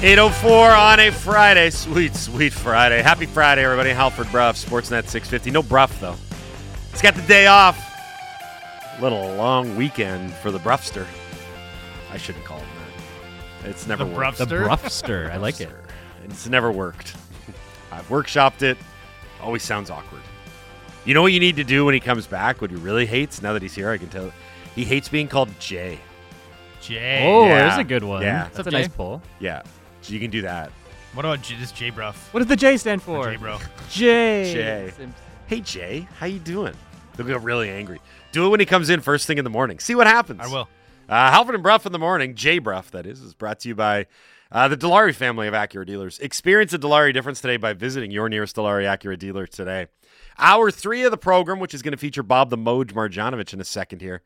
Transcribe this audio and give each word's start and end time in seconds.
804 0.00 0.70
on 0.70 1.00
a 1.00 1.10
Friday. 1.10 1.70
Sweet, 1.70 2.14
sweet 2.14 2.52
Friday. 2.52 3.02
Happy 3.02 3.26
Friday, 3.26 3.64
everybody. 3.64 3.90
Halford 3.90 4.30
Brough, 4.30 4.52
Sportsnet 4.52 5.08
650. 5.08 5.50
No 5.50 5.60
Brough, 5.62 5.86
though. 6.00 6.14
He's 6.92 7.02
got 7.02 7.16
the 7.16 7.22
day 7.22 7.48
off. 7.48 7.76
Little 9.00 9.34
long 9.34 9.74
weekend 9.76 10.32
for 10.34 10.52
the 10.52 10.60
Broughster. 10.60 11.04
I 12.12 12.16
shouldn't 12.16 12.44
call 12.44 12.58
him 12.58 12.68
that. 13.62 13.70
It's 13.70 13.88
never 13.88 14.04
The 14.04 14.10
worked. 14.10 14.16
Broughster? 14.38 14.44
The 14.46 14.64
Broughster. 14.64 15.30
I 15.32 15.36
like 15.36 15.60
it. 15.60 15.70
It's 16.26 16.46
never 16.48 16.70
worked. 16.70 17.16
I've 17.92 18.06
workshopped 18.08 18.62
it. 18.62 18.78
Always 19.42 19.64
sounds 19.64 19.90
awkward. 19.90 20.22
You 21.04 21.14
know 21.14 21.22
what 21.22 21.32
you 21.32 21.40
need 21.40 21.56
to 21.56 21.64
do 21.64 21.84
when 21.84 21.94
he 21.94 22.00
comes 22.00 22.26
back? 22.28 22.60
What 22.60 22.70
he 22.70 22.76
really 22.76 23.06
hates, 23.06 23.42
now 23.42 23.52
that 23.52 23.62
he's 23.62 23.74
here, 23.74 23.90
I 23.90 23.98
can 23.98 24.08
tell. 24.10 24.32
He 24.76 24.84
hates 24.84 25.08
being 25.08 25.26
called 25.26 25.48
Jay. 25.58 25.98
Jay. 26.80 27.24
Oh, 27.26 27.46
Yeah. 27.46 27.66
there's 27.68 27.78
a 27.78 27.84
good 27.84 28.04
one. 28.04 28.22
Yeah. 28.22 28.44
That's 28.44 28.58
What's 28.58 28.66
a 28.66 28.70
up, 28.70 28.72
nice 28.72 28.88
pull. 28.88 29.22
Yeah. 29.40 29.62
So 30.08 30.14
you 30.14 30.20
can 30.20 30.30
do 30.30 30.40
that. 30.40 30.72
What 31.12 31.26
about 31.26 31.42
J- 31.42 31.56
this 31.56 31.70
J 31.70 31.90
Brough? 31.90 32.14
What 32.30 32.40
does 32.40 32.46
the 32.46 32.56
J 32.56 32.78
stand 32.78 33.02
for? 33.02 33.30
J 33.30 33.36
Bro. 33.36 33.58
J. 33.90 34.52
Jay. 34.54 34.86
Simpson. 34.86 35.14
Hey 35.46 35.60
Jay, 35.60 36.08
how 36.18 36.24
you 36.24 36.38
doing? 36.38 36.72
They'll 37.14 37.26
get 37.26 37.42
really 37.42 37.68
angry. 37.68 38.00
Do 38.32 38.46
it 38.46 38.48
when 38.48 38.58
he 38.58 38.64
comes 38.64 38.88
in 38.88 39.02
first 39.02 39.26
thing 39.26 39.36
in 39.36 39.44
the 39.44 39.50
morning. 39.50 39.78
See 39.80 39.94
what 39.94 40.06
happens. 40.06 40.40
I 40.40 40.46
will. 40.46 40.66
Uh, 41.10 41.30
Halford 41.30 41.56
and 41.56 41.62
Brough 41.62 41.80
in 41.84 41.92
the 41.92 41.98
morning, 41.98 42.34
Jay 42.34 42.58
Brough, 42.58 42.84
that 42.92 43.04
is, 43.04 43.20
is 43.20 43.34
brought 43.34 43.60
to 43.60 43.68
you 43.68 43.74
by 43.74 44.06
uh, 44.50 44.68
the 44.68 44.78
Dilawri 44.78 45.14
family 45.14 45.46
of 45.46 45.52
Acura 45.52 45.84
dealers. 45.84 46.18
Experience 46.20 46.72
a 46.72 46.78
Dilawri 46.78 47.12
difference 47.12 47.42
today 47.42 47.58
by 47.58 47.74
visiting 47.74 48.10
your 48.10 48.30
nearest 48.30 48.56
Dilawri 48.56 48.84
Acura 48.84 49.18
dealer 49.18 49.46
today. 49.46 49.88
Hour 50.38 50.70
three 50.70 51.02
of 51.02 51.10
the 51.10 51.18
program, 51.18 51.60
which 51.60 51.74
is 51.74 51.82
going 51.82 51.92
to 51.92 51.98
feature 51.98 52.22
Bob 52.22 52.48
the 52.48 52.56
Moj 52.56 52.92
Marjanovich 52.92 53.52
in 53.52 53.60
a 53.60 53.64
second 53.64 54.00
here. 54.00 54.22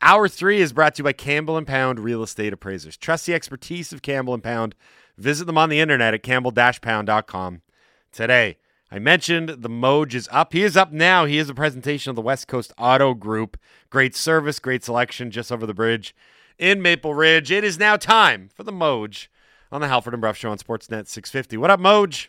Hour 0.00 0.28
three 0.28 0.60
is 0.60 0.72
brought 0.72 0.94
to 0.96 1.00
you 1.00 1.04
by 1.04 1.14
Campbell 1.14 1.56
and 1.56 1.66
Pound 1.66 1.98
Real 1.98 2.22
Estate 2.22 2.52
Appraisers. 2.52 2.96
Trust 2.96 3.26
the 3.26 3.34
expertise 3.34 3.92
of 3.92 4.02
Campbell 4.02 4.34
and 4.34 4.42
Pound. 4.42 4.76
Visit 5.18 5.46
them 5.46 5.56
on 5.58 5.68
the 5.70 5.80
internet 5.80 6.14
at 6.14 6.22
campbell-pound.com 6.22 7.62
today. 8.12 8.56
I 8.90 8.98
mentioned 8.98 9.48
the 9.48 9.68
Moj 9.70 10.14
is 10.14 10.28
up. 10.30 10.52
He 10.52 10.62
is 10.62 10.76
up 10.76 10.92
now. 10.92 11.24
He 11.24 11.38
is 11.38 11.48
a 11.48 11.54
presentation 11.54 12.10
of 12.10 12.16
the 12.16 12.22
West 12.22 12.46
Coast 12.48 12.72
Auto 12.78 13.14
Group. 13.14 13.56
Great 13.90 14.14
service, 14.14 14.58
great 14.58 14.84
selection 14.84 15.30
just 15.30 15.50
over 15.50 15.66
the 15.66 15.74
bridge 15.74 16.14
in 16.58 16.80
Maple 16.82 17.14
Ridge. 17.14 17.50
It 17.50 17.64
is 17.64 17.78
now 17.78 17.96
time 17.96 18.50
for 18.54 18.62
the 18.62 18.72
Moj 18.72 19.28
on 19.72 19.80
the 19.80 19.88
Halford 19.88 20.14
and 20.14 20.20
Brough 20.20 20.32
Show 20.34 20.50
on 20.50 20.58
Sportsnet 20.58 21.08
650. 21.08 21.56
What 21.56 21.70
up, 21.70 21.80
Moj? 21.80 22.28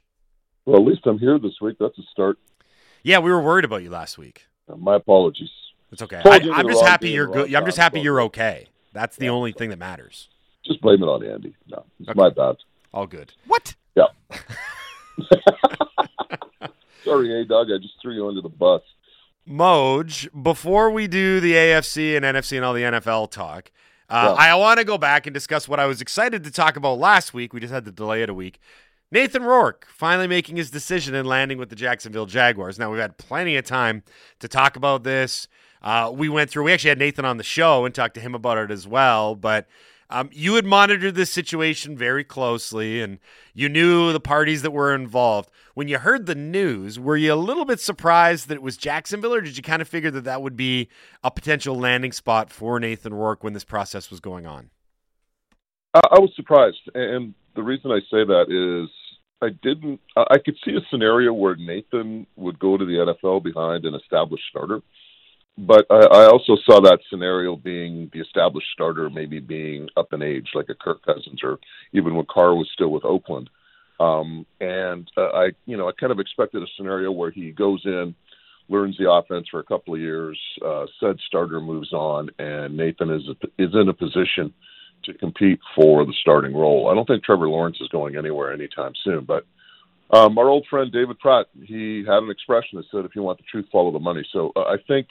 Well, 0.65 0.81
at 0.81 0.88
least 0.88 1.05
I'm 1.05 1.19
here 1.19 1.38
this 1.38 1.61
week. 1.61 1.77
That's 1.80 1.97
a 1.99 2.03
start. 2.11 2.39
Yeah, 3.03 3.19
we 3.19 3.31
were 3.31 3.41
worried 3.41 3.65
about 3.65 3.83
you 3.83 3.89
last 3.89 4.17
week. 4.17 4.47
Uh, 4.67 4.75
my 4.77 4.95
apologies. 4.95 5.49
It's 5.91 6.02
okay. 6.02 6.21
I, 6.25 6.39
I'm 6.53 6.67
just 6.67 6.83
happy 6.83 7.09
you're 7.11 7.27
good. 7.27 7.53
I'm 7.53 7.65
just 7.65 7.77
happy 7.77 7.99
you're 8.02 8.21
okay. 8.23 8.67
That's 8.93 9.15
the 9.15 9.25
Yeah. 9.25 9.31
only 9.31 9.52
thing 9.52 9.69
that 9.69 9.80
matters. 9.80 10.27
Just 10.65 10.81
blame 10.81 11.02
it 11.03 11.05
on 11.05 11.23
Andy. 11.25 11.55
No, 11.69 11.85
it's 11.99 12.09
Okay. 12.09 12.17
my 12.19 12.30
bad. 12.30 12.55
All 12.97 13.05
good. 13.05 13.31
What? 13.45 13.75
Yeah. 13.95 14.05
Sorry, 17.05 17.41
A 17.41 17.45
Doug. 17.45 17.67
I 17.71 17.77
just 17.77 17.93
threw 18.01 18.15
you 18.15 18.27
under 18.27 18.41
the 18.41 18.49
bus. 18.49 18.81
Moj, 19.47 20.27
before 20.41 20.89
we 20.89 21.07
do 21.07 21.39
the 21.39 21.53
AFC 21.53 22.17
and 22.17 22.25
NFC 22.25 22.55
and 22.57 22.65
all 22.65 22.73
the 22.73 22.81
NFL 22.81 23.29
talk, 23.29 23.69
uh, 24.09 24.33
Yeah. 24.35 24.45
I 24.45 24.55
want 24.55 24.79
to 24.79 24.83
go 24.83 24.97
back 24.97 25.27
and 25.27 25.33
discuss 25.35 25.67
what 25.67 25.79
I 25.79 25.85
was 25.85 26.01
excited 26.01 26.43
to 26.43 26.49
talk 26.49 26.75
about 26.75 26.97
last 26.97 27.35
week. 27.35 27.53
We 27.53 27.59
just 27.59 27.71
had 27.71 27.85
to 27.85 27.91
delay 27.91 28.23
it 28.23 28.31
a 28.31 28.33
week. 28.33 28.59
Nathan 29.11 29.43
Rourke 29.43 29.85
finally 29.91 30.27
making 30.27 30.55
his 30.55 30.71
decision 30.71 31.13
and 31.13 31.27
landing 31.27 31.59
with 31.59 31.69
the 31.69 31.75
Jacksonville 31.75 32.25
Jaguars. 32.25 32.79
Now, 32.79 32.89
we've 32.89 32.99
had 32.99 33.19
plenty 33.19 33.57
of 33.57 33.65
time 33.65 34.01
to 34.39 34.47
talk 34.47 34.75
about 34.75 35.03
this. 35.03 35.47
Uh, 35.83 36.11
we 36.11 36.29
went 36.29 36.49
through, 36.49 36.63
we 36.63 36.73
actually 36.73 36.89
had 36.89 36.97
Nathan 36.97 37.25
on 37.25 37.37
the 37.37 37.43
show 37.43 37.85
and 37.85 37.93
talked 37.93 38.15
to 38.15 38.21
him 38.21 38.33
about 38.33 38.57
it 38.57 38.71
as 38.71 38.87
well. 38.87 39.36
But 39.36 39.67
um, 40.09 40.29
you 40.31 40.55
had 40.55 40.65
monitored 40.65 41.15
this 41.15 41.31
situation 41.31 41.97
very 41.97 42.23
closely 42.23 43.01
and 43.01 43.19
you 43.53 43.67
knew 43.67 44.13
the 44.13 44.19
parties 44.19 44.61
that 44.61 44.71
were 44.71 44.95
involved. 44.95 45.49
When 45.73 45.87
you 45.87 45.99
heard 45.99 46.25
the 46.25 46.35
news, 46.35 46.99
were 46.99 47.17
you 47.17 47.33
a 47.33 47.35
little 47.35 47.65
bit 47.65 47.79
surprised 47.79 48.47
that 48.47 48.55
it 48.55 48.61
was 48.61 48.77
Jacksonville, 48.77 49.33
or 49.33 49.41
did 49.41 49.57
you 49.57 49.63
kind 49.63 49.81
of 49.81 49.87
figure 49.87 50.11
that 50.11 50.23
that 50.23 50.41
would 50.41 50.55
be 50.55 50.87
a 51.23 51.31
potential 51.31 51.77
landing 51.77 52.11
spot 52.11 52.49
for 52.49 52.79
Nathan 52.79 53.13
Rourke 53.13 53.43
when 53.43 53.53
this 53.53 53.65
process 53.65 54.09
was 54.09 54.19
going 54.19 54.45
on? 54.45 54.69
I, 55.93 56.19
was 56.19 56.31
surprised, 56.35 56.77
and 56.93 57.33
the 57.55 57.63
reason 57.63 57.91
I 57.91 57.99
say 58.11 58.23
that 58.23 58.45
is 58.49 58.89
I 59.41 59.49
didn't. 59.49 59.99
I 60.15 60.37
could 60.43 60.55
see 60.63 60.71
a 60.71 60.81
scenario 60.89 61.33
where 61.33 61.55
Nathan 61.55 62.27
would 62.35 62.59
go 62.59 62.77
to 62.77 62.85
the 62.85 63.15
NFL 63.23 63.43
behind 63.43 63.85
an 63.85 63.95
established 63.95 64.43
starter, 64.49 64.81
but 65.57 65.85
I, 65.89 66.05
I 66.05 66.25
also 66.25 66.55
saw 66.65 66.79
that 66.81 66.99
scenario 67.09 67.55
being 67.55 68.09
the 68.13 68.19
established 68.19 68.67
starter 68.73 69.09
maybe 69.09 69.39
being 69.39 69.87
up 69.97 70.13
in 70.13 70.21
age, 70.21 70.49
like 70.53 70.69
a 70.69 70.75
Kirk 70.75 71.03
Cousins, 71.03 71.39
or 71.43 71.57
even 71.93 72.15
when 72.15 72.25
Carr 72.31 72.55
was 72.55 72.69
still 72.73 72.89
with 72.89 73.05
Oakland. 73.05 73.49
Um, 73.99 74.45
and 74.61 75.09
uh, 75.17 75.29
I, 75.33 75.49
you 75.65 75.75
know, 75.75 75.87
I 75.87 75.91
kind 75.99 76.11
of 76.11 76.19
expected 76.19 76.61
a 76.61 76.67
scenario 76.77 77.11
where 77.11 77.31
he 77.31 77.51
goes 77.51 77.81
in, 77.85 78.13
learns 78.69 78.97
the 78.97 79.11
offense 79.11 79.47
for 79.49 79.59
a 79.59 79.63
couple 79.63 79.95
of 79.95 79.99
years, 79.99 80.39
uh, 80.63 80.85
said 80.99 81.17
starter 81.25 81.59
moves 81.59 81.91
on, 81.91 82.29
and 82.37 82.77
Nathan 82.77 83.09
is 83.09 83.23
is 83.57 83.73
in 83.73 83.89
a 83.89 83.93
position 83.93 84.53
to 85.05 85.13
compete 85.13 85.59
for 85.75 86.05
the 86.05 86.13
starting 86.21 86.55
role. 86.55 86.89
I 86.89 86.93
don't 86.93 87.07
think 87.07 87.23
Trevor 87.23 87.49
Lawrence 87.49 87.77
is 87.81 87.87
going 87.87 88.15
anywhere 88.15 88.53
anytime 88.53 88.93
soon, 89.03 89.25
but 89.25 89.45
um, 90.11 90.37
our 90.37 90.47
old 90.47 90.65
friend 90.69 90.91
David 90.91 91.19
Pratt, 91.19 91.47
he 91.65 92.03
had 92.07 92.23
an 92.23 92.29
expression 92.29 92.77
that 92.77 92.85
said, 92.91 93.05
"If 93.05 93.15
you 93.15 93.23
want 93.23 93.39
the 93.39 93.45
truth, 93.49 93.65
follow 93.71 93.91
the 93.91 93.99
money." 93.99 94.25
So 94.31 94.51
uh, 94.55 94.61
I 94.61 94.75
think 94.87 95.07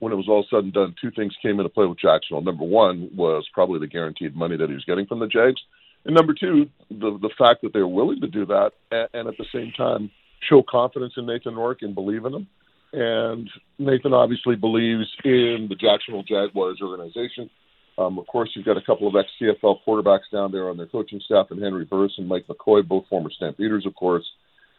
when 0.00 0.12
it 0.12 0.16
was 0.16 0.28
all 0.28 0.44
said 0.50 0.64
and 0.64 0.72
done, 0.72 0.94
two 1.00 1.10
things 1.12 1.34
came 1.40 1.60
into 1.60 1.68
play 1.68 1.86
with 1.86 1.98
Jacksonville. 1.98 2.42
Number 2.42 2.64
one 2.64 3.10
was 3.14 3.46
probably 3.54 3.78
the 3.78 3.86
guaranteed 3.86 4.34
money 4.34 4.56
that 4.56 4.68
he 4.68 4.74
was 4.74 4.84
getting 4.84 5.06
from 5.06 5.20
the 5.20 5.26
Jags, 5.28 5.60
and 6.04 6.14
number 6.14 6.34
two, 6.34 6.68
the 6.90 7.18
the 7.20 7.30
fact 7.38 7.62
that 7.62 7.72
they 7.72 7.80
were 7.80 7.86
willing 7.86 8.20
to 8.20 8.28
do 8.28 8.46
that, 8.46 8.72
and, 8.90 9.08
and 9.14 9.28
at 9.28 9.36
the 9.38 9.46
same 9.52 9.72
time 9.76 10.10
show 10.48 10.62
confidence 10.68 11.14
in 11.16 11.26
Nathan 11.26 11.54
Rourke 11.54 11.82
and 11.82 11.94
believe 11.94 12.24
in 12.24 12.34
him. 12.34 12.46
And 12.92 13.48
Nathan 13.78 14.14
obviously 14.14 14.56
believes 14.56 15.06
in 15.24 15.66
the 15.68 15.76
Jacksonville 15.76 16.24
Jaguars 16.24 16.80
organization. 16.82 17.50
Um, 17.98 18.18
of 18.18 18.26
course, 18.26 18.50
you've 18.54 18.64
got 18.64 18.78
a 18.78 18.82
couple 18.82 19.06
of 19.06 19.14
ex-CFL 19.14 19.80
quarterbacks 19.86 20.30
down 20.32 20.50
there 20.50 20.70
on 20.70 20.76
their 20.76 20.86
coaching 20.86 21.20
staff, 21.24 21.48
and 21.50 21.62
Henry 21.62 21.84
Burris 21.84 22.14
and 22.16 22.26
Mike 22.26 22.46
McCoy, 22.48 22.86
both 22.86 23.06
former 23.08 23.30
Stampeders, 23.30 23.84
of 23.84 23.94
course, 23.94 24.24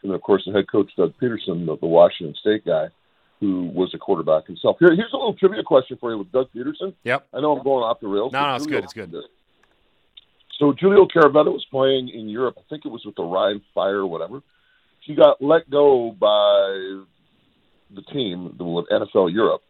and 0.02 0.12
of 0.12 0.20
course 0.20 0.42
the 0.44 0.52
head 0.52 0.70
coach 0.70 0.90
Doug 0.96 1.14
Pederson, 1.22 1.64
the, 1.66 1.76
the 1.80 1.86
Washington 1.86 2.34
State 2.40 2.66
guy, 2.66 2.88
who 3.42 3.64
was 3.74 3.92
a 3.92 3.98
quarterback 3.98 4.46
himself. 4.46 4.76
Here, 4.78 4.94
here's 4.94 5.12
a 5.12 5.16
little 5.16 5.34
trivia 5.34 5.64
question 5.64 5.98
for 6.00 6.12
you 6.12 6.18
with 6.18 6.30
Doug 6.30 6.46
Pederson. 6.54 6.94
Yep. 7.02 7.26
I 7.34 7.40
know 7.40 7.56
I'm 7.56 7.64
going 7.64 7.82
off 7.82 7.98
the 8.00 8.06
rails. 8.06 8.32
No, 8.32 8.40
no, 8.46 8.54
it's 8.54 8.64
Julio- 8.64 8.78
good, 8.78 8.84
it's 8.84 8.92
good. 8.92 9.12
So 10.60 10.72
Giulio 10.72 11.06
Caravatta 11.12 11.50
was 11.50 11.66
playing 11.72 12.08
in 12.08 12.28
Europe. 12.28 12.54
I 12.56 12.62
think 12.70 12.84
it 12.84 12.88
was 12.88 13.04
with 13.04 13.16
the 13.16 13.24
Rhein 13.24 13.60
Fire 13.74 13.98
or 13.98 14.06
whatever. 14.06 14.42
He 15.00 15.16
got 15.16 15.42
let 15.42 15.68
go 15.68 16.12
by 16.12 17.02
the 17.90 18.02
team, 18.12 18.54
the 18.56 18.64
NFL 18.92 19.32
Europe, 19.32 19.62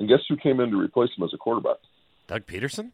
and 0.00 0.08
guess 0.08 0.18
who 0.28 0.36
came 0.36 0.58
in 0.58 0.72
to 0.72 0.76
replace 0.76 1.10
him 1.16 1.22
as 1.22 1.30
a 1.32 1.36
quarterback? 1.38 1.76
Doug 2.26 2.46
Pederson? 2.46 2.90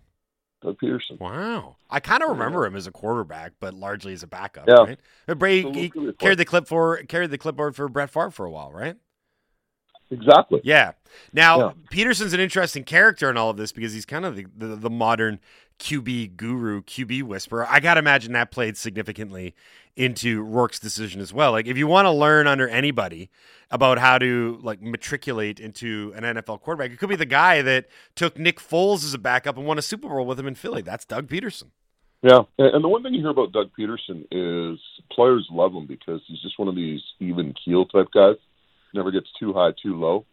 Doug 0.63 0.77
Pederson. 0.79 1.19
Wow. 1.19 1.77
I 1.89 2.01
kind 2.01 2.23
of 2.23 2.29
remember 2.29 2.67
him 2.67 2.77
as 2.77 2.87
a 2.87 2.93
quarterback, 2.93 3.53
but 3.59 3.73
largely 3.73 4.13
as 4.13 4.23
a 4.23 4.27
backup, 4.27 4.69
Yeah. 4.69 4.97
right? 5.27 5.39
Brady 5.39 5.63
So 5.63 5.73
he 6.07 6.13
carried 6.19 6.37
the 6.39 6.45
clip 6.45 6.69
for 6.69 6.99
carried 7.05 7.31
the 7.31 7.39
clipboard 7.39 7.75
for 7.75 7.89
Brett 7.89 8.11
Favre 8.11 8.31
for 8.31 8.45
a 8.45 8.51
while, 8.51 8.71
right? 8.71 8.97
Exactly. 10.11 10.61
Yeah. 10.65 10.93
Now 11.33 11.59
Yeah. 11.59 11.73
Pederson's 11.91 12.33
an 12.33 12.41
interesting 12.41 12.85
character 12.85 13.31
in 13.31 13.37
all 13.37 13.51
of 13.51 13.57
this 13.57 13.73
because 13.73 13.93
he's 13.93 14.07
kind 14.07 14.25
of 14.25 14.37
the, 14.37 14.47
the, 14.57 14.77
the 14.77 14.91
modern 14.91 15.41
QB 15.79 16.37
guru, 16.37 16.83
QB 16.83 17.25
whisperer. 17.25 17.67
I 17.69 17.81
gotta 17.81 17.99
imagine 17.99 18.33
that 18.33 18.51
played 18.51 18.77
significantly 18.77 19.55
into 19.97 20.43
Rourke's 20.43 20.79
decision 20.79 21.21
as 21.21 21.33
well. 21.33 21.53
Like 21.53 21.67
if 21.67 21.77
you 21.77 21.87
want 21.87 22.07
to 22.07 22.13
learn 22.13 22.47
under 22.47 22.69
anybody 22.69 23.31
about 23.71 23.99
how 23.99 24.19
to 24.19 24.59
like 24.63 24.81
matriculate 24.81 25.59
into 25.59 26.13
an 26.17 26.23
NFL 26.23 26.61
quarterback, 26.61 26.93
it 26.93 26.99
could 26.99 27.09
be 27.09 27.17
the 27.17 27.27
guy 27.27 27.63
that 27.63 27.87
took 28.15 28.39
Nick 28.39 28.61
Foles 28.61 29.05
as 29.05 29.15
a 29.15 29.19
backup 29.19 29.57
and 29.57 29.67
won 29.67 29.79
a 29.79 29.83
Super 29.83 30.09
Bowl 30.09 30.27
with 30.27 30.39
him 30.39 30.47
in 30.47 30.55
Philly. 30.55 30.83
That's 30.83 31.05
Doug 31.05 31.29
Pederson. 31.29 31.71
Yeah, 32.23 32.43
and 32.59 32.75
and 32.75 32.85
the 32.85 32.89
one 32.89 33.03
thing 33.03 33.15
you 33.15 33.21
hear 33.21 33.31
about 33.31 33.53
Doug 33.53 33.71
Pederson 33.79 34.27
is 34.31 34.81
players 35.13 35.47
love 35.51 35.73
him 35.75 35.87
because 35.87 36.21
he's 36.27 36.41
just 36.41 36.59
one 36.59 36.69
of 36.69 36.75
these 36.75 37.01
even 37.21 37.55
keel 37.65 37.87
type 37.87 38.09
guys. 38.13 38.37
Never 38.97 39.11
gets 39.11 39.29
too 39.39 39.53
high, 39.53 39.73
too 39.81 39.97
low. 39.97 40.25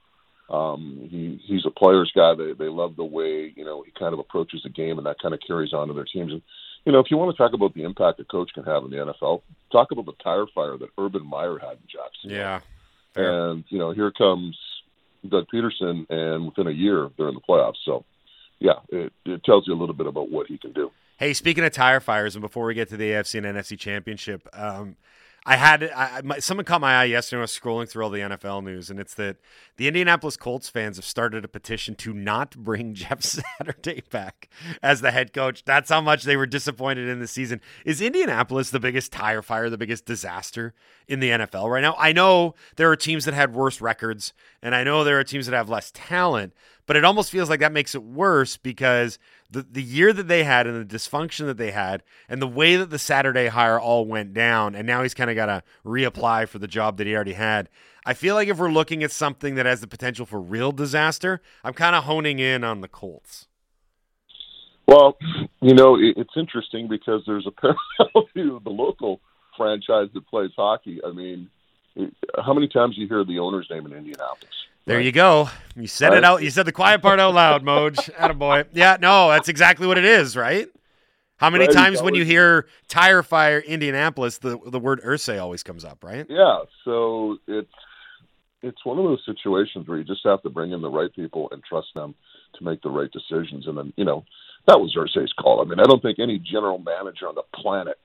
Um, 0.49 1.07
he 1.09 1.41
he's 1.45 1.65
a 1.65 1.71
player's 1.71 2.11
guy. 2.15 2.33
They 2.35 2.53
they 2.53 2.69
love 2.69 2.95
the 2.95 3.03
way 3.03 3.53
you 3.55 3.65
know 3.65 3.83
he 3.83 3.91
kind 3.97 4.13
of 4.13 4.19
approaches 4.19 4.61
the 4.63 4.69
game, 4.69 4.97
and 4.97 5.05
that 5.05 5.19
kind 5.21 5.33
of 5.33 5.39
carries 5.45 5.73
on 5.73 5.87
to 5.87 5.93
their 5.93 6.05
teams. 6.05 6.31
And 6.31 6.41
you 6.85 6.91
know, 6.91 6.99
if 6.99 7.07
you 7.09 7.17
want 7.17 7.35
to 7.35 7.37
talk 7.37 7.53
about 7.53 7.73
the 7.73 7.83
impact 7.83 8.19
a 8.19 8.25
coach 8.25 8.51
can 8.53 8.63
have 8.63 8.83
in 8.83 8.91
the 8.91 8.97
NFL, 8.97 9.41
talk 9.71 9.91
about 9.91 10.05
the 10.05 10.13
tire 10.23 10.45
fire 10.53 10.77
that 10.77 10.89
Urban 10.97 11.25
Meyer 11.25 11.57
had 11.57 11.71
in 11.71 11.87
Jackson. 11.87 12.29
Yeah. 12.29 12.59
and 13.15 13.63
you 13.69 13.79
know, 13.79 13.91
here 13.91 14.11
comes 14.11 14.57
Doug 15.27 15.45
Pederson, 15.53 16.09
and 16.09 16.45
within 16.45 16.67
a 16.67 16.71
year 16.71 17.09
they're 17.17 17.29
in 17.29 17.35
the 17.35 17.41
playoffs. 17.41 17.77
So, 17.85 18.05
yeah, 18.59 18.79
it, 18.89 19.13
it 19.25 19.43
tells 19.43 19.67
you 19.67 19.73
a 19.73 19.79
little 19.79 19.95
bit 19.95 20.07
about 20.07 20.29
what 20.29 20.47
he 20.47 20.57
can 20.57 20.73
do. 20.73 20.91
Hey, 21.17 21.33
speaking 21.33 21.63
of 21.63 21.71
tire 21.71 21.99
fires, 21.99 22.35
and 22.35 22.41
before 22.41 22.65
we 22.65 22.73
get 22.73 22.89
to 22.89 22.97
the 22.97 23.11
AFC 23.11 23.43
and 23.43 23.45
NFC 23.45 23.77
championship, 23.77 24.47
um, 24.53 24.97
I 25.45 25.57
had 25.57 25.83
I, 25.83 26.21
my, 26.23 26.39
someone 26.39 26.65
caught 26.65 26.79
my 26.79 27.01
eye 27.01 27.05
yesterday. 27.05 27.37
when 27.37 27.41
I 27.41 27.43
was 27.43 27.59
scrolling 27.59 27.89
through 27.89 28.03
all 28.03 28.09
the 28.09 28.19
NFL 28.19 28.63
news, 28.63 28.89
and 28.89 28.99
it's 28.99 29.13
that 29.15 29.37
the 29.75 29.87
Indianapolis 29.87 30.37
Colts 30.37 30.69
fans 30.69 30.95
have 30.95 31.05
started 31.05 31.43
a 31.43 31.49
petition 31.49 31.95
to 31.95 32.13
not 32.13 32.55
bring 32.55 32.93
Jeff 32.93 33.21
Saturday 33.21 34.03
back 34.09 34.49
as 34.81 35.01
the 35.01 35.11
head 35.11 35.33
coach. 35.33 35.65
That's 35.65 35.89
how 35.89 35.99
much 35.99 36.23
they 36.23 36.37
were 36.37 36.45
disappointed 36.45 37.09
in 37.09 37.19
the 37.19 37.27
season. 37.27 37.59
Is 37.85 38.01
Indianapolis 38.01 38.69
the 38.69 38.79
biggest 38.79 39.11
tire 39.11 39.41
fire, 39.41 39.69
the 39.69 39.77
biggest 39.77 40.05
disaster 40.05 40.73
in 41.07 41.19
the 41.19 41.29
NFL 41.29 41.69
right 41.69 41.81
now? 41.81 41.95
I 41.97 42.13
know 42.13 42.55
there 42.77 42.89
are 42.89 42.95
teams 42.95 43.25
that 43.25 43.33
had 43.33 43.53
worse 43.53 43.81
records, 43.81 44.33
and 44.61 44.73
I 44.73 44.83
know 44.83 45.03
there 45.03 45.19
are 45.19 45.23
teams 45.25 45.47
that 45.47 45.55
have 45.55 45.69
less 45.69 45.91
talent, 45.93 46.53
but 46.85 46.95
it 46.95 47.03
almost 47.03 47.31
feels 47.31 47.49
like 47.49 47.59
that 47.59 47.71
makes 47.71 47.95
it 47.95 48.03
worse 48.03 48.55
because 48.55 49.19
the, 49.53 49.65
the 49.69 49.81
year 49.81 50.11
that 50.11 50.27
they 50.27 50.43
had 50.43 50.67
and 50.67 50.89
the 50.89 50.95
dysfunction 50.95 51.45
that 51.45 51.57
they 51.57 51.71
had 51.71 52.03
and 52.27 52.41
the 52.41 52.47
way 52.47 52.75
that 52.75 52.89
the 52.89 52.99
Saturday 52.99 53.47
hire 53.47 53.79
all 53.79 54.05
went 54.05 54.33
down, 54.33 54.75
and 54.75 54.85
now 54.85 55.03
he's 55.03 55.13
kind 55.13 55.29
of 55.29 55.35
got 55.35 55.45
to 55.45 55.63
reapply 55.85 56.47
for 56.47 56.59
the 56.59 56.67
job 56.67 56.97
that 56.97 57.07
he 57.07 57.15
already 57.15 57.33
had. 57.33 57.69
I 58.05 58.13
feel 58.13 58.35
like 58.35 58.49
if 58.49 58.57
we're 58.57 58.71
looking 58.71 59.03
at 59.03 59.11
something 59.11 59.55
that 59.55 59.65
has 59.65 59.79
the 59.79 59.87
potential 59.87 60.25
for 60.25 60.41
real 60.41 60.71
disaster, 60.71 61.41
I'm 61.63 61.73
kind 61.73 61.95
of 61.95 62.03
honing 62.03 62.39
in 62.39 62.63
on 62.63 62.81
the 62.81 62.87
Colts. 62.87 63.47
Well, 64.87 65.17
you 65.61 65.73
know, 65.73 65.97
it's 65.99 66.35
interesting 66.35 66.89
because 66.89 67.23
there's 67.25 67.47
a 67.47 67.51
parallel 67.51 68.27
to 68.35 68.61
the 68.63 68.69
local 68.69 69.21
franchise 69.55 70.09
that 70.13 70.27
plays 70.27 70.51
hockey. 70.57 70.99
I 71.05 71.11
mean, 71.11 71.49
how 72.43 72.53
many 72.53 72.67
times 72.67 72.95
do 72.95 73.01
you 73.01 73.07
hear 73.07 73.23
the 73.23 73.39
owner's 73.39 73.67
name 73.69 73.85
in 73.85 73.93
Indianapolis? 73.93 74.67
There 74.85 74.99
you 74.99 75.11
go. 75.11 75.49
You 75.75 75.87
said 75.87 76.13
it 76.13 76.23
out. 76.23 76.43
You 76.43 76.49
said 76.49 76.65
the 76.65 76.71
quiet 76.71 77.01
part 77.01 77.19
out 77.19 77.33
loud, 77.33 77.63
Moj. 77.63 78.09
Attaboy. 78.15 78.67
Yeah, 78.73 78.97
no, 78.99 79.29
that's 79.29 79.47
exactly 79.49 79.87
what 79.87 79.97
it 79.97 80.05
is, 80.05 80.35
right? 80.35 80.67
How 81.37 81.49
many 81.49 81.67
Right, 81.67 81.69
times 81.69 82.01
when 82.01 82.15
you 82.15 82.25
hear 82.25 82.67
tire 82.87 83.23
fire 83.23 83.59
Indianapolis, 83.59 84.39
the 84.39 84.59
the 84.65 84.79
word 84.79 85.01
Irsay 85.03 85.41
always 85.41 85.63
comes 85.63 85.85
up, 85.85 86.03
right? 86.03 86.27
Yeah, 86.29 86.59
so 86.85 87.37
it's 87.47 87.69
it's 88.61 88.85
one 88.85 88.97
of 88.97 89.03
those 89.05 89.23
situations 89.25 89.87
where 89.87 89.97
you 89.97 90.03
just 90.05 90.25
have 90.25 90.41
to 90.43 90.49
bring 90.49 90.71
in 90.71 90.81
the 90.81 90.89
right 90.89 91.13
people 91.13 91.49
and 91.51 91.61
trust 91.63 91.89
them 91.95 92.15
to 92.57 92.63
make 92.63 92.81
the 92.81 92.89
right 92.89 93.09
decisions. 93.11 93.67
And 93.67 93.77
then, 93.77 93.93
you 93.97 94.05
know, 94.05 94.23
that 94.67 94.79
was 94.79 94.95
Irsay's 94.95 95.33
call. 95.33 95.61
I 95.61 95.65
mean, 95.65 95.79
I 95.79 95.83
don't 95.83 96.01
think 96.01 96.19
any 96.19 96.39
general 96.39 96.77
manager 96.77 97.27
on 97.27 97.35
the 97.35 97.43
planet 97.55 97.97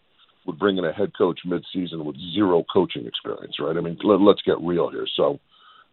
would 0.47 0.59
bring 0.59 0.77
in 0.79 0.85
a 0.85 0.93
head 0.93 1.13
coach 1.17 1.41
mid-season 1.45 2.05
with 2.05 2.17
zero 2.35 2.65
coaching 2.73 3.07
experience, 3.07 3.55
right? 3.61 3.77
I 3.77 3.81
mean, 3.81 3.99
let, 4.03 4.21
let's 4.21 4.43
get 4.43 4.61
real 4.61 4.91
here. 4.91 5.07
So, 5.17 5.39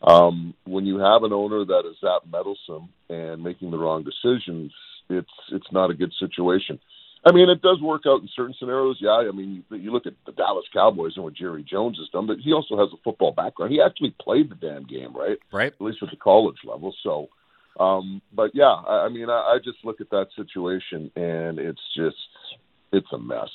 um, 0.01 0.53
when 0.65 0.85
you 0.85 0.99
have 0.99 1.23
an 1.23 1.33
owner 1.33 1.65
that 1.65 1.83
is 1.89 1.97
that 2.01 2.21
meddlesome 2.29 2.89
and 3.09 3.43
making 3.43 3.71
the 3.71 3.77
wrong 3.77 4.03
decisions, 4.03 4.71
it's 5.09 5.29
it's 5.51 5.71
not 5.71 5.89
a 5.89 5.93
good 5.93 6.13
situation. 6.19 6.79
I 7.27 7.31
mean, 7.31 7.49
it 7.49 7.63
does 7.63 7.81
work 7.81 8.03
out 8.05 8.21
in 8.21 8.29
certain 8.35 8.53
scenarios. 8.59 8.97
Yeah, 8.99 9.27
I 9.27 9.31
mean, 9.31 9.63
you, 9.71 9.77
you 9.77 9.91
look 9.91 10.05
at 10.05 10.13
the 10.27 10.31
Dallas 10.31 10.65
Cowboys 10.71 11.13
and 11.15 11.23
what 11.23 11.33
Jerry 11.33 11.65
Jones 11.67 11.97
has 11.97 12.07
done, 12.09 12.27
but 12.27 12.37
he 12.37 12.53
also 12.53 12.77
has 12.77 12.89
a 12.93 13.01
football 13.03 13.31
background. 13.31 13.71
He 13.71 13.81
actually 13.81 14.15
played 14.21 14.51
the 14.51 14.55
damn 14.55 14.85
game, 14.85 15.15
right? 15.15 15.39
Right. 15.51 15.73
At 15.73 15.81
least 15.81 16.03
at 16.03 16.11
the 16.11 16.17
college 16.17 16.57
level. 16.63 16.93
So, 17.01 17.29
um, 17.83 18.21
but 18.31 18.51
yeah, 18.53 18.65
I, 18.65 19.05
I 19.05 19.09
mean, 19.09 19.31
I, 19.31 19.55
I 19.55 19.57
just 19.63 19.79
look 19.83 20.01
at 20.01 20.11
that 20.11 20.27
situation 20.35 21.11
and 21.15 21.57
it's 21.57 21.81
just 21.95 22.15
it's 22.91 23.11
a 23.11 23.17
mess. 23.17 23.49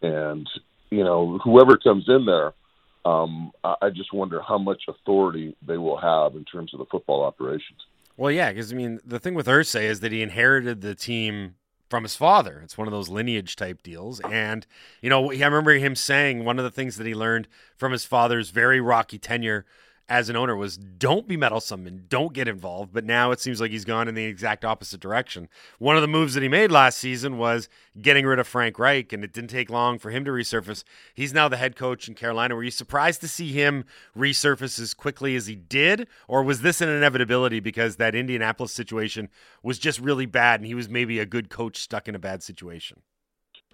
And 0.00 0.48
you 0.90 1.04
know, 1.04 1.38
whoever 1.44 1.76
comes 1.76 2.04
in 2.08 2.24
there, 2.24 2.54
um, 3.04 3.52
I, 3.62 3.90
just 3.90 4.12
wonder 4.12 4.40
how 4.40 4.58
much 4.58 4.84
authority 4.88 5.56
they 5.66 5.76
will 5.76 5.98
have 5.98 6.36
in 6.36 6.44
terms 6.44 6.72
of 6.72 6.78
the 6.78 6.86
football 6.86 7.22
operations. 7.22 7.80
Well, 8.16 8.30
yeah, 8.30 8.50
because 8.50 8.72
I 8.72 8.76
mean, 8.76 9.00
the 9.04 9.18
thing 9.18 9.34
with 9.34 9.46
Irsay 9.46 9.82
is 9.82 10.00
that 10.00 10.12
he 10.12 10.22
inherited 10.22 10.80
the 10.80 10.94
team 10.94 11.56
from 11.90 12.02
his 12.04 12.16
father. 12.16 12.60
It's 12.64 12.78
one 12.78 12.88
of 12.88 12.92
those 12.92 13.08
lineage 13.08 13.56
type 13.56 13.82
deals, 13.82 14.20
and 14.20 14.66
you 15.02 15.10
know, 15.10 15.32
I 15.32 15.44
remember 15.44 15.72
him 15.72 15.94
saying 15.94 16.44
one 16.44 16.58
of 16.58 16.64
the 16.64 16.70
things 16.70 16.96
that 16.96 17.06
he 17.06 17.14
learned 17.14 17.48
from 17.76 17.92
his 17.92 18.04
father's 18.04 18.50
very 18.50 18.80
rocky 18.80 19.18
tenure 19.18 19.66
as 20.08 20.28
an 20.28 20.36
owner 20.36 20.54
was 20.54 20.76
don't 20.76 21.26
be 21.26 21.36
meddlesome 21.36 21.86
and 21.86 22.08
don't 22.08 22.32
get 22.32 22.48
involved. 22.48 22.92
But 22.92 23.04
now 23.04 23.30
it 23.30 23.40
seems 23.40 23.60
like 23.60 23.70
he's 23.70 23.84
gone 23.84 24.08
in 24.08 24.14
the 24.14 24.24
exact 24.24 24.64
opposite 24.64 25.00
direction. 25.00 25.48
One 25.78 25.96
of 25.96 26.02
the 26.02 26.08
moves 26.08 26.34
that 26.34 26.42
he 26.42 26.48
made 26.48 26.70
last 26.70 26.98
season 26.98 27.38
was 27.38 27.68
getting 28.00 28.26
rid 28.26 28.38
of 28.38 28.46
Frank 28.46 28.78
Reich, 28.78 29.12
and 29.12 29.24
it 29.24 29.32
didn't 29.32 29.50
take 29.50 29.70
long 29.70 29.98
for 29.98 30.10
him 30.10 30.24
to 30.24 30.30
resurface. 30.30 30.84
He's 31.14 31.32
now 31.32 31.48
the 31.48 31.56
head 31.56 31.76
coach 31.76 32.08
in 32.08 32.14
Carolina. 32.14 32.54
Were 32.54 32.64
you 32.64 32.70
surprised 32.70 33.20
to 33.22 33.28
see 33.28 33.52
him 33.52 33.84
resurface 34.16 34.78
as 34.78 34.94
quickly 34.94 35.36
as 35.36 35.46
he 35.46 35.54
did, 35.54 36.06
or 36.28 36.42
was 36.42 36.60
this 36.60 36.80
an 36.80 36.88
inevitability 36.88 37.60
because 37.60 37.96
that 37.96 38.14
Indianapolis 38.14 38.72
situation 38.72 39.28
was 39.62 39.78
just 39.78 40.00
really 40.00 40.26
bad 40.26 40.60
and 40.60 40.66
he 40.66 40.74
was 40.74 40.88
maybe 40.88 41.18
a 41.18 41.26
good 41.26 41.48
coach 41.48 41.78
stuck 41.78 42.08
in 42.08 42.14
a 42.14 42.18
bad 42.18 42.42
situation? 42.42 43.00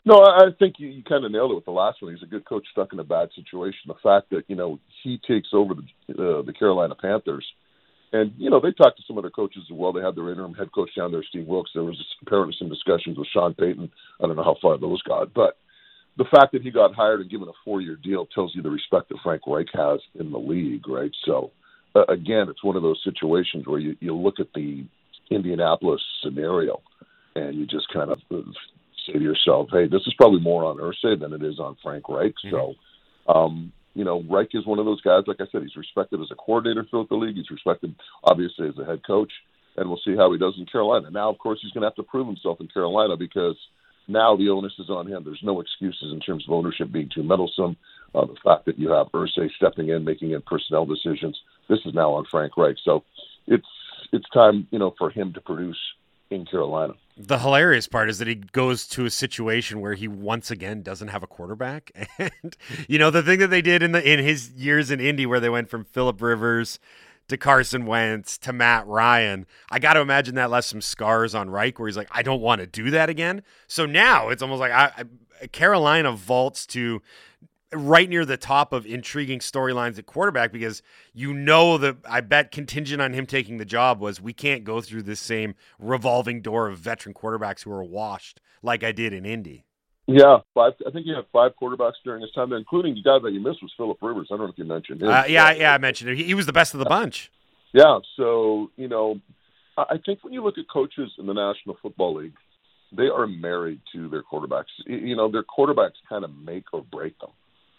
No, 0.04 0.14
I 0.22 0.46
think 0.58 0.76
you, 0.78 0.88
you 0.88 1.02
kind 1.02 1.24
of 1.24 1.32
nailed 1.32 1.52
it 1.52 1.56
with 1.56 1.66
the 1.66 1.72
last 1.72 2.00
one. 2.00 2.14
He's 2.14 2.22
a 2.22 2.30
good 2.30 2.46
coach 2.46 2.66
stuck 2.72 2.92
in 2.92 2.98
a 2.98 3.04
bad 3.04 3.28
situation. 3.34 3.80
The 3.86 3.94
fact 4.02 4.30
that 4.30 4.44
you 4.48 4.56
know 4.56 4.78
he 5.02 5.20
takes 5.26 5.48
over 5.52 5.74
the 5.74 6.12
uh, 6.14 6.42
the 6.42 6.54
Carolina 6.58 6.94
Panthers, 6.94 7.46
and 8.12 8.32
you 8.38 8.48
know 8.48 8.60
they 8.60 8.72
talked 8.72 8.96
to 8.96 9.04
some 9.06 9.18
of 9.18 9.24
their 9.24 9.30
coaches 9.30 9.62
as 9.70 9.76
well. 9.76 9.92
They 9.92 10.00
had 10.00 10.16
their 10.16 10.30
interim 10.30 10.54
head 10.54 10.72
coach 10.72 10.90
down 10.96 11.12
there, 11.12 11.24
Steve 11.28 11.46
Wilks. 11.46 11.72
There 11.74 11.84
was 11.84 12.02
apparently 12.22 12.54
some 12.58 12.70
discussions 12.70 13.18
with 13.18 13.28
Sean 13.28 13.54
Payton. 13.54 13.90
I 14.22 14.26
don't 14.26 14.36
know 14.36 14.42
how 14.44 14.56
far 14.62 14.78
those 14.78 15.02
got, 15.02 15.34
but 15.34 15.58
the 16.16 16.24
fact 16.24 16.52
that 16.52 16.62
he 16.62 16.70
got 16.70 16.94
hired 16.94 17.20
and 17.20 17.30
given 17.30 17.48
a 17.48 17.52
four 17.64 17.82
year 17.82 17.96
deal 17.96 18.26
tells 18.26 18.54
you 18.54 18.62
the 18.62 18.70
respect 18.70 19.10
that 19.10 19.18
Frank 19.22 19.42
Reich 19.46 19.68
has 19.74 20.00
in 20.18 20.32
the 20.32 20.38
league, 20.38 20.88
right? 20.88 21.12
So 21.26 21.50
uh, 21.94 22.04
again, 22.08 22.48
it's 22.48 22.64
one 22.64 22.76
of 22.76 22.82
those 22.82 23.00
situations 23.04 23.66
where 23.66 23.80
you 23.80 23.96
you 24.00 24.14
look 24.14 24.40
at 24.40 24.48
the 24.54 24.86
Indianapolis 25.30 26.00
scenario, 26.22 26.80
and 27.34 27.54
you 27.54 27.66
just 27.66 27.86
kind 27.92 28.10
of 28.10 28.18
say 29.12 29.18
to 29.18 29.24
yourself, 29.24 29.68
"Hey, 29.70 29.86
this 29.86 30.06
is 30.06 30.14
probably 30.14 30.40
more 30.40 30.64
on 30.64 30.78
Irsay 30.78 31.18
than 31.18 31.32
it 31.32 31.42
is 31.42 31.58
on 31.58 31.76
Frank 31.82 32.08
Reich." 32.08 32.34
So, 32.50 32.74
um, 33.28 33.72
you 33.94 34.04
know, 34.04 34.22
Reich 34.28 34.50
is 34.54 34.66
one 34.66 34.78
of 34.78 34.84
those 34.84 35.00
guys. 35.00 35.24
Like 35.26 35.40
I 35.40 35.46
said, 35.50 35.62
he's 35.62 35.76
respected 35.76 36.20
as 36.20 36.30
a 36.30 36.36
coordinator 36.36 36.84
throughout 36.88 37.08
the 37.08 37.16
league. 37.16 37.36
He's 37.36 37.50
respected, 37.50 37.94
obviously, 38.24 38.68
as 38.68 38.78
a 38.78 38.84
head 38.84 39.04
coach, 39.06 39.32
and 39.76 39.88
we'll 39.88 40.00
see 40.04 40.16
how 40.16 40.32
he 40.32 40.38
does 40.38 40.54
in 40.58 40.66
Carolina. 40.66 41.10
Now, 41.10 41.28
of 41.28 41.38
course, 41.38 41.58
he's 41.62 41.72
going 41.72 41.82
to 41.82 41.88
have 41.88 41.96
to 41.96 42.02
prove 42.02 42.26
himself 42.26 42.60
in 42.60 42.68
Carolina 42.68 43.16
because 43.16 43.56
now 44.08 44.36
the 44.36 44.48
onus 44.48 44.72
is 44.78 44.90
on 44.90 45.06
him. 45.06 45.24
There's 45.24 45.42
no 45.42 45.60
excuses 45.60 46.12
in 46.12 46.20
terms 46.20 46.44
of 46.46 46.52
ownership 46.52 46.92
being 46.92 47.10
too 47.12 47.22
meddlesome. 47.22 47.76
Uh, 48.14 48.26
the 48.26 48.36
fact 48.42 48.64
that 48.66 48.78
you 48.78 48.90
have 48.90 49.06
Irsay 49.12 49.50
stepping 49.56 49.88
in, 49.88 50.04
making 50.04 50.32
in 50.32 50.42
personnel 50.42 50.84
decisions. 50.84 51.38
This 51.68 51.78
is 51.84 51.94
now 51.94 52.12
on 52.12 52.24
Frank 52.30 52.56
Reich. 52.56 52.76
So, 52.84 53.04
it's 53.46 53.66
it's 54.12 54.28
time, 54.30 54.66
you 54.70 54.78
know, 54.78 54.94
for 54.98 55.10
him 55.10 55.32
to 55.34 55.40
produce 55.40 55.78
in 56.30 56.46
Carolina. 56.46 56.94
The 57.16 57.38
hilarious 57.38 57.86
part 57.86 58.08
is 58.08 58.18
that 58.18 58.28
he 58.28 58.36
goes 58.36 58.86
to 58.88 59.04
a 59.04 59.10
situation 59.10 59.80
where 59.80 59.94
he 59.94 60.08
once 60.08 60.50
again 60.50 60.82
doesn't 60.82 61.08
have 61.08 61.22
a 61.22 61.26
quarterback, 61.26 61.92
and 62.18 62.56
you 62.88 62.98
know 62.98 63.10
the 63.10 63.22
thing 63.22 63.40
that 63.40 63.50
they 63.50 63.60
did 63.60 63.82
in 63.82 63.92
the 63.92 64.10
in 64.10 64.20
his 64.20 64.50
years 64.52 64.90
in 64.90 65.00
Indy, 65.00 65.26
where 65.26 65.40
they 65.40 65.50
went 65.50 65.68
from 65.68 65.84
Philip 65.84 66.22
Rivers 66.22 66.78
to 67.28 67.36
Carson 67.36 67.86
Wentz 67.86 68.38
to 68.38 68.52
Matt 68.52 68.86
Ryan. 68.86 69.46
I 69.70 69.78
got 69.78 69.94
to 69.94 70.00
imagine 70.00 70.34
that 70.36 70.50
left 70.50 70.66
some 70.66 70.80
scars 70.80 71.34
on 71.34 71.50
Reich, 71.50 71.78
where 71.78 71.88
he's 71.88 71.96
like, 71.96 72.08
I 72.10 72.22
don't 72.22 72.40
want 72.40 72.60
to 72.60 72.66
do 72.66 72.90
that 72.90 73.08
again. 73.10 73.42
So 73.66 73.86
now 73.86 74.30
it's 74.30 74.42
almost 74.42 74.60
like 74.60 74.72
I, 74.72 74.92
I, 74.96 75.46
Carolina 75.48 76.12
vaults 76.12 76.66
to 76.68 77.02
right 77.72 78.08
near 78.08 78.24
the 78.24 78.36
top 78.36 78.72
of 78.72 78.84
intriguing 78.84 79.38
storylines 79.38 79.98
at 79.98 80.06
quarterback 80.06 80.52
because 80.52 80.82
you 81.12 81.32
know 81.32 81.78
that 81.78 81.96
I 82.08 82.20
bet 82.20 82.50
contingent 82.50 83.00
on 83.00 83.12
him 83.12 83.26
taking 83.26 83.58
the 83.58 83.64
job 83.64 84.00
was 84.00 84.20
we 84.20 84.32
can't 84.32 84.64
go 84.64 84.80
through 84.80 85.02
this 85.02 85.20
same 85.20 85.54
revolving 85.78 86.42
door 86.42 86.68
of 86.68 86.78
veteran 86.78 87.14
quarterbacks 87.14 87.62
who 87.62 87.72
are 87.72 87.84
washed 87.84 88.40
like 88.62 88.82
I 88.82 88.92
did 88.92 89.12
in 89.12 89.24
Indy. 89.24 89.64
Yeah, 90.06 90.38
five. 90.54 90.72
I 90.84 90.90
think 90.90 91.06
you 91.06 91.14
had 91.14 91.26
five 91.32 91.52
quarterbacks 91.60 91.92
during 92.04 92.22
his 92.22 92.32
time 92.32 92.50
there, 92.50 92.58
including 92.58 92.94
the 92.94 93.02
guy 93.02 93.18
that 93.22 93.32
you 93.32 93.40
missed 93.40 93.62
was 93.62 93.72
Philip 93.76 93.98
Rivers. 94.02 94.28
I 94.30 94.36
don't 94.36 94.46
know 94.46 94.52
if 94.52 94.58
you 94.58 94.64
mentioned 94.64 95.02
him. 95.02 95.08
Uh, 95.08 95.24
yeah, 95.28 95.52
yeah, 95.52 95.72
I 95.72 95.78
mentioned 95.78 96.10
it. 96.10 96.16
He, 96.16 96.24
he 96.24 96.34
was 96.34 96.46
the 96.46 96.52
best 96.52 96.74
of 96.74 96.80
the 96.80 96.86
bunch. 96.86 97.30
Yeah, 97.72 98.00
so 98.16 98.70
you 98.76 98.88
know, 98.88 99.20
I 99.78 99.98
think 100.04 100.24
when 100.24 100.32
you 100.32 100.42
look 100.42 100.58
at 100.58 100.64
coaches 100.68 101.12
in 101.18 101.26
the 101.26 101.32
National 101.32 101.76
Football 101.80 102.16
League, 102.16 102.34
they 102.96 103.06
are 103.06 103.26
married 103.26 103.80
to 103.92 104.08
their 104.08 104.24
quarterbacks. 104.24 104.64
You 104.86 105.14
know, 105.14 105.30
their 105.30 105.44
quarterbacks 105.44 106.00
kind 106.08 106.24
of 106.24 106.34
make 106.34 106.64
or 106.72 106.82
break 106.82 107.16
them, 107.20 107.30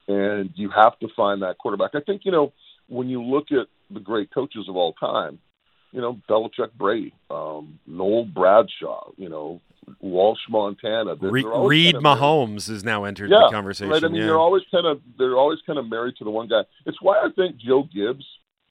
and 0.07 0.49
you 0.55 0.69
have 0.69 0.97
to 0.99 1.07
find 1.15 1.41
that 1.41 1.57
quarterback. 1.57 1.91
I 1.93 2.01
think 2.01 2.21
you 2.25 2.31
know 2.31 2.53
when 2.87 3.09
you 3.09 3.23
look 3.23 3.51
at 3.51 3.67
the 3.89 3.99
great 3.99 4.33
coaches 4.33 4.65
of 4.67 4.75
all 4.75 4.93
time, 4.93 5.39
you 5.91 6.01
know, 6.01 6.19
Belichick, 6.29 6.73
Brady, 6.77 7.13
um, 7.29 7.79
Noll 7.85 8.25
Bradshaw, 8.25 9.11
you 9.17 9.29
know, 9.29 9.61
Walsh, 9.99 10.39
Montana. 10.49 11.15
Re- 11.19 11.43
Reid 11.43 11.43
kind 11.43 11.55
of 11.55 11.71
married- 11.71 11.95
Mahomes 11.95 12.67
has 12.69 12.83
now 12.83 13.03
entered 13.03 13.29
yeah, 13.29 13.47
the 13.47 13.51
conversation. 13.51 13.91
Right. 13.91 14.03
I 14.03 14.07
mean, 14.07 14.17
yeah. 14.17 14.27
they're 14.27 14.39
always 14.39 14.63
kind 14.71 14.85
of 14.85 15.01
they're 15.17 15.37
always 15.37 15.59
kind 15.65 15.79
of 15.79 15.89
married 15.89 16.15
to 16.17 16.23
the 16.23 16.31
one 16.31 16.47
guy. 16.47 16.61
It's 16.85 17.01
why 17.01 17.17
I 17.17 17.29
think 17.35 17.57
Joe 17.57 17.83
Gibbs 17.93 18.25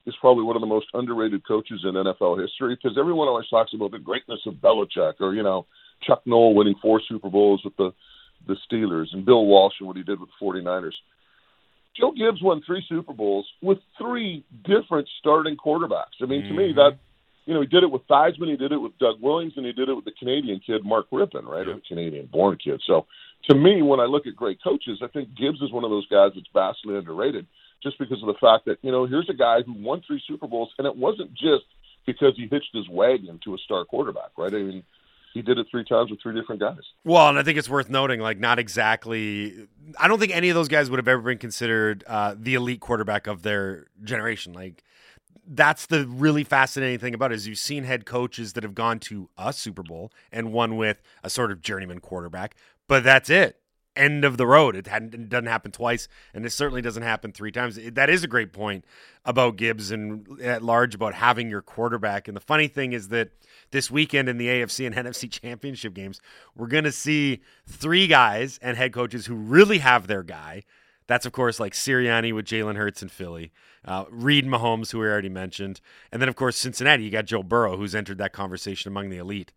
is 0.06 0.14
probably 0.20 0.44
one 0.44 0.56
of 0.56 0.60
the 0.60 0.66
most 0.66 0.87
underrated 0.94 1.46
coaches 1.46 1.80
in 1.84 1.94
NFL 1.94 2.40
history 2.40 2.75
because 2.75 2.96
everyone 2.99 3.28
always 3.28 3.49
talks 3.49 3.72
about 3.75 3.90
the 3.90 3.99
greatness 3.99 4.40
of 4.46 4.54
Belichick 4.54 5.14
or 5.20 5.34
you 5.34 5.42
know 5.42 5.66
Chuck 6.02 6.22
Noll 6.26 6.54
winning 6.54 6.76
four 6.80 7.00
Super 7.06 7.28
Bowls 7.28 7.62
with 7.64 7.76
the 7.76 7.92
the 8.46 8.56
Steelers 8.70 9.12
and 9.12 9.25
Bill 9.26 9.44
Walsh 9.44 9.75
and 9.80 9.87
what 9.87 9.96
he 9.96 10.02
did 10.02 10.18
with 10.18 10.30
the 10.30 10.44
49ers. 10.44 10.94
Joe 11.99 12.12
Gibbs 12.12 12.42
won 12.42 12.62
three 12.64 12.85
Super 12.88 13.12
Bowls 13.12 13.47
with 13.62 13.78
three 13.99 14.44
different 14.64 15.09
starting 15.18 15.56
quarterbacks. 15.56 16.23
I 16.23 16.26
mean, 16.26 16.42
to 16.44 16.52
me 16.52 16.73
that 16.75 16.99
you 17.47 17.54
know, 17.54 17.62
he 17.62 17.66
did 17.66 17.82
it 17.82 17.90
with 17.90 18.06
Theismann, 18.06 18.50
he 18.50 18.56
did 18.56 18.70
it 18.70 18.76
with 18.76 18.97
Doug 18.99 19.16
Williams, 19.20 19.54
and 19.56 19.66
he 19.66 19.73
did 19.73 19.88
it 19.88 19.94
with 19.94 20.04
the 20.04 20.12
Canadian 20.12 20.61
kid 20.64 20.85
Mark 20.85 21.11
Rypien, 21.11 21.44
right? 21.44 21.66
Yeah. 21.66 21.73
Or 21.73 21.76
the 21.76 21.82
Canadian-born 21.88 22.59
kid. 22.62 22.80
So, 22.87 23.06
to 23.49 23.56
me, 23.56 23.82
when 23.82 23.99
I 23.99 24.04
look 24.04 24.26
at 24.26 24.37
great 24.37 24.62
coaches, 24.62 25.00
I 25.02 25.09
think 25.09 25.30
Gibbs 25.35 25.61
is 25.61 25.73
one 25.73 25.82
of 25.82 25.90
those 25.90 26.06
guys 26.06 26.32
that's 26.35 26.47
vastly 26.52 26.97
underrated, 26.97 27.47
just 27.82 27.99
because 27.99 28.23
of 28.23 28.26
the 28.28 28.38
fact 28.40 28.66
that 28.66 28.78
you 28.82 28.92
know 28.92 29.06
here's 29.06 29.28
a 29.28 29.35
guy 29.35 29.62
who 29.62 29.73
won 29.73 30.02
three 30.06 30.23
Super 30.28 30.47
Bowls, 30.47 30.70
and 30.78 30.87
it 30.87 30.97
wasn't 30.97 31.32
just 31.32 31.64
because 32.06 32.35
he 32.37 32.47
hitched 32.49 32.73
his 32.73 32.88
wagon 32.88 33.40
to 33.44 33.54
a 33.54 33.59
star 33.59 33.85
quarterback, 33.85 34.30
right? 34.37 34.52
I 34.52 34.59
mean, 34.59 34.85
he 35.32 35.42
did 35.42 35.58
it 35.58 35.66
three 35.70 35.84
times 35.84 36.10
with 36.10 36.20
three 36.20 36.34
different 36.34 36.60
guys. 36.60 36.80
Well, 37.04 37.28
and 37.28 37.38
I 37.38 37.42
think 37.42 37.58
it's 37.58 37.68
worth 37.68 37.88
noting, 37.88 38.20
like, 38.20 38.38
not 38.38 38.58
exactly. 38.58 39.68
I 39.99 40.08
don't 40.08 40.18
think 40.18 40.34
any 40.34 40.49
of 40.49 40.54
those 40.54 40.68
guys 40.68 40.90
would 40.90 40.99
have 40.99 41.08
ever 41.08 41.22
been 41.22 41.38
considered 41.38 42.04
uh, 42.06 42.34
the 42.38 42.54
elite 42.54 42.80
quarterback 42.80 43.26
of 43.26 43.42
their 43.42 43.87
generation. 44.02 44.52
Like, 44.52 44.82
that's 45.46 45.87
the 45.87 46.06
really 46.06 46.44
fascinating 46.44 46.99
thing 46.99 47.14
about 47.14 47.32
it 47.32 47.37
is 47.37 47.46
you've 47.49 47.58
seen 47.58 47.84
head 47.84 48.06
coaches 48.06 48.52
that 48.52 48.62
have 48.62 48.75
gone 48.75 48.99
to 49.00 49.28
a 49.37 49.52
Super 49.52 49.82
Bowl 49.82 50.12
and 50.30 50.52
won 50.52 50.76
with 50.76 51.02
a 51.25 51.30
sort 51.30 51.50
of 51.50 51.60
journeyman 51.60 52.00
quarterback, 52.00 52.56
but 52.87 53.02
that's 53.02 53.30
it. 53.30 53.56
End 53.97 54.25
of 54.25 54.37
the 54.37 54.47
road. 54.47 54.76
It, 54.76 54.87
it 54.87 55.28
doesn't 55.28 55.47
happen 55.47 55.73
twice, 55.73 56.06
and 56.32 56.47
it 56.47 56.50
certainly 56.50 56.80
doesn't 56.80 57.02
happen 57.02 57.32
three 57.32 57.50
times. 57.50 57.76
It, 57.76 57.97
that 57.97 58.09
is 58.09 58.23
a 58.23 58.28
great 58.28 58.52
point 58.52 58.85
about 59.25 59.56
Gibbs 59.56 59.90
and 59.90 60.40
at 60.40 60.62
large 60.62 60.94
about 60.94 61.14
having 61.14 61.50
your 61.50 61.61
quarterback. 61.61 62.28
And 62.28 62.37
the 62.37 62.40
funny 62.40 62.68
thing 62.68 62.92
is 62.92 63.09
that 63.09 63.30
this 63.73 63.90
weekend 63.90 64.28
in 64.28 64.38
the 64.38 64.47
AFC 64.47 64.87
and 64.87 64.94
NFC 65.06 65.30
championship 65.30 65.94
games, 65.94 66.20
we're 66.54 66.68
going 66.68 66.85
to 66.85 66.92
see 66.92 67.42
three 67.66 68.06
guys 68.06 68.59
and 68.62 68.76
head 68.76 68.92
coaches 68.92 69.26
who 69.26 69.35
really 69.35 69.78
have 69.78 70.06
their 70.06 70.23
guy. 70.23 70.62
That's, 71.06 71.26
of 71.26 71.32
course, 71.32 71.59
like 71.59 71.73
Sirianni 71.73 72.32
with 72.32 72.47
Jalen 72.47 72.76
Hurts 72.76 73.02
in 73.02 73.09
Philly, 73.09 73.50
uh, 73.85 74.04
Reid 74.11 74.47
Mahomes, 74.47 74.92
who 74.92 75.00
we 75.00 75.06
already 75.06 75.28
mentioned. 75.28 75.80
And 76.12 76.23
then, 76.23 76.28
of 76.28 76.37
course, 76.37 76.56
Cincinnati, 76.56 77.02
you 77.02 77.11
got 77.11 77.25
Joe 77.25 77.42
Burrow, 77.42 77.76
who's 77.76 77.97
entered 77.97 78.18
that 78.18 78.32
conversation 78.32 78.92
among 78.92 79.11
the 79.11 79.16
elite. 79.16 79.52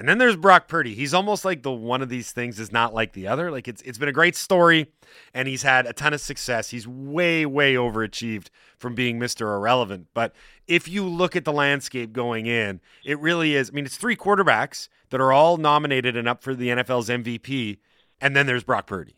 And 0.00 0.08
then 0.08 0.16
there's 0.16 0.34
Brock 0.34 0.66
Purdy. 0.66 0.94
He's 0.94 1.12
almost 1.12 1.44
like 1.44 1.62
the 1.62 1.70
one 1.70 2.00
of 2.00 2.08
these 2.08 2.32
things 2.32 2.58
is 2.58 2.72
not 2.72 2.94
like 2.94 3.12
the 3.12 3.26
other. 3.26 3.50
Like 3.50 3.68
it's 3.68 3.82
it's 3.82 3.98
been 3.98 4.08
a 4.08 4.12
great 4.12 4.34
story 4.34 4.86
and 5.34 5.46
he's 5.46 5.62
had 5.62 5.84
a 5.84 5.92
ton 5.92 6.14
of 6.14 6.22
success. 6.22 6.70
He's 6.70 6.88
way 6.88 7.44
way 7.44 7.74
overachieved 7.74 8.48
from 8.78 8.94
being 8.94 9.20
Mr. 9.20 9.54
Irrelevant. 9.54 10.06
But 10.14 10.34
if 10.66 10.88
you 10.88 11.06
look 11.06 11.36
at 11.36 11.44
the 11.44 11.52
landscape 11.52 12.14
going 12.14 12.46
in, 12.46 12.80
it 13.04 13.18
really 13.18 13.54
is. 13.54 13.68
I 13.68 13.72
mean, 13.74 13.84
it's 13.84 13.98
three 13.98 14.16
quarterbacks 14.16 14.88
that 15.10 15.20
are 15.20 15.32
all 15.32 15.58
nominated 15.58 16.16
and 16.16 16.26
up 16.26 16.42
for 16.42 16.54
the 16.54 16.68
NFL's 16.68 17.10
MVP 17.10 17.76
and 18.22 18.34
then 18.34 18.46
there's 18.46 18.64
Brock 18.64 18.86
Purdy. 18.86 19.16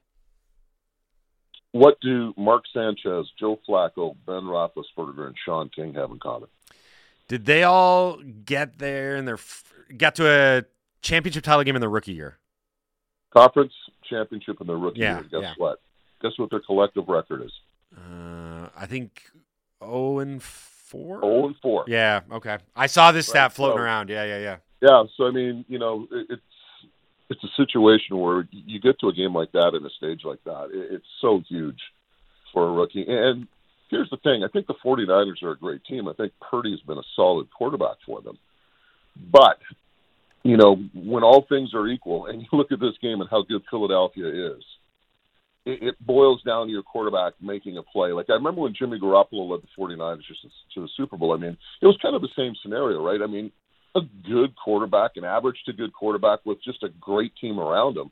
What 1.71 2.01
do 2.01 2.35
Mark 2.37 2.65
Sanchez, 2.75 3.31
Joe 3.39 3.61
Flacco, 3.69 4.17
Ben 4.27 4.43
Roethlisberger, 4.43 5.29
and 5.29 5.37
Shaun 5.45 5.69
King 5.69 5.95
have 5.95 6.11
in 6.11 6.19
common? 6.19 6.49
Did 7.33 7.47
they 7.47 7.63
all 7.63 8.19
get 8.45 8.79
there 8.79 9.17
and 9.17 9.27
their 9.27 9.39
got 9.97 10.17
to 10.17 10.29
a 10.29 10.65
championship 11.01 11.43
title 11.43 11.65
game 11.65 11.75
in 11.75 11.81
their 11.81 11.89
rookie 11.89 12.13
year? 12.13 12.37
Conference 13.31 13.73
championship 14.05 14.61
in 14.61 14.67
their 14.67 14.77
rookie 14.77 15.01
Yeah, 15.01 15.21
year. 15.21 15.23
Guess 15.31 15.41
yeah. 15.41 15.55
what? 15.57 15.81
Guess 16.21 16.33
what 16.37 16.51
their 16.51 16.61
collective 16.61 17.09
record 17.09 17.41
is? 17.41 17.53
Uh, 17.97 18.69
I 18.77 18.85
think 18.85 19.23
0 19.83 20.19
and 20.19 20.43
4. 20.43 21.21
Oh 21.23 21.47
and 21.47 21.57
four. 21.63 21.85
Yeah, 21.87 22.21
okay. 22.31 22.59
I 22.77 22.87
saw 22.87 23.13
this 23.13 23.29
stat 23.29 23.55
floating 23.55 23.79
so- 23.79 23.83
around. 23.83 24.11
Yeah, 24.11 24.25
yeah, 24.25 24.39
yeah. 24.39 24.57
Yeah, 24.83 25.05
so 25.17 25.27
I 25.27 25.31
mean, 25.31 25.65
you 25.69 25.79
know, 25.79 26.07
it, 26.13 26.27
it's 26.29 26.43
it's 27.31 27.45
a 27.45 27.49
situation 27.57 28.19
where 28.19 28.47
you 28.51 28.79
get 28.79 29.01
to 29.01 29.09
a 29.09 29.13
game 29.15 29.35
like 29.35 29.53
that 29.53 29.73
in 29.75 29.87
a 29.87 29.91
stage 29.97 30.21
like 30.23 30.45
that. 30.45 30.69
It, 30.71 30.97
it's 30.97 31.07
so 31.23 31.41
huge 31.49 31.81
for 32.53 32.69
a 32.69 32.73
rookie. 32.73 33.07
And 33.09 33.49
here's 33.93 34.11
the 34.11 34.17
thing: 34.17 34.43
I 34.43 34.49
think 34.49 34.67
the 34.67 34.75
49ers 34.85 35.43
are 35.45 35.53
a 35.53 35.59
great 35.59 35.85
team. 35.85 36.09
I 36.09 36.15
think 36.15 36.33
Purdy's 36.51 36.81
been 36.81 36.99
a 36.99 37.09
solid 37.15 37.47
quarterback 37.57 37.99
for 38.05 38.21
them. 38.21 38.39
But 39.31 39.59
you 40.43 40.57
know, 40.57 40.77
when 40.95 41.23
all 41.23 41.47
things 41.49 41.73
are 41.75 41.87
equal, 41.87 42.27
and 42.27 42.43
you 42.43 42.49
look 42.53 42.73
at 42.73 42.81
this 42.81 42.99
game 43.01 43.21
and 43.21 43.31
how 43.31 43.43
good 43.43 43.63
Philadelphia 43.71 44.57
is, 44.57 44.65
it, 45.65 45.83
it 45.83 46.07
boils 46.07 46.43
down 46.43 46.67
to 46.67 46.73
your 46.73 46.83
quarterback 46.83 47.35
making 47.41 47.79
a 47.79 47.83
play. 47.83 48.13
Like 48.13 48.27
I 48.31 48.35
remember 48.35 48.63
when 48.63 48.75
Jimmy 48.77 48.99
Garoppolo 48.99 49.49
led 49.49 49.61
the 49.63 49.69
49ers 49.79 50.27
just 50.27 50.43
to 50.75 50.81
the 50.81 50.89
Super 50.97 51.17
Bowl. 51.17 51.33
I 51.33 51.37
mean, 51.37 51.57
it 51.81 51.87
was 51.87 51.99
kind 52.03 52.17
of 52.17 52.23
the 52.23 52.29
same 52.37 52.55
scenario, 52.63 53.05
right? 53.05 53.21
I 53.23 53.27
mean, 53.27 53.53
a 53.95 54.01
good 54.27 54.55
quarterback, 54.57 55.13
an 55.17 55.25
average 55.25 55.59
to 55.67 55.73
good 55.73 55.93
quarterback 55.93 56.41
with 56.45 56.63
just 56.65 56.83
a 56.83 56.89
great 57.01 57.33
team 57.41 57.61
around 57.61 57.97
him. 57.97 58.11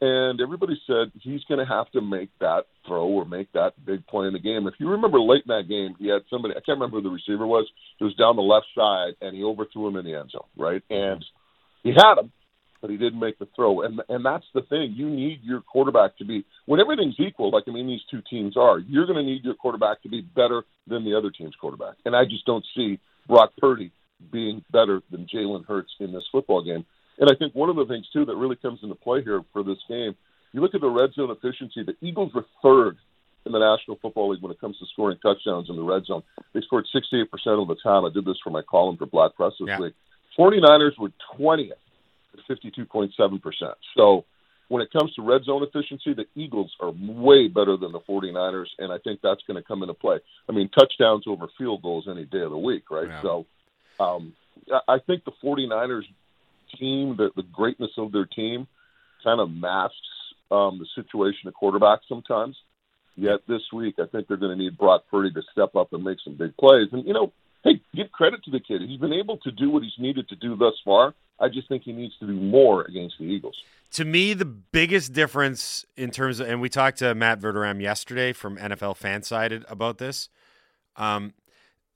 And 0.00 0.40
everybody 0.40 0.80
said 0.86 1.10
he's 1.20 1.42
going 1.48 1.58
to 1.58 1.66
have 1.66 1.90
to 1.90 2.00
make 2.00 2.30
that 2.38 2.66
throw 2.86 3.06
or 3.08 3.24
make 3.24 3.52
that 3.52 3.72
big 3.84 4.06
play 4.06 4.28
in 4.28 4.32
the 4.32 4.38
game. 4.38 4.68
If 4.68 4.74
you 4.78 4.90
remember 4.90 5.20
late 5.20 5.42
in 5.44 5.48
that 5.48 5.68
game, 5.68 5.96
he 5.98 6.08
had 6.08 6.22
somebody, 6.30 6.54
I 6.54 6.60
can't 6.60 6.78
remember 6.78 6.98
who 6.98 7.02
the 7.02 7.10
receiver 7.10 7.46
was, 7.46 7.66
it 8.00 8.04
was 8.04 8.14
down 8.14 8.36
the 8.36 8.42
left 8.42 8.66
side, 8.76 9.14
and 9.20 9.36
he 9.36 9.42
overthrew 9.42 9.88
him 9.88 9.96
in 9.96 10.04
the 10.04 10.14
end 10.14 10.30
zone, 10.30 10.46
right? 10.56 10.82
And 10.88 11.24
he 11.82 11.90
had 11.90 12.18
him, 12.18 12.30
but 12.80 12.90
he 12.90 12.96
didn't 12.96 13.18
make 13.18 13.40
the 13.40 13.48
throw. 13.56 13.82
And 13.82 14.00
and 14.08 14.24
that's 14.24 14.46
the 14.54 14.62
thing. 14.62 14.94
You 14.96 15.10
need 15.10 15.40
your 15.42 15.62
quarterback 15.62 16.16
to 16.18 16.24
be, 16.24 16.44
when 16.66 16.80
everything's 16.80 17.18
equal, 17.18 17.50
like 17.50 17.64
I 17.66 17.72
mean 17.72 17.88
these 17.88 18.06
two 18.08 18.22
teams 18.30 18.56
are, 18.56 18.78
you're 18.78 19.06
going 19.06 19.18
to 19.18 19.24
need 19.24 19.44
your 19.44 19.54
quarterback 19.54 20.02
to 20.02 20.08
be 20.08 20.20
better 20.20 20.62
than 20.86 21.04
the 21.04 21.16
other 21.16 21.30
team's 21.30 21.56
quarterback. 21.60 21.96
And 22.04 22.14
I 22.14 22.24
just 22.24 22.46
don't 22.46 22.64
see 22.76 23.00
Brock 23.26 23.50
Purdy 23.58 23.90
being 24.32 24.64
better 24.70 25.02
than 25.10 25.26
Jalen 25.32 25.66
Hurts 25.66 25.90
in 25.98 26.12
this 26.12 26.24
football 26.30 26.62
game. 26.64 26.86
And 27.18 27.30
I 27.30 27.34
think 27.34 27.54
one 27.54 27.68
of 27.68 27.76
the 27.76 27.86
things 27.86 28.06
too 28.12 28.24
that 28.24 28.36
really 28.36 28.56
comes 28.56 28.80
into 28.82 28.94
play 28.94 29.22
here 29.22 29.42
for 29.52 29.62
this 29.62 29.78
game, 29.88 30.14
you 30.52 30.60
look 30.60 30.74
at 30.74 30.80
the 30.80 30.88
red 30.90 31.12
zone 31.14 31.30
efficiency. 31.30 31.82
The 31.82 31.96
Eagles 32.00 32.32
were 32.32 32.44
third 32.62 32.96
in 33.44 33.52
the 33.52 33.58
National 33.58 33.98
Football 34.00 34.30
League 34.30 34.42
when 34.42 34.52
it 34.52 34.60
comes 34.60 34.78
to 34.78 34.86
scoring 34.92 35.18
touchdowns 35.22 35.68
in 35.68 35.76
the 35.76 35.82
red 35.82 36.04
zone. 36.06 36.22
They 36.52 36.60
scored 36.60 36.86
68% 36.94 37.26
of 37.60 37.68
the 37.68 37.76
time. 37.82 38.04
I 38.04 38.10
did 38.12 38.24
this 38.24 38.38
for 38.42 38.50
my 38.50 38.62
column 38.62 38.96
for 38.96 39.06
Black 39.06 39.34
Press 39.36 39.52
this 39.58 39.68
Yeah. 39.68 39.80
week. 39.80 39.94
49ers 40.38 40.96
were 40.98 41.10
20th 41.36 41.72
at 42.34 42.40
52.7%. 42.46 43.74
So 43.96 44.24
when 44.68 44.82
it 44.82 44.90
comes 44.92 45.12
to 45.14 45.22
red 45.22 45.44
zone 45.44 45.62
efficiency, 45.62 46.12
the 46.12 46.26
Eagles 46.34 46.70
are 46.80 46.90
way 46.90 47.48
better 47.48 47.76
than 47.76 47.92
the 47.92 48.00
49ers, 48.00 48.68
and 48.78 48.92
I 48.92 48.98
think 48.98 49.20
that's 49.22 49.42
going 49.46 49.56
to 49.56 49.62
come 49.62 49.82
into 49.82 49.94
play. 49.94 50.18
I 50.48 50.52
mean, 50.52 50.68
touchdowns 50.68 51.24
over 51.26 51.48
field 51.58 51.82
goals 51.82 52.06
any 52.08 52.24
day 52.26 52.42
of 52.42 52.50
the 52.50 52.58
week, 52.58 52.90
right? 52.90 53.08
Yeah. 53.08 53.22
So 53.22 53.46
um, 53.98 54.34
I- 54.72 54.94
I 54.94 54.98
think 55.00 55.24
the 55.24 55.32
49ers 55.42 56.04
team, 56.78 57.16
the, 57.16 57.30
the 57.36 57.42
greatness 57.42 57.90
of 57.96 58.12
their 58.12 58.26
team, 58.26 58.66
kind 59.24 59.40
of 59.40 59.50
masks 59.50 59.96
um, 60.50 60.78
the 60.78 60.86
situation 60.94 61.48
at 61.48 61.54
quarterback 61.54 62.00
sometimes. 62.08 62.56
Yet 63.16 63.40
this 63.48 63.62
week, 63.72 63.96
I 63.98 64.06
think 64.06 64.28
they're 64.28 64.36
going 64.36 64.56
to 64.56 64.62
need 64.62 64.78
Brock 64.78 65.04
Purdy 65.10 65.32
to 65.32 65.42
step 65.50 65.74
up 65.74 65.92
and 65.92 66.04
make 66.04 66.18
some 66.24 66.36
big 66.36 66.56
plays. 66.56 66.88
And, 66.92 67.04
you 67.06 67.12
know, 67.12 67.32
hey, 67.64 67.80
give 67.94 68.12
credit 68.12 68.44
to 68.44 68.50
the 68.50 68.60
kid. 68.60 68.82
He's 68.82 69.00
been 69.00 69.12
able 69.12 69.38
to 69.38 69.50
do 69.50 69.70
what 69.70 69.82
he's 69.82 69.98
needed 69.98 70.28
to 70.28 70.36
do 70.36 70.56
thus 70.56 70.74
far. 70.84 71.14
I 71.40 71.48
just 71.48 71.68
think 71.68 71.82
he 71.82 71.92
needs 71.92 72.16
to 72.20 72.26
do 72.26 72.32
more 72.32 72.82
against 72.84 73.16
the 73.18 73.24
Eagles. 73.24 73.56
To 73.92 74.04
me, 74.04 74.34
the 74.34 74.44
biggest 74.44 75.12
difference 75.12 75.84
in 75.96 76.10
terms 76.10 76.40
of, 76.40 76.48
and 76.48 76.60
we 76.60 76.68
talked 76.68 76.98
to 76.98 77.14
Matt 77.14 77.40
Verderame 77.40 77.80
yesterday 77.80 78.32
from 78.32 78.56
NFL 78.56 78.98
Fansided 78.98 79.64
about 79.68 79.98
this. 79.98 80.28
Um, 80.96 81.32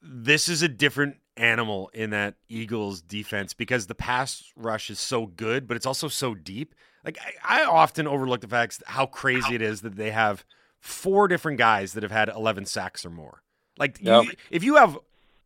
this 0.00 0.49
is 0.49 0.62
a 0.62 0.69
different 0.69 1.17
animal 1.37 1.91
in 1.95 2.11
that 2.11 2.35
Eagles 2.49 3.01
defense 3.01 3.55
because 3.55 3.87
the 3.87 3.95
pass 3.95 4.53
rush 4.57 4.91
is 4.91 5.01
so 5.01 5.27
good, 5.27 5.67
but 5.67 5.77
it's 5.77 5.87
also 5.87 6.09
so 6.09 6.35
deep. 6.35 6.75
Like 7.05 7.19
I, 7.45 7.62
I 7.62 7.65
often 7.65 8.07
overlook 8.07 8.41
the 8.43 8.49
fact 8.49 8.83
how 8.87 9.07
crazy 9.07 9.55
it 9.55 9.62
is 9.62 9.81
that 9.81 9.97
they 9.97 10.11
have 10.11 10.45
four 10.81 11.29
different 11.29 11.59
guys 11.59 11.93
that 11.95 12.03
have 12.03 12.12
had 12.12 12.29
11 12.29 12.67
sacks 12.67 13.05
or 13.07 13.11
more. 13.11 13.43
Like 13.79 13.99
Yep. 14.01 14.25
you, 14.25 14.33
if 14.51 14.62
you 14.65 14.77
have 14.77 14.99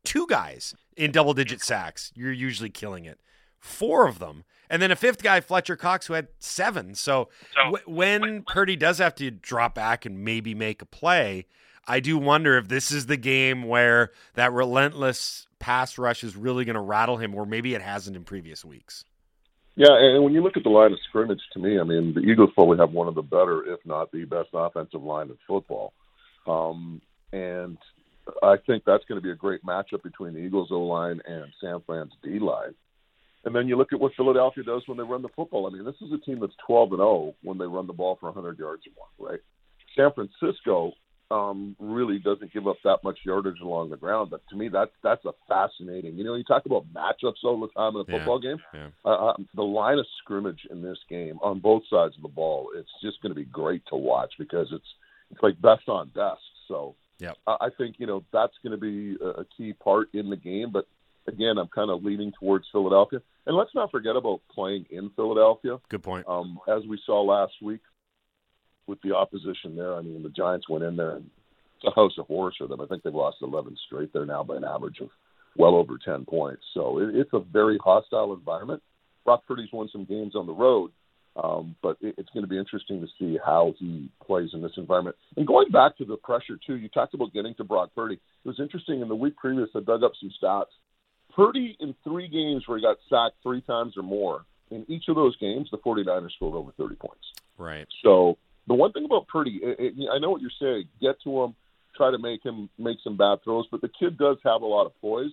two 0.05 0.27
guys 0.29 0.75
in 0.97 1.13
double 1.13 1.35
digit 1.35 1.63
sacks, 1.63 2.13
you're 2.15 2.33
usually 2.33 2.71
killing 2.71 3.05
it. 3.05 3.21
Four 3.59 4.07
of 4.07 4.19
them, 4.19 4.45
and 4.71 4.81
then 4.83 4.91
a 4.91 4.97
fifth 4.97 5.23
guy, 5.23 5.41
Fletcher 5.41 5.77
Cox, 5.77 6.07
who 6.07 6.15
had 6.15 6.29
seven. 6.39 6.95
So, 6.95 7.29
w- 7.65 7.83
when 7.87 8.43
Purdy 8.43 8.77
does 8.77 8.99
have 8.99 9.15
to 9.17 9.31
drop 9.31 9.75
back 9.75 10.05
and 10.07 10.25
maybe 10.25 10.55
make 10.55 10.83
a 10.83 10.87
play, 10.87 11.47
I 11.87 12.01
do 12.01 12.19
wonder 12.19 12.59
if 12.59 12.69
this 12.69 12.91
is 12.91 13.07
the 13.07 13.17
game 13.17 13.65
where 13.65 14.11
that 14.35 14.53
relentless 14.53 15.47
pass 15.59 15.99
rush 15.99 16.25
is 16.25 16.37
really 16.37 16.65
going 16.65 16.75
to 16.75 16.81
rattle 16.81 17.17
him, 17.17 17.35
or 17.35 17.47
maybe 17.47 17.75
it 17.75 17.83
hasn't 17.83 18.17
in 18.17 18.25
previous 18.25 18.65
weeks. 18.65 19.05
Yeah, 19.77 19.93
and 19.93 20.25
when 20.25 20.33
you 20.33 20.43
look 20.43 20.57
at 20.57 20.63
the 20.63 20.71
line 20.71 20.93
of 20.93 20.99
scrimmage, 21.09 21.41
to 21.53 21.59
me, 21.59 21.79
I 21.79 21.85
mean, 21.85 22.15
the 22.15 22.21
Eagles 22.21 22.51
probably 22.55 22.79
have 22.79 22.93
one 22.93 23.09
of 23.09 23.15
the 23.15 23.23
better, 23.23 23.63
if 23.73 23.81
not 23.85 24.11
the 24.11 24.25
best, 24.25 24.49
offensive 24.55 25.03
line 25.03 25.29
in 25.29 25.37
football. 25.47 25.93
Um, 26.47 27.03
and 27.33 27.77
I 28.43 28.57
think 28.67 28.85
that's 28.85 29.05
going 29.05 29.21
to 29.21 29.23
be 29.23 29.31
a 29.31 29.37
great 29.37 29.63
matchup 29.65 30.03
between 30.03 30.33
the 30.33 30.41
Eagles 30.41 30.69
O 30.71 30.81
line 30.81 31.21
and 31.27 31.53
San 31.61 31.81
Fran's 31.85 32.13
D 32.23 32.39
line. 32.39 32.75
And 33.45 33.55
then 33.55 33.69
you 33.69 33.77
look 33.77 33.93
at 33.93 34.01
what 34.01 34.13
Philadelphia 34.17 34.65
does 34.65 34.83
when 34.87 34.97
they 34.97 35.05
run 35.05 35.23
the 35.23 35.29
football. 35.29 35.67
I 35.67 35.71
mean, 35.71 35.85
this 35.85 35.95
is 36.01 36.13
a 36.13 36.19
team 36.19 36.41
that's 36.41 36.57
12 36.67 36.93
and 36.93 36.99
0 36.99 37.35
when 37.43 37.59
they 37.59 37.67
run 37.67 37.87
the 37.87 37.93
ball 37.93 38.17
for 38.19 38.27
100 38.27 38.59
yards 38.59 38.83
or 38.87 38.91
more, 38.97 39.31
right? 39.31 39.41
San 39.95 40.11
Francisco 40.13 40.93
um, 41.31 41.75
really 41.81 42.19
doesn't 42.19 42.53
give 42.53 42.69
up 42.69 42.77
that 42.85 42.99
much 43.03 43.19
yardage 43.25 43.61
along 43.61 43.91
the 43.91 43.97
ground, 43.97 44.31
but 44.31 44.43
to 44.51 44.57
me, 44.57 44.69
that's 44.69 44.93
that's 45.03 45.25
a 45.25 45.33
fascinating. 45.49 46.17
You 46.17 46.25
know, 46.25 46.35
you 46.35 46.45
talk 46.45 46.67
about 46.67 46.87
matchups 46.93 47.43
all 47.45 47.61
the 47.61 47.69
time 47.69 47.97
in 47.97 48.03
a 48.03 48.05
Yeah. 48.07 48.19
football 48.19 48.39
game 48.39 48.59
Yeah. 48.73 48.89
uh, 49.05 49.09
uh, 49.09 49.37
the 49.55 49.65
line 49.65 49.99
of 49.99 50.07
scrimmage 50.19 50.67
in 50.71 50.83
this 50.83 50.99
game 51.09 51.39
on 51.43 51.59
both 51.59 51.83
sides 51.89 52.17
of 52.17 52.23
the 52.23 52.29
ball, 52.29 52.71
it's 52.77 52.91
just 53.03 53.21
going 53.23 53.31
to 53.31 53.35
be 53.35 53.45
great 53.47 53.85
to 53.87 53.97
watch 53.97 54.33
because 54.39 54.69
it's 54.73 54.95
it's 55.31 55.43
like 55.43 55.61
best 55.61 55.89
on 55.89 56.09
best. 56.11 56.43
So 56.69 56.95
Yep. 57.19 57.37
I 57.47 57.57
I 57.63 57.69
think 57.77 57.97
you 57.99 58.07
know 58.07 58.23
that's 58.33 58.55
going 58.63 58.73
to 58.73 58.77
be 58.79 59.17
a, 59.21 59.41
a 59.41 59.45
key 59.57 59.73
part 59.73 60.09
in 60.15 60.31
the 60.31 60.37
game. 60.37 60.71
But 60.71 60.87
again, 61.27 61.59
I'm 61.59 61.69
kind 61.69 61.91
of 61.91 62.05
leaning 62.05 62.33
towards 62.39 62.67
Philadelphia. 62.71 63.21
And 63.47 63.57
let's 63.57 63.75
not 63.75 63.91
forget 63.91 64.17
about 64.17 64.41
playing 64.53 64.87
in 64.91 65.11
Philadelphia. 65.11 65.79
Good 65.89 66.03
point. 66.03 66.27
Um, 66.29 66.59
as 66.69 66.85
we 66.87 67.01
saw 67.07 67.23
last 67.23 67.55
week 67.63 67.81
with 68.87 69.01
the 69.03 69.15
opposition 69.15 69.77
there, 69.77 69.95
I 69.95 70.03
mean, 70.03 70.23
the 70.23 70.29
Giants 70.31 70.69
went 70.69 70.85
in 70.85 70.97
there 70.97 71.17
and 71.17 71.31
it's 71.77 71.93
a 71.93 71.95
house 71.95 72.17
of 72.19 72.27
horrors 72.27 72.57
for 72.59 72.67
them. 72.67 72.81
I 72.81 72.87
think 72.87 73.03
they've 73.03 73.15
lost 73.15 73.39
11 73.43 73.77
straight 73.87 74.13
there 74.13 74.27
now 74.27 74.43
by 74.43 74.57
an 74.57 74.65
average 74.65 75.01
of 75.01 75.11
well 75.57 75.75
over 75.75 75.99
10 76.03 76.25
points. 76.25 76.63
So 76.75 76.99
it, 76.99 77.15
it's 77.15 77.33
a 77.33 77.41
very 77.41 77.79
hostile 77.79 78.33
environment. 78.33 78.83
Brock 79.25 79.43
Purdy's 79.47 79.73
won 79.73 79.89
some 79.91 80.05
games 80.05 80.35
on 80.37 80.47
the 80.47 80.53
road, 80.53 80.93
um, 81.35 81.75
but 81.83 81.97
it, 82.01 82.15
it's 82.19 82.31
going 82.31 82.45
to 82.45 82.49
be 82.49 82.59
interesting 82.59 83.01
to 83.01 83.09
see 83.19 83.39
how 83.45 83.75
he 83.79 84.09
plays 84.25 84.51
in 84.53 84.63
this 84.63 84.73
environment. 84.77 85.17
And 85.37 85.47
going 85.47 85.71
back 85.71 85.97
to 85.99 86.05
the 86.05 86.17
pressure, 86.17 86.59
too, 86.65 86.77
you 86.77 86.89
talked 86.89 87.15
about 87.15 87.33
getting 87.33 87.55
to 87.57 87.65
Brock 87.65 87.91
Purdy. 87.95 88.15
It 88.15 88.49
was 88.49 88.61
interesting 88.61 89.01
in 89.01 89.09
the 89.09 89.17
week 89.17 89.37
previous, 89.37 89.69
I 89.75 89.81
dug 89.81 90.05
up 90.05 90.13
some 90.21 90.31
stats. 90.43 90.67
Purdy 91.35 91.77
in 91.81 91.95
three 92.05 92.29
games 92.29 92.67
where 92.67 92.79
he 92.79 92.83
got 92.83 92.97
sacked 93.11 93.37
three 93.43 93.61
times 93.61 93.97
or 93.97 94.03
more, 94.03 94.45
in 94.71 94.85
each 94.89 95.05
of 95.09 95.17
those 95.17 95.37
games, 95.37 95.69
the 95.71 95.79
49ers 95.79 96.33
scored 96.33 96.55
over 96.55 96.73
30 96.73 96.97
points. 96.97 97.33
Right. 97.59 97.87
So 98.03 98.39
the 98.67 98.75
one 98.75 98.93
thing 98.93 99.05
about 99.05 99.29
Purdy, 99.29 99.61
it, 99.63 99.77
it, 99.79 100.09
I 100.13 100.19
know 100.19 100.31
what 100.31 100.41
you're 100.41 100.51
saying. 100.61 100.89
Get 101.01 101.17
to 101.25 101.45
him, 101.45 101.55
try 101.97 102.11
to 102.11 102.19
make 102.19 102.45
him 102.45 102.69
make 102.79 102.99
some 103.03 103.17
bad 103.17 103.43
throws, 103.45 103.67
but 103.71 103.81
the 103.81 103.89
kid 103.89 104.19
does 104.19 104.37
have 104.45 104.63
a 104.63 104.67
lot 104.67 104.87
of 104.87 105.01
poise. 105.01 105.33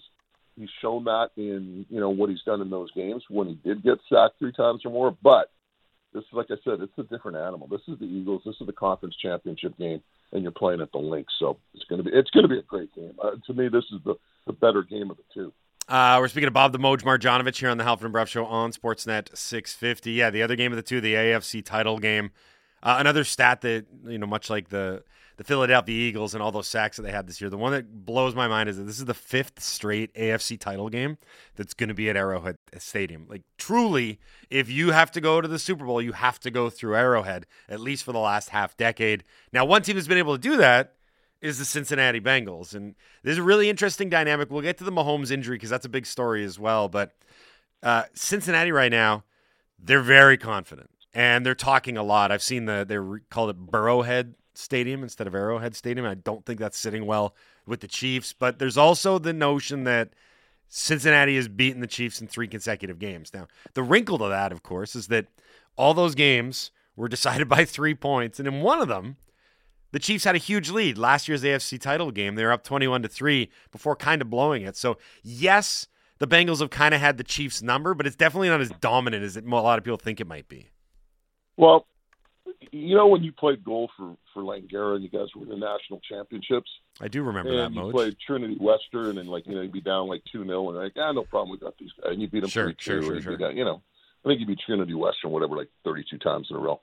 He's 0.55 0.69
shown 0.81 1.05
that 1.05 1.29
in 1.35 1.85
you 1.89 1.99
know 1.99 2.09
what 2.09 2.29
he's 2.29 2.43
done 2.45 2.61
in 2.61 2.69
those 2.69 2.91
games 2.91 3.23
when 3.29 3.47
he 3.47 3.55
did 3.55 3.83
get 3.83 3.97
sacked 4.07 4.37
three 4.39 4.51
times 4.51 4.81
or 4.85 4.91
more. 4.91 5.15
But 5.23 5.49
this 6.13 6.21
is 6.23 6.33
like 6.33 6.47
I 6.51 6.55
said, 6.63 6.79
it's 6.81 6.97
a 6.97 7.03
different 7.03 7.37
animal. 7.37 7.67
This 7.67 7.81
is 7.87 7.97
the 7.99 8.05
Eagles. 8.05 8.43
This 8.45 8.55
is 8.61 8.67
the 8.67 8.73
conference 8.73 9.15
championship 9.21 9.77
game, 9.77 10.01
and 10.31 10.43
you're 10.43 10.51
playing 10.51 10.81
at 10.81 10.91
the 10.91 10.99
Linc. 10.99 11.27
So 11.39 11.57
it's 11.73 11.85
going 11.85 12.03
to 12.03 12.09
be 12.09 12.15
it's 12.15 12.29
to 12.31 12.47
be 12.47 12.59
a 12.59 12.63
great 12.63 12.93
game. 12.93 13.13
Uh, 13.21 13.31
to 13.47 13.53
me, 13.53 13.67
this 13.67 13.85
is 13.91 13.99
the 14.05 14.15
the 14.45 14.53
better 14.53 14.83
game 14.83 15.09
of 15.09 15.17
the 15.17 15.23
two. 15.33 15.51
Uh, 15.87 16.17
we're 16.19 16.29
speaking 16.29 16.47
of 16.47 16.53
Bob 16.53 16.71
the 16.71 16.79
Moj 16.79 17.01
Marjanovich 17.01 17.57
here 17.57 17.69
on 17.69 17.77
the 17.77 17.83
Halford 17.83 18.05
and 18.05 18.13
Brough 18.13 18.25
Show 18.25 18.45
on 18.45 18.71
Sportsnet 18.71 19.35
650. 19.35 20.11
Yeah, 20.11 20.29
the 20.29 20.41
other 20.41 20.55
game 20.55 20.71
of 20.71 20.77
the 20.77 20.83
two, 20.83 21.01
the 21.01 21.13
AFC 21.13 21.63
title 21.63 21.99
game. 21.99 22.31
Uh, 22.83 22.97
another 22.99 23.23
stat 23.23 23.61
that 23.61 23.85
you 24.05 24.17
know, 24.17 24.27
much 24.27 24.49
like 24.49 24.69
the 24.69 25.03
the 25.37 25.43
Philadelphia 25.43 25.95
Eagles 25.95 26.35
and 26.35 26.43
all 26.43 26.51
those 26.51 26.67
sacks 26.67 26.97
that 26.97 27.03
they 27.03 27.11
had 27.11 27.25
this 27.25 27.41
year, 27.41 27.49
the 27.49 27.57
one 27.57 27.71
that 27.71 28.05
blows 28.05 28.35
my 28.35 28.47
mind 28.47 28.69
is 28.69 28.77
that 28.77 28.83
this 28.83 28.99
is 28.99 29.05
the 29.05 29.15
fifth 29.15 29.63
straight 29.63 30.13
AFC 30.13 30.59
title 30.59 30.89
game 30.89 31.17
that's 31.55 31.73
going 31.73 31.87
to 31.87 31.95
be 31.95 32.07
at 32.07 32.15
Arrowhead 32.15 32.57
Stadium. 32.77 33.25
Like 33.27 33.41
truly, 33.57 34.19
if 34.51 34.69
you 34.69 34.91
have 34.91 35.11
to 35.13 35.21
go 35.21 35.41
to 35.41 35.47
the 35.47 35.57
Super 35.57 35.85
Bowl, 35.85 36.01
you 36.01 36.11
have 36.11 36.39
to 36.41 36.51
go 36.51 36.69
through 36.69 36.95
Arrowhead 36.95 37.47
at 37.67 37.79
least 37.79 38.03
for 38.03 38.11
the 38.11 38.19
last 38.19 38.49
half 38.49 38.77
decade. 38.77 39.23
Now, 39.51 39.65
one 39.65 39.81
team 39.81 39.95
has 39.95 40.07
been 40.07 40.19
able 40.19 40.35
to 40.35 40.41
do 40.41 40.57
that 40.57 40.93
is 41.41 41.57
the 41.57 41.65
Cincinnati 41.65 42.21
Bengals. 42.21 42.75
And 42.75 42.93
there's 43.23 43.39
a 43.39 43.43
really 43.43 43.69
interesting 43.69 44.09
dynamic. 44.09 44.51
We'll 44.51 44.61
get 44.61 44.77
to 44.77 44.83
the 44.83 44.91
Mahomes 44.91 45.31
injury 45.31 45.55
because 45.55 45.69
that's 45.69 45.85
a 45.85 45.89
big 45.89 46.05
story 46.05 46.43
as 46.43 46.59
well. 46.59 46.89
But 46.89 47.15
uh, 47.81 48.03
Cincinnati 48.13 48.71
right 48.71 48.91
now, 48.91 49.23
they're 49.79 50.01
very 50.01 50.37
confident 50.37 50.89
and 51.13 51.45
they're 51.45 51.55
talking 51.55 51.97
a 51.97 52.03
lot. 52.03 52.31
I've 52.31 52.43
seen 52.43 52.65
the 52.65 52.85
they 52.87 52.97
called 53.29 53.49
it 53.49 53.65
Burrowhead 53.65 54.33
Stadium 54.55 55.03
instead 55.03 55.27
of 55.27 55.35
Arrowhead 55.35 55.75
Stadium. 55.75 56.05
I 56.05 56.15
don't 56.15 56.45
think 56.45 56.59
that's 56.59 56.77
sitting 56.77 57.05
well 57.05 57.35
with 57.65 57.81
the 57.81 57.87
Chiefs. 57.87 58.33
But 58.33 58.59
there's 58.59 58.77
also 58.77 59.19
the 59.19 59.33
notion 59.33 59.83
that 59.85 60.09
Cincinnati 60.69 61.35
has 61.35 61.47
beaten 61.47 61.81
the 61.81 61.87
Chiefs 61.87 62.21
in 62.21 62.27
three 62.27 62.47
consecutive 62.47 62.99
games. 62.99 63.33
Now, 63.33 63.47
the 63.73 63.83
wrinkle 63.83 64.17
to 64.19 64.27
that, 64.27 64.51
of 64.51 64.63
course, 64.63 64.95
is 64.95 65.07
that 65.07 65.27
all 65.75 65.93
those 65.93 66.15
games 66.15 66.71
were 66.95 67.07
decided 67.09 67.47
by 67.49 67.65
three 67.65 67.95
points, 67.95 68.39
and 68.39 68.47
in 68.47 68.61
one 68.61 68.81
of 68.81 68.87
them 68.87 69.17
the 69.93 69.99
Chiefs 69.99 70.23
had 70.23 70.35
a 70.35 70.39
huge 70.39 70.71
lead 70.71 70.97
last 70.97 71.27
year's 71.27 71.43
AFC 71.43 71.79
title 71.79 72.11
game. 72.11 72.33
They 72.33 72.43
were 72.43 72.51
up 72.51 72.63
21 72.63 73.03
to 73.03 73.07
3 73.07 73.49
before 73.71 73.95
kind 73.95 74.23
of 74.23 74.29
blowing 74.29 74.63
it. 74.63 74.75
So, 74.75 74.97
yes, 75.21 75.87
the 76.17 76.27
Bengals 76.27 76.61
have 76.61 76.71
kind 76.71 76.95
of 76.95 76.99
had 76.99 77.17
the 77.17 77.23
Chiefs 77.23 77.61
number, 77.61 77.93
but 77.93 78.07
it's 78.07 78.15
definitely 78.15 78.49
not 78.49 78.59
as 78.59 78.71
dominant 78.81 79.23
as 79.23 79.37
it, 79.37 79.45
a 79.45 79.49
lot 79.49 79.77
of 79.77 79.85
people 79.85 79.97
think 79.97 80.19
it 80.19 80.25
might 80.25 80.49
be. 80.49 80.71
Well, 81.57 81.85
you 82.71 82.95
know 82.95 83.07
when 83.07 83.23
you 83.23 83.31
played 83.31 83.63
goal 83.63 83.89
for 83.97 84.15
for 84.33 84.41
Langara 84.43 84.95
and 84.95 85.03
you 85.03 85.09
guys 85.09 85.27
were 85.35 85.43
in 85.43 85.49
the 85.49 85.57
national 85.57 86.01
championships. 86.09 86.69
I 86.99 87.07
do 87.07 87.23
remember 87.23 87.51
and 87.51 87.75
that. 87.75 87.85
You 87.85 87.91
played 87.91 88.17
Trinity 88.25 88.57
Western 88.59 89.17
and 89.17 89.29
like 89.29 89.45
you 89.47 89.55
know 89.55 89.61
you'd 89.61 89.71
be 89.71 89.81
down 89.81 90.07
like 90.07 90.23
two 90.31 90.43
0 90.43 90.69
and 90.69 90.77
like 90.77 90.93
ah 90.97 91.11
no 91.11 91.23
problem 91.23 91.51
we 91.51 91.57
got 91.57 91.77
these 91.77 91.91
guys 92.01 92.13
and 92.13 92.21
you 92.21 92.29
beat 92.29 92.41
them 92.41 92.49
Sure, 92.49 92.65
three 92.65 92.75
sure, 92.79 92.99
two 93.01 93.21
sure, 93.21 93.37
sure. 93.37 93.51
you 93.51 93.65
know 93.65 93.81
I 94.25 94.29
think 94.29 94.39
you 94.39 94.45
beat 94.45 94.59
Trinity 94.65 94.93
Western 94.93 95.31
whatever 95.31 95.55
like 95.55 95.69
thirty 95.83 96.03
two 96.09 96.17
times 96.17 96.47
in 96.49 96.55
a 96.55 96.59
row. 96.59 96.79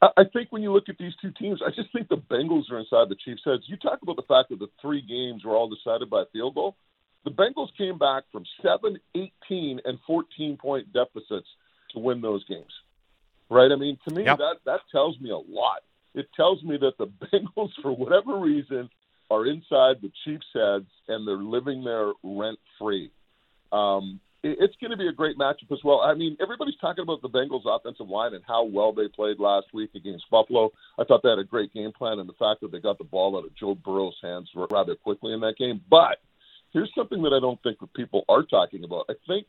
I 0.00 0.08
I 0.16 0.24
think 0.32 0.50
when 0.50 0.62
you 0.62 0.72
look 0.72 0.88
at 0.88 0.98
these 0.98 1.14
two 1.20 1.32
teams, 1.32 1.60
I 1.64 1.70
just 1.70 1.92
think 1.92 2.08
the 2.08 2.16
Bengals 2.16 2.70
are 2.70 2.78
inside 2.78 3.08
the 3.08 3.16
Chiefs' 3.24 3.42
heads. 3.44 3.62
You 3.66 3.76
talk 3.76 4.00
about 4.02 4.16
the 4.16 4.22
fact 4.22 4.50
that 4.50 4.58
the 4.58 4.68
three 4.80 5.02
games 5.02 5.44
were 5.44 5.56
all 5.56 5.68
decided 5.68 6.10
by 6.10 6.22
a 6.22 6.26
field 6.32 6.54
goal. 6.54 6.76
The 7.24 7.30
Bengals 7.30 7.68
came 7.78 7.96
back 7.96 8.24
from 8.30 8.44
7, 8.62 8.98
18, 9.14 9.80
and 9.84 9.98
14 10.06 10.58
point 10.58 10.92
deficits 10.92 11.48
to 11.92 11.98
win 11.98 12.20
those 12.20 12.44
games. 12.44 12.70
Right? 13.50 13.70
I 13.70 13.76
mean, 13.76 13.98
to 14.08 14.14
me, 14.14 14.24
Yep. 14.24 14.38
that, 14.38 14.56
that 14.64 14.80
tells 14.90 15.18
me 15.20 15.30
a 15.30 15.36
lot. 15.36 15.82
It 16.14 16.26
tells 16.36 16.62
me 16.62 16.76
that 16.78 16.96
the 16.98 17.06
Bengals, 17.32 17.70
for 17.82 17.92
whatever 17.94 18.38
reason, 18.38 18.88
are 19.30 19.46
inside 19.46 19.96
the 20.02 20.10
Chiefs' 20.24 20.46
heads 20.54 20.86
and 21.08 21.26
they're 21.26 21.36
living 21.36 21.82
there 21.84 22.12
rent 22.22 22.58
free. 22.78 23.10
Um, 23.72 24.20
it- 24.42 24.58
it's 24.60 24.76
going 24.76 24.90
to 24.90 24.96
be 24.96 25.08
a 25.08 25.12
great 25.12 25.36
matchup 25.38 25.72
as 25.72 25.82
well. 25.82 26.00
I 26.02 26.14
mean, 26.14 26.36
everybody's 26.40 26.76
talking 26.76 27.02
about 27.02 27.22
the 27.22 27.28
Bengals' 27.30 27.62
offensive 27.66 28.08
line 28.08 28.34
and 28.34 28.44
how 28.46 28.64
well 28.64 28.92
they 28.92 29.08
played 29.08 29.38
last 29.40 29.66
week 29.72 29.90
against 29.94 30.28
Buffalo. 30.30 30.70
I 30.98 31.04
thought 31.04 31.22
they 31.22 31.30
had 31.30 31.38
a 31.38 31.44
great 31.44 31.72
game 31.72 31.92
plan 31.92 32.18
and 32.18 32.28
the 32.28 32.34
fact 32.34 32.60
that 32.60 32.70
they 32.70 32.78
got 32.80 32.98
the 32.98 33.04
ball 33.04 33.36
out 33.38 33.44
of 33.46 33.54
Joe 33.56 33.74
Burrow's 33.74 34.18
hands 34.22 34.50
r- 34.54 34.68
rather 34.70 34.94
quickly 34.94 35.32
in 35.32 35.40
that 35.40 35.56
game. 35.56 35.80
But 35.88 36.18
here's 36.72 36.92
something 36.94 37.22
that 37.22 37.32
I 37.32 37.40
don't 37.40 37.60
think 37.62 37.80
that 37.80 37.92
people 37.94 38.24
are 38.28 38.42
talking 38.42 38.84
about. 38.84 39.06
I 39.08 39.14
think 39.26 39.46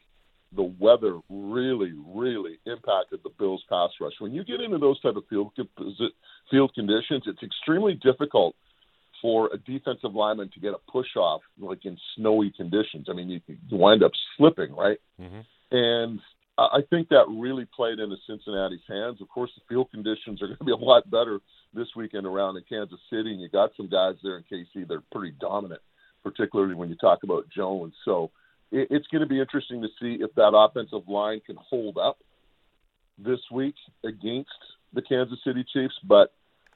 the 0.55 0.73
weather 0.79 1.19
really, 1.29 1.93
really 2.07 2.59
impacted 2.65 3.19
the 3.23 3.29
Bills' 3.37 3.63
pass 3.69 3.89
rush. 3.99 4.13
When 4.19 4.33
you 4.33 4.43
get 4.43 4.61
into 4.61 4.77
those 4.77 4.99
type 5.01 5.15
of 5.15 5.23
field 5.29 5.51
field 6.51 6.73
conditions, 6.73 7.23
it's 7.27 7.43
extremely 7.43 7.95
difficult 7.95 8.55
for 9.21 9.49
a 9.53 9.57
defensive 9.57 10.13
lineman 10.13 10.49
to 10.53 10.59
get 10.59 10.73
a 10.73 10.91
push 10.91 11.15
off 11.15 11.41
like 11.59 11.85
in 11.85 11.97
snowy 12.15 12.51
conditions. 12.55 13.07
I 13.09 13.13
mean, 13.13 13.29
you, 13.29 13.41
you 13.47 13.77
wind 13.77 14.03
up 14.03 14.11
slipping, 14.37 14.75
right? 14.75 14.99
Mhm. 15.19 15.45
And 15.71 16.19
I 16.57 16.77
I 16.77 16.81
think 16.89 17.09
that 17.09 17.25
really 17.27 17.65
played 17.75 17.99
into 17.99 18.15
Cincinnati's 18.27 18.85
hands. 18.87 19.21
Of 19.21 19.29
course, 19.29 19.51
the 19.55 19.61
field 19.67 19.91
conditions 19.91 20.41
are 20.41 20.47
going 20.53 20.57
to 20.57 20.63
be 20.63 20.71
a 20.71 20.75
lot 20.75 21.09
better 21.09 21.39
this 21.73 21.87
weekend 21.95 22.25
around 22.25 22.57
in 22.57 22.63
Kansas 22.69 22.99
City, 23.09 23.31
and 23.31 23.41
you 23.41 23.49
got 23.49 23.71
some 23.75 23.89
guys 23.89 24.15
there 24.23 24.37
in 24.37 24.43
KC 24.43 24.87
that 24.87 24.93
are 24.93 25.03
pretty 25.11 25.35
dominant, 25.39 25.81
particularly 26.23 26.75
when 26.75 26.89
you 26.89 26.95
talk 26.95 27.23
about 27.23 27.49
Jones. 27.49 27.93
So 28.05 28.31
it, 28.71 28.87
it's 28.91 29.07
going 29.07 29.21
to 29.21 29.27
be 29.27 29.39
interesting 29.39 29.81
to 29.81 29.87
see 29.99 30.21
if 30.21 30.33
that 30.35 30.51
offensive 30.55 31.07
line 31.07 31.41
can 31.45 31.57
hold 31.57 31.97
up 31.97 32.17
this 33.17 33.39
week 33.51 33.75
against 34.03 34.49
the 34.93 35.01
Kansas 35.01 35.39
City 35.43 35.65
Chiefs. 35.73 35.95
But 36.03 36.33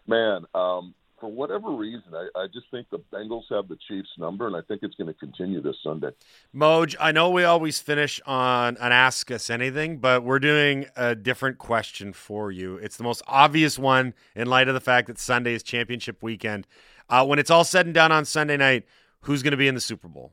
man, 0.07 0.45
um, 0.53 0.93
for 1.19 1.31
whatever 1.31 1.71
reason, 1.71 2.13
I, 2.13 2.27
I 2.35 2.47
just 2.47 2.67
think 2.71 2.89
the 2.89 2.99
Bengals 3.13 3.43
have 3.49 3.67
the 3.67 3.77
Chiefs 3.87 4.09
number, 4.17 4.47
and 4.47 4.55
I 4.55 4.61
think 4.61 4.83
it's 4.83 4.95
going 4.95 5.07
to 5.07 5.13
continue 5.13 5.61
this 5.61 5.75
Sunday. 5.83 6.11
Moj, 6.55 6.95
I 6.99 7.11
know 7.11 7.29
we 7.29 7.43
always 7.43 7.79
finish 7.79 8.21
on 8.25 8.77
an 8.77 8.91
Ask 8.91 9.29
Us 9.31 9.49
Anything, 9.49 9.97
but 9.97 10.23
we're 10.23 10.39
doing 10.39 10.85
a 10.95 11.15
different 11.15 11.57
question 11.57 12.13
for 12.13 12.51
you. 12.51 12.77
It's 12.77 12.97
the 12.97 13.03
most 13.03 13.21
obvious 13.27 13.77
one 13.77 14.13
in 14.35 14.47
light 14.47 14.67
of 14.67 14.73
the 14.73 14.81
fact 14.81 15.07
that 15.07 15.19
Sunday 15.19 15.53
is 15.53 15.63
championship 15.63 16.23
weekend. 16.23 16.67
Uh, 17.09 17.25
when 17.25 17.39
it's 17.39 17.49
all 17.49 17.63
said 17.63 17.85
and 17.85 17.95
done 17.95 18.11
on 18.11 18.23
Sunday 18.23 18.57
night, 18.57 18.85
who's 19.21 19.43
going 19.43 19.51
to 19.51 19.57
be 19.57 19.67
in 19.67 19.75
the 19.75 19.81
Super 19.81 20.07
Bowl? 20.07 20.31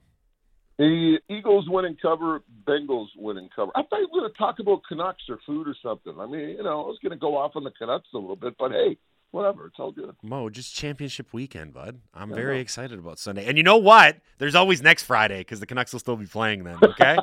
The 0.79 1.19
Eagles 1.31 1.67
win 1.69 1.87
and 1.87 2.01
cover, 2.01 2.43
Bengals 2.67 3.09
win 3.17 3.39
and 3.39 3.49
cover. 3.55 3.73
I 3.75 3.83
thought 3.83 4.01
you 4.01 4.09
were 4.12 4.21
going 4.21 4.33
to 4.33 4.39
talk 4.39 4.59
about 4.59 4.83
Canucks 4.87 5.23
or 5.29 5.39
food 5.47 5.67
or 5.67 5.75
something. 5.83 6.15
I 6.21 6.27
mean, 6.27 6.51
you 6.51 6.62
know, 6.62 6.83
I 6.83 6.87
was 6.87 6.99
going 7.03 7.12
to 7.12 7.19
go 7.19 7.37
off 7.37 7.53
on 7.55 7.65
the 7.65 7.71
Canucks 7.71 8.09
a 8.12 8.19
little 8.19 8.37
bit, 8.37 8.55
but 8.59 8.73
hey, 8.73 8.99
whatever, 9.31 9.67
it's 9.67 9.77
all 9.79 9.91
good. 9.91 10.15
Mo, 10.23 10.51
just 10.51 10.75
championship 10.75 11.33
weekend, 11.33 11.73
bud. 11.73 12.01
I'm 12.12 12.31
I 12.31 12.37
very 12.37 12.61
excited 12.61 12.99
about 12.99 13.19
Sunday. 13.19 13.47
And 13.47 13.57
you 13.57 13.62
know 13.62 13.79
what? 13.79 14.19
There's 14.37 14.55
always 14.55 14.83
next 14.83 15.05
Friday 15.05 15.39
because 15.39 15.61
the 15.61 15.67
Canucks 15.67 15.95
will 15.95 16.01
still 16.01 16.17
be 16.17 16.27
playing 16.27 16.65
then, 16.65 16.77
okay? 16.83 17.17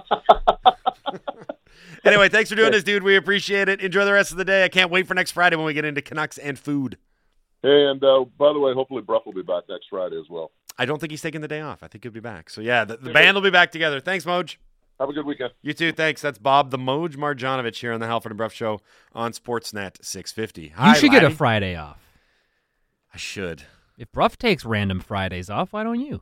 anyway, 2.04 2.30
thanks 2.30 2.50
for 2.50 2.56
doing 2.56 2.72
this, 2.72 2.84
dude. 2.84 3.04
We 3.04 3.18
appreciate 3.18 3.70
it. 3.70 3.82
Enjoy 3.82 4.04
the 4.04 4.14
rest 4.14 4.32
of 4.32 4.40
the 4.40 4.46
day. 4.46 4.64
I 4.64 4.70
can't 4.70 4.90
wait 4.90 5.06
for 5.06 5.14
next 5.14 5.32
Friday 5.32 5.58
when 5.58 5.66
we 5.66 5.76
get 5.76 5.86
into 5.86 6.02
Canucks 6.02 6.40
and 6.40 6.58
food. 6.58 6.98
And 7.62 8.04
uh, 8.04 8.26
by 8.38 8.52
the 8.52 8.60
way, 8.60 8.74
hopefully 8.74 9.04
Brough 9.04 9.22
will 9.26 9.34
be 9.34 9.44
back 9.44 9.64
next 9.70 9.86
Friday 9.90 10.20
as 10.20 10.28
well. 10.28 10.52
I 10.78 10.86
don't 10.86 11.00
think 11.00 11.12
he's 11.12 11.22
taking 11.22 11.42
the 11.42 11.48
day 11.48 11.62
off. 11.62 11.84
I 11.84 11.88
think 11.88 12.04
he'll 12.04 12.12
be 12.14 12.20
back. 12.20 12.50
So, 12.50 12.62
yeah, 12.62 12.84
the, 12.86 12.98
the 12.98 13.12
band 13.12 13.36
will 13.36 13.42
be 13.42 13.50
back 13.52 13.72
together. 13.72 14.00
Thanks, 14.00 14.26
Moj. 14.26 14.58
Have 15.00 15.10
a 15.10 15.14
good 15.14 15.26
weekend. 15.26 15.54
You 15.62 15.74
too. 15.74 15.92
Thanks. 15.92 16.22
That's 16.22 16.38
Bob 16.38 16.72
the 16.72 16.78
Moj 16.78 17.16
Marjanovich 17.16 17.78
here 17.80 17.92
on 17.92 18.00
the 18.00 18.08
Halford 18.08 18.32
and 18.32 18.38
Brough 18.38 18.50
Show 18.50 18.80
on 19.14 19.32
Sportsnet 19.34 20.04
650. 20.04 20.70
Hi, 20.70 20.90
you 20.90 20.96
should 21.00 21.12
get 21.12 21.24
a 21.24 21.30
Friday 21.30 21.76
off. 21.76 22.00
I 23.14 23.18
should. 23.18 23.64
If 23.98 24.12
Brough 24.12 24.30
takes 24.30 24.66
random 24.66 25.00
Fridays 25.00 25.50
off, 25.50 25.74
why 25.74 25.84
don't 25.84 26.00
you? 26.00 26.22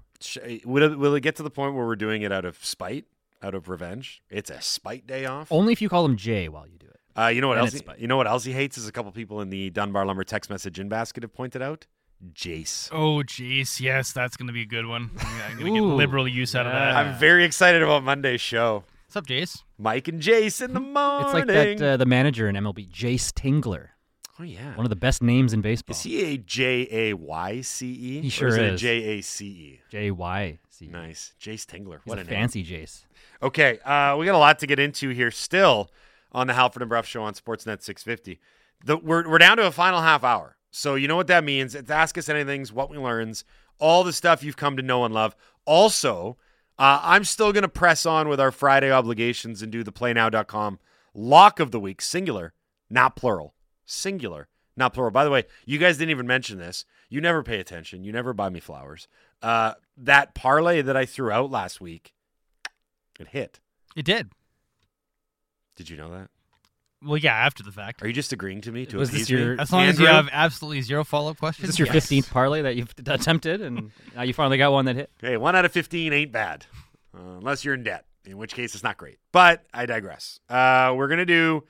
Will 0.66 0.92
it, 0.92 0.98
will 1.00 1.16
it 1.16 1.22
get 1.22 1.36
to 1.38 1.44
the 1.44 1.50
point 1.50 1.76
where 1.76 1.86
we're 1.86 1.96
doing 1.96 2.22
it 2.22 2.32
out 2.32 2.46
of 2.46 2.64
spite, 2.64 3.06
out 3.42 3.56
of 3.56 3.70
revenge? 3.70 4.22
It's 4.30 4.50
a 4.50 4.62
spite 4.62 5.08
day 5.08 5.26
off. 5.26 5.52
Only 5.52 5.74
if 5.74 5.82
you 5.82 5.90
call 5.90 6.06
him 6.06 6.16
Jay 6.16 6.48
while 6.50 6.68
you 6.68 6.78
do 6.78 6.88
it. 6.88 7.00
Uh, 7.18 7.28
you 7.28 7.42
know 7.42 7.50
what 7.50 7.58
And 7.58 7.68
else? 7.68 7.74
He, 7.74 7.82
you 7.98 8.08
know 8.08 8.18
what 8.18 8.28
else 8.28 8.44
he 8.44 8.54
hates 8.54 8.78
is 8.78 8.88
a 8.88 8.92
couple 8.92 9.12
people 9.12 9.42
in 9.42 9.50
the 9.50 9.70
Dunbar 9.70 10.06
Lumber 10.06 10.24
text 10.24 10.50
message 10.50 10.80
in 10.80 10.90
basket 10.90 11.24
have 11.24 11.34
pointed 11.34 11.62
out. 11.62 11.88
Jace. 12.34 12.90
Oh, 12.92 13.24
Jace. 13.24 13.80
Yes, 13.80 14.12
that's 14.12 14.38
going 14.38 14.48
to 14.48 14.54
be 14.54 14.62
a 14.62 14.66
good 14.66 14.86
one. 14.86 15.12
I'm 15.20 15.58
going 15.60 15.74
to 15.74 15.80
get 15.80 15.86
liberal 15.86 16.28
use 16.28 16.56
out 16.56 16.66
of 16.66 16.72
that. 16.74 16.96
I'm 16.96 17.18
very 17.18 17.44
excited 17.44 17.82
about 17.82 18.04
Monday's 18.04 18.42
show. 18.42 18.84
What's 19.08 19.16
up, 19.16 19.28
Jace? 19.28 19.64
Mike 19.78 20.08
and 20.08 20.22
Jace 20.22 20.64
in 20.64 20.74
the 20.74 20.80
morning. 20.80 21.26
It's 21.26 21.34
like 21.34 21.48
that 21.48 21.82
uh, 21.82 21.98
the 21.98 22.06
manager 22.06 22.48
in 22.48 22.56
MLB, 22.56 22.90
Jayce 22.90 23.32
Tingler, 23.34 23.90
oh 24.40 24.44
yeah. 24.44 24.76
one 24.76 24.86
of 24.86 24.90
the 24.90 24.96
best 24.96 25.22
names 25.22 25.52
in 25.52 25.60
baseball. 25.60 25.96
Is 25.96 26.04
he 26.04 26.34
a 26.34 26.38
J 26.38 26.88
A 26.90 27.14
Y 27.16 27.60
C 27.62 27.88
E? 27.92 28.22
He 28.22 28.28
or 28.28 28.32
sure 28.32 28.48
is. 28.50 28.58
Is. 28.76 28.82
J 28.82 28.98
A 29.04 29.22
C 29.22 29.46
E. 29.48 29.82
J 29.90 30.12
Y 30.12 30.60
C. 30.70 30.88
Nice, 30.88 31.34
Jayce 31.42 31.66
Tingler. 31.66 32.00
He's 32.04 32.06
What 32.06 32.20
a 32.20 32.22
a 32.22 32.24
name. 32.24 32.34
fancy 32.34 32.64
Jace. 32.64 33.04
Okay, 33.44 33.80
uh, 33.80 34.16
we 34.18 34.26
got 34.26 34.36
a 34.36 34.38
lot 34.38 34.60
to 34.60 34.68
get 34.68 34.80
into 34.80 35.10
here 35.10 35.32
still 35.32 35.90
on 36.32 36.48
the 36.48 36.54
Halford 36.54 36.82
and 36.82 36.88
Brough 36.88 37.02
Show 37.02 37.24
on 37.24 37.34
Sportsnet 37.34 37.82
650. 37.82 38.40
The, 38.86 38.96
we're, 38.98 39.30
we're 39.30 39.40
down 39.40 39.58
to 39.58 39.66
a 39.66 39.72
final 39.72 40.02
half 40.02 40.24
hour. 40.24 40.56
So 40.72 40.96
you 40.96 41.08
know 41.08 41.18
what 41.18 41.28
that 41.28 41.44
means. 41.44 41.76
It's 41.76 41.92
Ask 41.92 42.18
Us 42.18 42.30
Anything's, 42.30 42.72
What 42.72 42.90
We 42.90 42.98
Learns, 42.98 43.44
all 43.78 44.04
the 44.04 44.14
stuff 44.14 44.44
you've 44.44 44.58
come 44.58 44.78
to 44.78 44.84
know 44.84 45.06
and 45.06 45.14
love. 45.14 45.36
Also, 45.66 46.38
uh, 46.80 47.00
I'm 47.04 47.26
still 47.26 47.52
going 47.52 47.64
to 47.64 47.70
press 47.70 48.06
on 48.06 48.30
with 48.30 48.40
our 48.40 48.52
Friday 48.52 48.92
obligations 48.92 49.62
and 49.62 49.72
do 49.72 49.84
the 49.84 49.92
playnow.com 49.92 50.80
lock 51.14 51.60
of 51.60 51.72
the 51.72 51.80
week, 51.80 52.02
singular, 52.02 52.54
not 52.90 53.16
plural. 53.16 53.54
Singular, 53.86 54.48
not 54.78 54.94
plural. 54.94 55.12
By 55.12 55.24
the 55.24 55.30
way, 55.30 55.46
you 55.66 55.78
guys 55.78 55.98
didn't 55.98 56.12
even 56.12 56.28
mention 56.28 56.58
this. 56.58 56.86
You 57.10 57.22
never 57.22 57.44
pay 57.44 57.60
attention. 57.60 58.04
You 58.04 58.12
never 58.12 58.34
buy 58.34 58.50
me 58.50 58.60
flowers. 58.60 59.08
Uh, 59.42 59.74
that 59.98 60.34
parlay 60.34 60.82
that 60.82 60.96
I 60.96 61.06
threw 61.06 61.32
out 61.32 61.52
last 61.52 61.82
week, 61.82 62.14
it 63.20 63.30
hit. 63.30 63.60
It 63.96 64.06
did. 64.06 64.32
Did 65.76 65.90
you 65.90 65.98
know 65.98 66.12
that? 66.12 66.30
Well, 67.04 67.18
yeah, 67.18 67.34
after 67.34 67.64
the 67.64 67.72
fact. 67.72 68.04
Are 68.04 68.08
you 68.08 68.14
just 68.14 68.32
agreeing 68.32 68.62
to 68.62 68.72
me 68.72 68.86
to 68.88 68.98
Was 68.98 69.10
appease 69.10 69.22
this 69.22 69.30
your- 69.32 69.56
me? 69.56 69.60
As 69.62 69.72
long 69.72 69.84
as 69.86 70.00
you 70.00 70.06
Andrew? 70.08 70.24
have 70.24 70.30
absolutely 70.32 70.82
zero 70.82 71.04
follow 71.04 71.32
up 71.32 71.38
Is 71.38 71.40
questions. 71.40 71.68
this 71.70 71.80
your 71.80 71.88
yes. 71.88 72.06
15th 72.08 72.30
parlay 72.30 72.62
that 72.62 72.76
you've 72.76 72.94
attempted, 73.08 73.62
and 73.62 73.92
now 74.16 74.22
you 74.22 74.34
finally 74.34 74.58
got 74.58 74.72
one 74.72 74.86
that 74.86 74.96
hit? 74.96 75.12
Hey, 75.20 75.36
one 75.38 75.56
out 75.56 75.66
of 75.66 75.72
15 75.72 76.14
ain't 76.14 76.32
bad, 76.32 76.66
uh, 77.18 77.38
unless 77.38 77.66
you're 77.66 77.74
in 77.74 77.84
debt, 77.84 78.06
in 78.26 78.38
which 78.38 78.54
case 78.54 78.76
it's 78.76 78.84
not 78.84 78.98
great. 78.98 79.18
But 79.32 79.64
I 79.74 79.86
digress. 79.88 80.40
Uh, 80.48 80.94
we're 80.96 81.08
going 81.08 81.18
to 81.20 81.26
do 81.26 81.64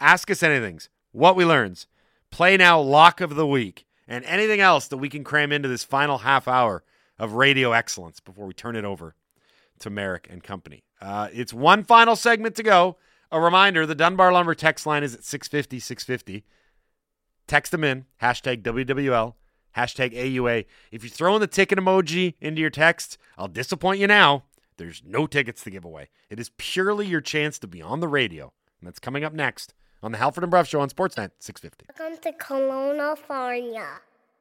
Ask 0.00 0.30
Us 0.30 0.40
Anythings, 0.42 0.88
What 1.12 1.34
We 1.34 1.44
Learns, 1.46 1.86
Play 2.30 2.56
Now 2.58 2.78
Lock 2.80 3.20
of 3.22 3.36
the 3.36 3.46
Week, 3.46 3.86
and 4.06 4.22
anything 4.26 4.60
else 4.60 4.88
that 4.88 4.98
we 4.98 5.08
can 5.08 5.24
cram 5.24 5.50
into 5.50 5.68
this 5.68 5.82
final 5.84 6.18
half 6.18 6.46
hour 6.46 6.84
of 7.18 7.32
radio 7.32 7.72
excellence 7.72 8.20
before 8.20 8.44
we 8.44 8.52
turn 8.52 8.76
it 8.76 8.84
over 8.84 9.14
to 9.78 9.88
Merrick 9.88 10.26
and 10.30 10.42
company. 10.42 10.84
Uh, 11.00 11.28
it's 11.32 11.54
one 11.54 11.84
final 11.84 12.16
segment 12.16 12.56
to 12.56 12.62
go. 12.62 12.98
A 13.30 13.40
reminder 13.40 13.86
the 13.86 13.94
Dunbar 13.94 14.32
Lumber 14.32 14.54
text 14.54 14.86
line 14.86 15.02
is 15.02 15.14
at 15.14 15.24
650 15.24 15.80
650. 15.80 16.44
Text 17.46 17.72
them 17.72 17.84
in, 17.84 18.06
hashtag 18.22 18.62
WWL, 18.62 19.34
hashtag 19.76 20.14
AUA. 20.14 20.64
If 20.90 21.04
you 21.04 21.10
throw 21.10 21.34
in 21.34 21.40
the 21.40 21.46
ticket 21.46 21.78
emoji 21.78 22.34
into 22.40 22.60
your 22.60 22.70
text, 22.70 23.18
I'll 23.36 23.48
disappoint 23.48 24.00
you 24.00 24.06
now. 24.06 24.44
There's 24.76 25.02
no 25.04 25.26
tickets 25.26 25.62
to 25.64 25.70
give 25.70 25.84
away. 25.84 26.08
It 26.30 26.40
is 26.40 26.50
purely 26.56 27.06
your 27.06 27.20
chance 27.20 27.58
to 27.60 27.66
be 27.66 27.82
on 27.82 28.00
the 28.00 28.08
radio. 28.08 28.52
And 28.80 28.88
that's 28.88 28.98
coming 28.98 29.24
up 29.24 29.32
next 29.32 29.74
on 30.02 30.12
the 30.12 30.18
Halford 30.18 30.44
and 30.44 30.50
Brough 30.50 30.64
Show 30.64 30.80
on 30.80 30.88
Sportsnet 30.90 31.30
650. 31.38 31.86
Welcome 31.98 32.18
to 32.22 32.32
Kelowna, 32.32 32.98
California. 32.98 33.86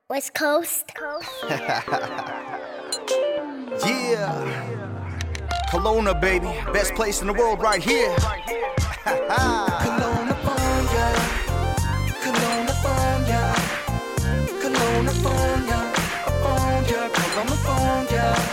West 0.09 0.33
Coast. 0.33 0.93
Coast. 0.95 1.29
Yeah. 3.83 4.91
Kelowna, 5.69 6.19
baby. 6.21 6.45
Best 6.71 6.93
place 6.93 7.21
in 7.21 7.27
the 7.27 7.33
world 7.33 7.59
right 7.59 7.81
here. 7.81 8.15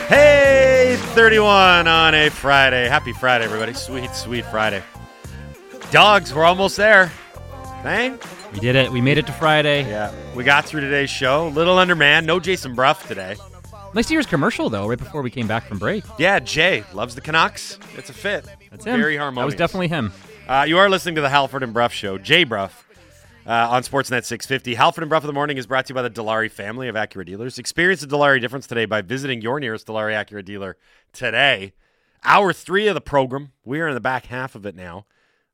Hey, 0.09 0.97
31 1.15 1.87
on 1.87 2.15
a 2.15 2.31
Friday. 2.31 2.89
Happy 2.89 3.13
Friday, 3.13 3.45
everybody. 3.45 3.73
Sweet, 3.75 4.13
sweet 4.15 4.45
Friday. 4.47 4.83
Dogs, 5.93 6.35
we're 6.35 6.45
almost 6.45 6.77
there. 6.77 7.13
Bang. 7.85 8.19
We 8.53 8.59
did 8.59 8.75
it. 8.77 8.91
We 8.91 9.01
made 9.01 9.19
it 9.19 9.27
to 9.27 9.33
Friday. 9.33 9.89
Yeah, 9.89 10.13
we 10.35 10.43
got 10.43 10.65
through 10.65 10.81
today's 10.81 11.11
show. 11.11 11.49
Little 11.49 11.79
underman, 11.79 12.27
no 12.27 12.41
Jason 12.41 12.75
Brough 12.75 12.95
today. 12.95 13.37
Nice 13.95 14.07
to 14.07 14.15
hear 14.15 14.19
his 14.19 14.27
commercial 14.27 14.69
though, 14.69 14.89
right 14.89 14.99
before 14.99 15.23
we 15.23 15.31
came 15.31 15.47
back 15.47 15.65
from 15.65 15.79
break. 15.79 16.05
Yeah, 16.19 16.41
Jay 16.41 16.85
loves 16.93 17.15
the 17.15 17.21
Canucks. 17.21 17.79
It's 17.97 18.11
a 18.11 18.13
fit. 18.13 18.47
That's 18.71 18.85
him. 18.85 19.01
Very 19.01 19.17
That 19.17 19.35
was 19.45 19.55
definitely 19.55 19.89
him. 19.89 20.13
Uh, 20.49 20.65
you 20.67 20.79
are 20.79 20.89
listening 20.89 21.17
to 21.17 21.21
the 21.21 21.29
Halford 21.29 21.63
and 21.63 21.73
Brough 21.73 21.89
Show. 21.89 22.19
Jay 22.19 22.45
Brough 22.45 22.71
uh, 23.47 23.69
on 23.71 23.83
Sportsnet 23.83 24.25
650. 24.25 24.75
Halford 24.75 25.03
and 25.03 25.09
Brough 25.09 25.19
in 25.21 25.27
the 25.27 25.33
Morning 25.33 25.59
is 25.59 25.67
brought 25.67 25.87
to 25.87 25.91
you 25.91 25.95
by 25.97 26.03
the 26.03 26.11
Dilawri 26.11 26.51
family 26.51 26.89
of 26.89 26.95
Acura 26.95 27.27
dealers. 27.27 27.59
Experience 27.59 28.01
the 28.01 28.07
Dilawri 28.07 28.41
difference 28.41 28.67
today 28.67 28.85
by 28.85 29.03
visiting 29.03 29.43
your 29.43 29.59
nearest 29.59 29.87
Dilawri 29.89 30.13
Acura 30.15 30.45
dealer 30.45 30.77
today. 31.13 31.73
Hour 32.23 32.53
three 32.53 32.87
of 32.87 32.95
the 32.95 33.01
program. 33.01 33.53
We 33.65 33.81
are 33.81 33.89
in 33.89 33.95
the 33.95 34.01
back 34.01 34.27
half 34.27 34.55
of 34.55 34.65
it 34.67 34.77
now. 34.77 35.07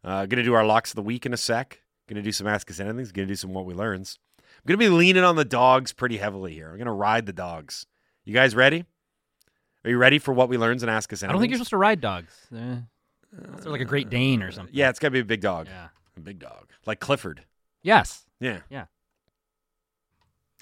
Uh, 0.05 0.27
going 0.27 0.39
to 0.39 0.43
do 0.43 0.55
our 0.55 0.65
locks 0.65 0.91
of 0.91 0.97
the 0.97 1.03
week 1.03 1.25
in 1.25 1.33
a 1.33 1.39
sec. 1.39 1.81
Going 2.09 2.17
to 2.17 2.23
do 2.23 2.33
some 2.33 2.47
Ask 2.47 2.71
Us 2.71 2.81
Anything. 2.81 2.97
Going 2.97 3.27
to 3.27 3.33
do 3.33 3.35
some 3.37 3.55
What 3.55 3.65
We 3.65 3.75
Learns. 3.75 4.19
I'm 4.39 4.69
going 4.69 4.79
to 4.79 4.85
be 4.85 4.95
leaning 4.95 5.25
on 5.25 5.37
the 5.37 5.45
dogs 5.45 5.93
pretty 5.93 6.19
heavily 6.19 6.55
here. 6.55 6.69
I'm 6.69 6.77
going 6.77 6.87
to 6.87 6.93
ride 6.93 7.27
the 7.27 7.33
dogs. 7.33 7.87
You 8.25 8.35
guys 8.35 8.55
ready? 8.55 8.85
Are 9.85 9.91
you 9.91 9.99
ready 9.99 10.19
for 10.19 10.35
What 10.35 10.49
We 10.49 10.57
Learns 10.57 10.83
and 10.83 10.91
Ask 10.91 11.13
Us 11.13 11.23
Anything? 11.23 11.31
I 11.31 11.33
don't 11.33 11.41
think 11.41 11.51
you're 11.51 11.59
supposed 11.59 11.71
to 11.71 11.77
ride 11.77 12.01
dogs. 12.01 12.33
Uh, 12.55 12.77
they're 13.37 13.73
like 13.73 13.81
a 13.81 13.87
Great 13.87 14.11
Dane 14.11 14.43
or 14.43 14.51
something. 14.51 14.75
Yeah, 14.75 14.91
it's 14.91 14.99
got 14.99 15.09
to 15.09 15.13
be 15.13 15.21
a 15.21 15.25
big 15.25 15.41
dog. 15.41 15.67
Yeah. 15.67 15.89
A 16.17 16.21
big 16.21 16.39
dog. 16.39 16.73
Like 16.87 17.01
Clifford. 17.01 17.45
Yes. 17.83 18.25
Yeah. 18.41 18.61
Yeah. 18.71 18.87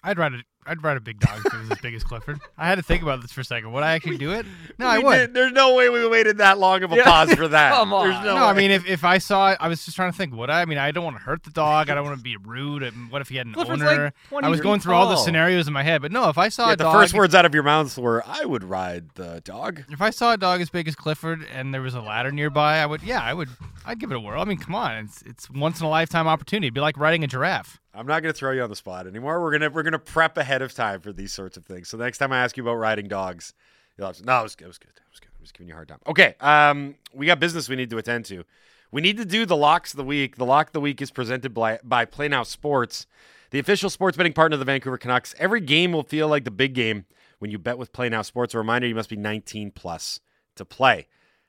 I'd 0.02 0.18
a, 0.34 0.38
I'd 0.66 0.82
ride 0.82 0.96
a 0.96 1.00
big 1.00 1.20
dog 1.20 1.38
if 1.44 1.52
it 1.52 1.58
was 1.58 1.70
as 1.72 1.78
big 1.80 1.94
as 1.94 2.02
Clifford. 2.04 2.40
I 2.58 2.66
had 2.66 2.76
to 2.76 2.82
think 2.82 3.02
about 3.02 3.20
this 3.22 3.32
for 3.32 3.40
a 3.42 3.44
second. 3.44 3.72
Would 3.72 3.82
I 3.82 3.92
actually 3.92 4.18
do 4.18 4.32
it? 4.32 4.46
No, 4.78 4.86
I 4.88 4.98
would. 4.98 5.34
there's 5.34 5.52
no 5.52 5.74
way 5.76 5.88
we 5.88 6.06
waited 6.08 6.38
that 6.38 6.58
long 6.58 6.82
of 6.82 6.90
a 6.90 6.96
pause 7.02 7.32
for 7.34 7.46
that. 7.46 7.72
Come 7.74 7.92
on. 7.92 8.08
There's 8.10 8.24
no, 8.24 8.34
No, 8.34 8.44
I 8.44 8.52
way. 8.52 8.58
mean, 8.58 8.70
if, 8.72 8.86
if 8.88 9.04
I 9.04 9.18
saw 9.18 9.52
it, 9.52 9.58
I 9.60 9.68
was 9.68 9.84
just 9.84 9.94
trying 9.94 10.10
to 10.10 10.16
think, 10.18 10.34
would 10.34 10.50
I? 10.50 10.62
I 10.62 10.64
mean, 10.64 10.78
I 10.78 10.90
don't 10.90 11.04
want 11.04 11.16
to 11.16 11.22
hurt 11.22 11.44
the 11.44 11.50
dog. 11.50 11.88
I 11.90 11.94
don't 11.94 12.04
want 12.04 12.16
to 12.18 12.22
be 12.22 12.36
rude. 12.36 12.82
And 12.82 13.10
What 13.12 13.20
if 13.22 13.28
he 13.28 13.36
had 13.36 13.46
an 13.46 13.52
Clifford's 13.54 13.82
owner? 13.82 14.04
like 14.06 14.14
20 14.30 14.46
I 14.46 14.50
was 14.50 14.60
going 14.60 14.80
through 14.80 14.94
all 14.94 15.08
the 15.08 15.14
tall. 15.14 15.24
scenarios 15.24 15.68
in 15.68 15.72
my 15.72 15.84
head. 15.84 16.02
But 16.02 16.10
no, 16.10 16.28
if 16.28 16.38
I 16.38 16.48
saw 16.48 16.66
Yeah, 16.66 16.72
a 16.72 16.76
the 16.76 16.84
dog. 16.84 16.94
first 16.96 17.14
words 17.14 17.34
out 17.36 17.44
of 17.46 17.54
your 17.54 17.62
mouth 17.62 17.96
were, 17.96 18.24
"I 18.26 18.44
would 18.44 18.64
ride 18.64 19.10
the 19.14 19.40
dog." 19.44 19.84
If 19.90 20.00
I 20.02 20.10
saw 20.10 20.32
a 20.32 20.36
dog 20.36 20.60
as 20.60 20.70
big 20.70 20.88
as 20.88 20.96
Clifford 20.96 21.46
and 21.54 21.72
there 21.72 21.82
was 21.82 21.94
a 21.94 22.00
ladder 22.00 22.32
nearby, 22.32 22.78
I 22.78 22.86
would, 22.86 23.02
yeah, 23.04 23.22
I 23.22 23.32
would, 23.32 23.48
I'd 23.86 24.00
give 24.00 24.10
it 24.10 24.16
a 24.16 24.20
whirl. 24.20 24.40
I 24.40 24.44
mean, 24.44 24.58
come 24.58 24.74
on, 24.74 24.96
it's 25.04 25.22
it's 25.22 25.48
once 25.50 25.78
in 25.78 25.86
a 25.86 25.90
lifetime 25.90 26.26
opportunity. 26.26 26.66
It'd 26.66 26.74
be 26.74 26.80
like 26.80 26.98
riding 26.98 27.22
a 27.22 27.28
giraffe. 27.28 27.78
I'm 27.94 28.06
not 28.06 28.22
going 28.22 28.32
to 28.32 28.38
throw 28.38 28.50
you 28.50 28.62
on 28.62 28.70
the 28.70 28.76
spot 28.76 29.06
anymore. 29.06 29.40
We're 29.40 29.52
gonna 29.52 29.70
we're 29.70 29.82
gonna 29.82 29.98
prep 29.98 30.36
ahead 30.36 30.62
of 30.62 30.74
time 30.74 31.00
for 31.00 31.12
these 31.12 31.32
sorts 31.32 31.56
of 31.56 31.64
things. 31.64 31.88
So 31.88 31.96
next 31.96 32.18
time 32.18 32.32
I 32.32 32.38
ask 32.38 32.56
you 32.56 32.64
about 32.64 32.74
riding 32.74 33.06
dogs, 33.08 33.54
you'll 33.96 34.08
have 34.08 34.16
to, 34.16 34.24
no, 34.24 34.40
it 34.40 34.42
was 34.42 34.56
good. 34.56 34.64
It 34.64 34.68
was 34.68 34.78
good. 34.78 34.88
It 34.88 35.10
was 35.10 35.20
good. 35.20 35.28
I 35.36 35.40
was 35.40 35.52
giving 35.52 35.68
you 35.68 35.74
a 35.74 35.76
hard 35.76 35.88
time. 35.88 36.00
Okay, 36.06 36.34
um, 36.40 36.96
we 37.14 37.26
got 37.26 37.38
business 37.38 37.68
we 37.68 37.76
need 37.76 37.90
to 37.90 37.98
attend 37.98 38.24
to. 38.26 38.44
We 38.90 39.00
need 39.00 39.16
to 39.18 39.24
do 39.24 39.46
the 39.46 39.56
locks 39.56 39.92
of 39.92 39.98
the 39.98 40.04
week. 40.04 40.36
The 40.36 40.46
lock 40.46 40.68
of 40.68 40.72
the 40.72 40.80
week 40.80 41.00
is 41.00 41.10
presented 41.10 41.54
by 41.54 41.78
by 41.84 42.04
Play 42.04 42.28
Now 42.28 42.42
Sports, 42.42 43.06
the 43.50 43.58
official 43.58 43.90
sports 43.90 44.16
betting 44.16 44.32
partner 44.32 44.54
of 44.54 44.60
the 44.60 44.64
Vancouver 44.64 44.98
Canucks. 44.98 45.34
Every 45.38 45.60
game 45.60 45.92
will 45.92 46.02
feel 46.02 46.28
like 46.28 46.44
the 46.44 46.50
big 46.50 46.74
game 46.74 47.06
when 47.38 47.50
you 47.50 47.58
bet 47.58 47.78
with 47.78 47.92
Play 47.92 48.08
Now 48.08 48.22
Sports. 48.22 48.54
A 48.54 48.58
reminder: 48.58 48.88
you 48.88 48.94
must 48.94 49.10
be 49.10 49.16
19 49.16 49.70
plus 49.70 50.20
to 50.56 50.64
play. 50.64 51.06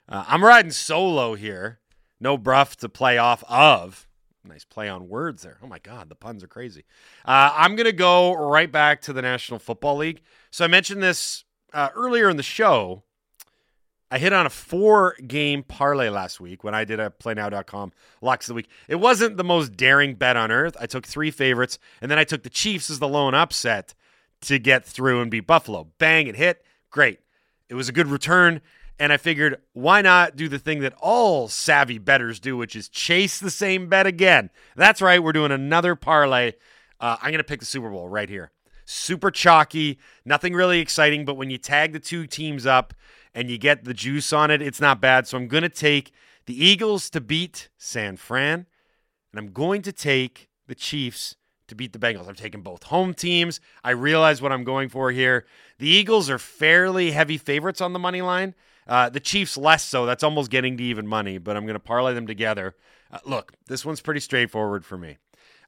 Uh, 0.07 0.25
I'm 0.27 0.43
riding 0.43 0.71
solo 0.71 1.33
here. 1.33 1.79
No 2.19 2.37
Brough 2.37 2.65
to 2.79 2.89
play 2.89 3.17
off 3.17 3.43
of. 3.47 4.07
Nice 4.47 4.63
play 4.63 4.87
on 4.87 5.09
words 5.09 5.41
there. 5.41 5.57
Oh 5.63 5.67
my 5.67 5.79
God, 5.79 6.09
the 6.09 6.15
puns 6.15 6.43
are 6.43 6.47
crazy. 6.47 6.85
Uh, 7.25 7.51
I'm 7.55 7.75
going 7.75 7.85
to 7.85 7.93
go 7.93 8.33
right 8.33 8.71
back 8.71 9.01
to 9.03 9.13
the 9.13 9.21
National 9.21 9.59
Football 9.59 9.97
League. 9.97 10.21
So 10.51 10.63
I 10.63 10.67
mentioned 10.67 11.01
this 11.01 11.43
uh, 11.73 11.89
earlier 11.95 12.29
in 12.29 12.37
the 12.37 12.43
show. 12.43 13.03
I 14.11 14.19
hit 14.19 14.33
on 14.33 14.45
a 14.45 14.51
four 14.51 15.15
game 15.25 15.63
parlay 15.63 16.09
last 16.09 16.39
week 16.39 16.63
when 16.63 16.75
I 16.75 16.85
did 16.85 16.99
a 16.99 17.09
playnow.com 17.09 17.91
locks 18.21 18.45
of 18.45 18.49
the 18.49 18.53
week. 18.53 18.69
It 18.87 18.95
wasn't 18.95 19.37
the 19.37 19.43
most 19.43 19.75
daring 19.75 20.13
bet 20.13 20.37
on 20.37 20.51
earth. 20.51 20.77
I 20.79 20.85
took 20.85 21.07
three 21.07 21.31
favorites, 21.31 21.79
and 22.01 22.11
then 22.11 22.19
I 22.19 22.23
took 22.23 22.43
the 22.43 22.49
Chiefs 22.49 22.89
as 22.89 22.99
the 22.99 23.07
lone 23.07 23.33
upset 23.33 23.95
to 24.41 24.59
get 24.59 24.85
through 24.85 25.21
and 25.21 25.31
beat 25.31 25.47
Buffalo. 25.47 25.87
Bang, 25.97 26.27
it 26.27 26.35
hit. 26.35 26.63
Great. 26.91 27.19
It 27.67 27.73
was 27.73 27.89
a 27.89 27.91
good 27.91 28.07
return. 28.07 28.61
And 28.97 29.11
I 29.11 29.17
figured, 29.17 29.61
why 29.73 30.01
not 30.01 30.35
do 30.35 30.47
the 30.47 30.59
thing 30.59 30.79
that 30.79 30.93
all 31.01 31.49
savvy 31.49 31.97
betters 31.97 32.39
do, 32.39 32.55
which 32.55 32.75
is 32.75 32.87
chase 32.87 33.39
the 33.39 33.51
same 33.51 33.89
bet 33.89 34.07
again? 34.07 34.49
That's 34.75 35.01
right. 35.01 35.21
We're 35.21 35.33
doing 35.33 35.51
another 35.51 35.95
parlay. 35.95 36.53
Uh, 36.99 37.17
I'm 37.21 37.31
going 37.31 37.39
to 37.39 37.43
pick 37.43 37.59
the 37.59 37.65
Super 37.65 37.89
Bowl 37.89 38.07
right 38.07 38.29
here. 38.29 38.51
Super 38.85 39.31
chalky, 39.31 39.97
nothing 40.23 40.53
really 40.53 40.79
exciting, 40.79 41.25
but 41.25 41.35
when 41.35 41.49
you 41.49 41.57
tag 41.57 41.91
the 41.91 41.99
two 41.99 42.27
teams 42.27 42.65
up 42.65 42.93
and 43.33 43.49
you 43.49 43.57
get 43.57 43.83
the 43.83 43.95
juice 43.95 44.31
on 44.31 44.51
it, 44.51 44.61
it's 44.61 44.79
not 44.79 45.01
bad. 45.01 45.27
So 45.27 45.37
I'm 45.37 45.47
going 45.47 45.63
to 45.63 45.69
take 45.69 46.13
the 46.45 46.63
Eagles 46.63 47.09
to 47.09 47.19
beat 47.19 47.69
San 47.77 48.15
Fran, 48.15 48.67
and 49.31 49.39
I'm 49.39 49.51
going 49.51 49.81
to 49.81 49.91
take 49.91 50.49
the 50.67 50.75
Chiefs 50.75 51.35
to 51.67 51.75
beat 51.75 51.93
the 51.93 51.99
Bengals. 51.99 52.27
I'm 52.27 52.35
taking 52.35 52.61
both 52.61 52.83
home 52.83 53.15
teams. 53.15 53.59
I 53.83 53.89
realize 53.89 54.41
what 54.41 54.51
I'm 54.51 54.63
going 54.63 54.89
for 54.89 55.11
here. 55.11 55.45
The 55.79 55.89
Eagles 55.89 56.29
are 56.29 56.37
fairly 56.37 57.11
heavy 57.11 57.39
favorites 57.39 57.81
on 57.81 57.93
the 57.93 57.99
money 57.99 58.21
line. 58.21 58.53
Uh, 58.87 59.09
the 59.09 59.19
Chiefs 59.19 59.57
less 59.57 59.83
so. 59.83 60.05
That's 60.05 60.23
almost 60.23 60.51
getting 60.51 60.77
to 60.77 60.83
even 60.83 61.07
money, 61.07 61.37
but 61.37 61.57
I'm 61.57 61.65
going 61.65 61.75
to 61.75 61.79
parlay 61.79 62.13
them 62.13 62.27
together. 62.27 62.75
Uh, 63.11 63.19
look, 63.25 63.53
this 63.67 63.85
one's 63.85 64.01
pretty 64.01 64.19
straightforward 64.19 64.85
for 64.85 64.97
me. 64.97 65.17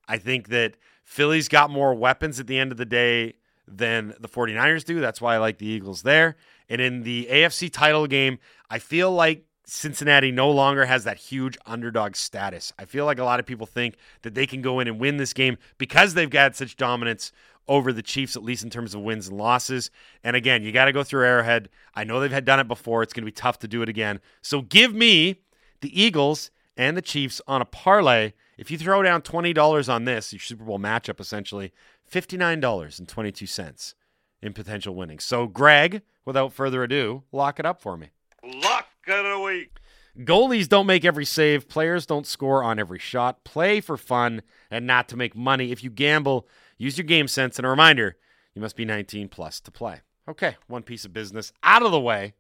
I 0.08 0.17
think 0.17 0.49
that 0.49 0.75
Philly's 1.03 1.47
got 1.47 1.69
more 1.69 1.93
weapons 1.93 2.39
at 2.39 2.47
the 2.47 2.58
end 2.58 2.71
of 2.71 2.77
the 2.77 2.86
day 2.86 3.36
than 3.67 4.13
the 4.19 4.30
49ers 4.30 4.86
do. 4.86 4.99
That's 4.99 5.19
why 5.21 5.36
I 5.36 5.38
like 5.38 5.58
the 5.58 5.67
Eagles 5.67 6.03
there. 6.03 6.38
And 6.69 6.80
in 6.80 7.03
the 7.03 7.27
AFC 7.30 7.71
title 7.71 8.08
game, 8.08 8.39
I 8.69 8.80
feel 8.80 9.12
like 9.12 9.45
Cincinnati 9.65 10.32
no 10.32 10.49
longer 10.49 10.86
has 10.86 11.03
that 11.03 11.17
huge 11.17 11.58
underdog 11.65 12.15
status. 12.15 12.71
I 12.80 12.86
feel 12.86 13.06
like 13.06 13.19
a 13.19 13.25
lot 13.25 13.41
of 13.41 13.45
people 13.45 13.65
think 13.65 13.95
that 14.21 14.34
they 14.34 14.47
can 14.47 14.62
go 14.62 14.80
in 14.80 14.88
and 14.88 14.99
win 14.99 15.17
this 15.17 15.34
game 15.34 15.58
because 15.77 16.13
they've 16.13 16.30
got 16.30 16.56
such 16.56 16.77
dominance 16.77 17.34
over 17.67 17.91
the 17.91 18.01
Chiefs, 18.01 18.36
at 18.36 18.43
least 18.43 18.63
in 18.63 18.69
terms 18.69 18.93
of 18.95 19.01
wins 19.01 19.27
and 19.27 19.38
losses. 19.38 19.91
And 20.23 20.36
again, 20.36 20.63
you 20.63 20.71
got 20.71 20.86
to 20.86 20.93
go 20.93 21.03
through 21.03 21.25
Arrowhead. 21.25 21.69
I 21.93 22.03
know 22.03 22.19
they've 22.19 22.32
had 22.32 22.45
done 22.45 22.60
it 22.60 22.67
before. 22.67 23.03
It's 23.03 23.13
going 23.13 23.23
to 23.23 23.32
be 23.32 23.32
tough 23.32 23.60
to 23.60 23.67
do 23.67 23.82
it 23.82 23.89
again. 23.89 24.19
So 24.41 24.62
give 24.62 24.93
me 24.93 25.41
the 25.82 26.01
Eagles 26.01 26.51
and 26.75 26.95
the 26.95 27.01
Chiefs 27.01 27.41
on 27.47 27.62
a 27.62 27.65
parlay. 27.65 28.34
If 28.58 28.71
you 28.71 28.77
throw 28.77 29.03
down 29.03 29.21
$20 29.21 29.93
on 29.93 30.06
this, 30.06 30.34
your 30.34 30.39
Super 30.39 30.63
Bowl 30.63 30.80
matchup 30.80 31.19
essentially, 31.19 31.73
$59.22 32.12 33.93
in 34.41 34.53
potential 34.53 34.95
winnings. 34.95 35.23
So, 35.23 35.47
Greg, 35.47 36.01
without 36.25 36.53
further 36.53 36.84
ado, 36.84 37.23
lock 37.32 37.60
it 37.60 37.65
up 37.65 37.82
for 37.82 37.97
me. 37.97 38.12
Lock 38.43 38.88
of 39.08 39.25
the 39.25 39.39
week. 39.39 39.77
Goalies 40.19 40.67
don't 40.67 40.88
make 40.88 41.06
every 41.06 41.25
save. 41.25 41.69
Players 41.69 42.08
don't 42.08 42.25
score 42.25 42.63
on 42.63 42.80
every 42.80 42.97
shot. 42.97 43.43
Play 43.43 43.82
for 43.82 43.97
fun 43.97 44.41
and 44.71 44.88
not 44.88 45.08
to 45.10 45.17
make 45.17 45.36
money. 45.36 45.71
If 45.71 45.84
you 45.84 45.91
gamble, 45.91 46.47
use 46.78 46.98
your 46.98 47.06
game 47.06 47.28
sense. 47.28 47.58
And 47.60 47.66
a 47.66 47.70
reminder, 47.70 48.18
you 48.54 48.62
must 48.62 48.76
be 48.76 48.86
19 48.86 49.30
plus 49.30 49.60
to 49.62 49.72
play. 49.72 50.02
Okay, 50.28 50.58
one 50.68 50.84
piece 50.84 51.06
of 51.06 51.13
business 51.13 51.54
out 51.63 51.84
of 51.84 51.92
the 51.92 52.00
way. 52.00 52.34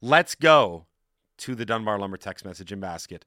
Let's 0.00 0.34
go 0.34 0.86
to 1.38 1.54
the 1.54 1.64
Dunbar 1.64 1.98
Lumber 1.98 2.16
text 2.16 2.44
message 2.44 2.72
in 2.72 2.80
basket. 2.80 3.24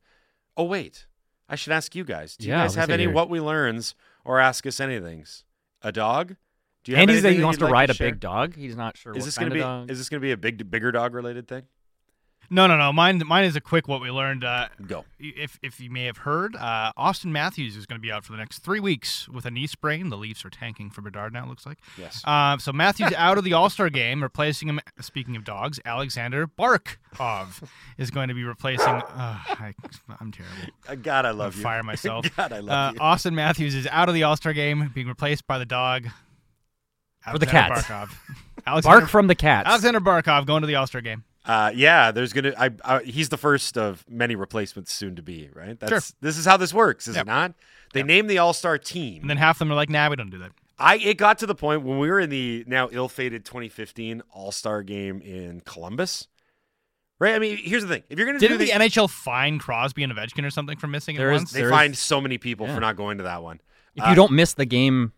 Oh, 0.57 0.63
wait. 0.63 1.05
I 1.49 1.55
should 1.55 1.73
ask 1.73 1.95
you 1.95 2.03
guys. 2.03 2.35
Do 2.37 2.47
you 2.47 2.53
Yeah, 2.53 2.63
guys 2.63 2.75
have 2.75 2.89
any 2.89 3.03
you're- 3.03 3.13
what 3.15 3.29
we 3.29 3.39
learns 3.39 3.95
or 4.23 4.39
ask 4.39 4.65
us 4.65 4.77
anythings? 4.77 5.43
A 5.81 5.91
dog? 5.91 6.35
Do 6.83 6.91
you 6.91 6.95
have 6.97 7.03
Andy's 7.09 7.23
that 7.23 7.33
he 7.33 7.43
wants 7.43 7.57
to 7.59 7.65
like 7.65 7.73
ride 7.73 7.89
a 7.89 7.93
share? 7.93 8.11
big 8.11 8.19
dog. 8.19 8.55
He's 8.55 8.75
not 8.75 8.95
sure 8.97 9.15
Is 9.17 9.25
this 9.25 9.37
gonna 9.37 9.51
be 9.51 9.91
is 9.91 9.97
this 9.99 10.07
gonna 10.09 10.19
be 10.21 10.31
a 10.31 10.37
big 10.37 10.69
bigger 10.71 10.91
dog 10.91 11.13
related 11.13 11.47
thing? 11.47 11.63
No, 12.49 12.67
no, 12.67 12.77
no. 12.77 12.91
Mine, 12.93 13.21
mine 13.25 13.45
is 13.45 13.55
a 13.55 13.61
quick 13.61 13.87
what 13.87 14.01
we 14.01 14.09
learned. 14.11 14.43
Uh, 14.43 14.67
Go. 14.85 15.05
if 15.19 15.59
if 15.63 15.79
you 15.79 15.89
may 15.89 16.05
have 16.05 16.17
heard, 16.17 16.55
uh, 16.55 16.91
Auston 16.97 17.31
Matthews 17.31 17.75
is 17.75 17.85
going 17.85 17.99
to 17.99 18.01
be 18.01 18.11
out 18.11 18.23
for 18.23 18.31
the 18.31 18.37
next 18.37 18.59
three 18.59 18.79
weeks 18.79 19.27
with 19.29 19.45
a 19.45 19.51
knee 19.51 19.67
sprain. 19.67 20.09
The 20.09 20.17
Leafs 20.17 20.45
are 20.45 20.49
tanking 20.49 20.89
for 20.89 21.01
Bedard 21.01 21.33
now. 21.33 21.43
It 21.45 21.49
looks 21.49 21.65
like. 21.65 21.79
Yes. 21.97 22.21
Uh, 22.25 22.57
so 22.57 22.71
Matthews 22.71 23.13
out 23.17 23.37
of 23.37 23.43
the 23.43 23.53
All 23.53 23.69
Star 23.69 23.89
game, 23.89 24.21
replacing 24.23 24.69
him. 24.69 24.79
Speaking 25.01 25.35
of 25.35 25.43
dogs, 25.43 25.79
Aleksander 25.85 26.47
Barkov 26.47 27.67
is 27.97 28.11
going 28.11 28.27
to 28.29 28.33
be 28.33 28.43
replacing. 28.43 28.85
Uh, 29.15 29.37
I, 29.47 29.73
I'm 30.19 30.31
terrible. 30.31 30.55
Uh, 30.87 30.95
God, 30.95 31.25
I 31.25 31.29
I'm 31.29 31.37
love 31.37 31.55
you. 31.55 31.63
fire 31.63 31.83
myself. 31.83 32.25
God, 32.35 32.51
I 32.51 32.59
love 32.59 32.89
Uh, 32.89 32.91
you. 32.93 32.99
Auston 32.99 33.33
Matthews 33.33 33.73
is 33.73 33.87
out 33.87 34.09
of 34.09 34.15
the 34.15 34.23
All 34.23 34.35
Star 34.35 34.53
game, 34.53 34.91
being 34.93 35.07
replaced 35.07 35.47
by 35.47 35.57
the 35.57 35.65
dog. 35.65 36.07
For 37.31 37.39
the 37.39 37.47
Alexander 37.47 37.75
cats. 37.75 37.87
Barkov. 37.87 38.09
Alexander, 38.67 38.99
Bark 38.99 39.09
from 39.09 39.27
the 39.27 39.35
cats. 39.35 39.67
Aleksander 39.69 39.99
Barkov 40.01 40.45
going 40.45 40.61
to 40.61 40.67
the 40.67 40.75
All 40.75 40.85
Star 40.87 41.01
game. 41.01 41.23
Uh, 41.45 41.71
yeah, 41.75 42.11
there's 42.11 42.33
gonna. 42.33 42.53
I, 42.57 42.71
I 42.83 43.03
he's 43.03 43.29
the 43.29 43.37
first 43.37 43.77
of 43.77 44.03
many 44.09 44.35
replacements 44.35 44.91
soon 44.91 45.15
to 45.15 45.21
be. 45.21 45.49
Right. 45.53 45.79
That's 45.79 45.89
Sure. 45.89 46.15
this 46.21 46.37
is 46.37 46.45
how 46.45 46.57
this 46.57 46.73
works, 46.73 47.07
is 47.07 47.15
Yep. 47.15 47.25
it 47.25 47.27
not? 47.27 47.53
They 47.93 48.03
name 48.03 48.27
the 48.27 48.39
All 48.39 48.53
Star 48.53 48.77
team. 48.77 49.21
And 49.21 49.29
then 49.29 49.37
half 49.37 49.55
of 49.57 49.59
them 49.59 49.71
are 49.71 49.75
like, 49.75 49.89
"Nah, 49.89 50.09
we 50.09 50.15
don't 50.15 50.29
do 50.31 50.39
that." 50.39 50.51
I 50.79 50.97
it 50.97 51.17
got 51.17 51.37
to 51.39 51.45
the 51.45 51.55
point 51.55 51.83
when 51.83 51.99
we 51.99 52.09
were 52.09 52.19
in 52.19 52.29
the 52.29 52.63
now 52.67 52.89
ill-fated 52.91 53.45
2015 53.45 54.21
All 54.31 54.51
Star 54.51 54.81
game 54.83 55.21
in 55.21 55.61
Columbus. 55.61 56.27
Right. 57.19 57.35
I 57.35 57.39
mean, 57.39 57.57
here's 57.57 57.83
the 57.83 57.89
thing: 57.89 58.03
if 58.09 58.17
you're 58.17 58.27
gonna 58.27 58.39
Didn't 58.39 58.57
do 58.57 58.65
the 58.65 58.71
the, 58.71 58.79
NHL 58.89 59.09
fine 59.09 59.59
Crosby 59.59 60.03
and 60.03 60.11
Ovechkin 60.11 60.43
or 60.45 60.49
something 60.49 60.77
for 60.77 60.87
missing 60.87 61.15
There 61.15 61.31
it 61.31 61.35
is- 61.35 61.39
once? 61.41 61.51
they 61.51 61.61
there 61.61 61.69
find 61.69 61.93
is- 61.93 61.99
so 61.99 62.19
many 62.19 62.37
people 62.37 62.67
Yeah. 62.67 62.75
for 62.75 62.81
not 62.81 62.95
going 62.97 63.17
to 63.19 63.23
that 63.25 63.41
one. 63.43 63.61
if 63.95 64.03
Uh, 64.03 64.09
you 64.09 64.15
don't 64.15 64.33
miss 64.33 64.53
the 64.53 64.65
game 64.65 65.13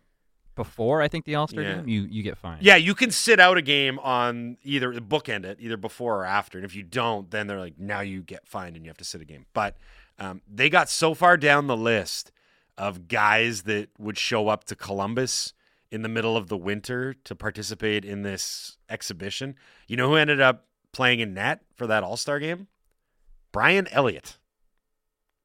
before, 0.58 1.00
I 1.00 1.08
think 1.08 1.24
the 1.24 1.34
All 1.36 1.48
Star 1.48 1.62
Yeah. 1.62 1.76
game, 1.76 1.88
you 1.88 2.02
you 2.02 2.22
get 2.22 2.36
fined. 2.36 2.62
Yeah, 2.62 2.76
you 2.76 2.94
can 2.94 3.10
sit 3.10 3.40
out 3.40 3.56
a 3.56 3.62
game 3.62 3.98
on 4.00 4.58
either 4.62 4.92
the 4.92 5.00
bookend 5.00 5.44
it, 5.46 5.56
either 5.60 5.78
before 5.78 6.20
or 6.20 6.24
after. 6.26 6.58
And 6.58 6.64
if 6.66 6.74
you 6.76 6.82
don't, 6.82 7.30
then 7.30 7.46
they're 7.46 7.58
like, 7.60 7.78
now 7.78 8.00
you 8.00 8.22
get 8.22 8.46
fined 8.46 8.76
and 8.76 8.84
you 8.84 8.90
have 8.90 8.98
to 8.98 9.04
sit 9.04 9.20
a 9.22 9.24
game. 9.24 9.46
But 9.54 9.76
um, 10.18 10.42
they 10.46 10.68
got 10.68 10.88
so 10.90 11.14
far 11.14 11.36
down 11.38 11.66
the 11.68 11.76
list 11.76 12.30
of 12.76 13.08
guys 13.08 13.62
that 13.62 13.88
would 13.98 14.18
show 14.18 14.48
up 14.48 14.64
to 14.64 14.76
Columbus 14.76 15.54
in 15.90 16.02
the 16.02 16.08
middle 16.08 16.36
of 16.36 16.48
the 16.48 16.56
winter 16.56 17.14
to 17.24 17.34
participate 17.34 18.04
in 18.04 18.22
this 18.22 18.76
exhibition. 18.90 19.54
You 19.86 19.96
know 19.96 20.08
who 20.10 20.16
ended 20.16 20.40
up 20.40 20.66
playing 20.92 21.20
in 21.20 21.34
net 21.34 21.60
for 21.74 21.86
that 21.86 22.02
All 22.02 22.16
Star 22.16 22.38
game? 22.40 22.66
Brian 23.52 23.86
Elliott. 23.88 24.37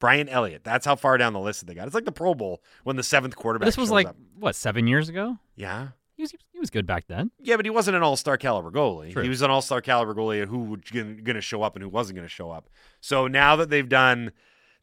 Brian 0.03 0.27
Elliott. 0.27 0.65
That's 0.65 0.85
how 0.85 0.97
far 0.97 1.17
down 1.17 1.31
the 1.31 1.39
list 1.39 1.61
that 1.61 1.65
they 1.67 1.73
got. 1.73 1.85
It's 1.87 1.95
like 1.95 2.03
the 2.03 2.11
Pro 2.11 2.35
Bowl 2.35 2.61
when 2.83 2.97
the 2.97 3.03
seventh 3.03 3.37
quarterback. 3.37 3.67
this 3.67 3.77
was 3.77 3.89
like 3.89 4.07
up. 4.07 4.17
what 4.37 4.53
seven 4.53 4.85
years 4.85 5.07
ago. 5.07 5.37
yeah. 5.55 5.89
He 6.17 6.23
was 6.23 6.31
he 6.51 6.59
was 6.59 6.69
good 6.69 6.85
back 6.85 7.07
then. 7.07 7.31
Yeah, 7.39 7.55
but 7.55 7.65
he 7.65 7.69
wasn't 7.69 7.95
an 7.97 8.03
all-star 8.03 8.37
caliber 8.37 8.69
goalie. 8.69 9.13
True. 9.13 9.23
He 9.23 9.29
was 9.29 9.41
an 9.41 9.49
all-star 9.49 9.81
caliber 9.81 10.13
goalie 10.13 10.45
who 10.45 10.59
was 10.59 10.81
going 10.91 11.23
to 11.25 11.41
show 11.41 11.63
up 11.63 11.75
and 11.75 11.81
who 11.81 11.89
wasn't 11.89 12.17
going 12.17 12.27
to 12.27 12.33
show 12.33 12.51
up. 12.51 12.69
So 13.01 13.27
now 13.27 13.55
that 13.55 13.69
they've 13.69 13.87
done 13.87 14.31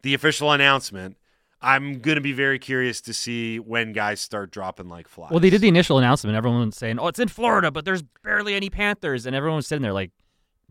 the 0.03 0.15
official 0.15 0.51
announcement, 0.53 1.19
I'm 1.61 2.01
going 2.01 2.17
to 2.17 2.21
be 2.23 2.33
very 2.33 2.59
curious 2.59 3.01
to 3.03 3.13
see 3.13 3.59
when 3.61 3.93
guys 3.93 4.21
start 4.21 4.51
dropping 4.51 4.89
like 4.89 5.07
flies. 5.07 5.31
Well, 5.31 5.41
they 5.41 5.51
did 5.51 5.61
the 5.61 5.69
initial 5.69 5.99
announcement. 5.99 6.35
Everyone 6.35 6.67
was 6.67 6.77
saying, 6.77 6.99
"Oh, 6.99 7.09
it's 7.09 7.19
in 7.19 7.29
Florida, 7.29 7.71
but 7.71 7.85
there's 7.85 8.03
barely 8.25 8.55
any 8.55 8.71
Panthers," 8.71 9.27
and 9.27 9.37
everyone 9.37 9.57
was 9.57 9.67
sitting 9.67 9.83
there 9.83 9.93
like, 9.93 10.11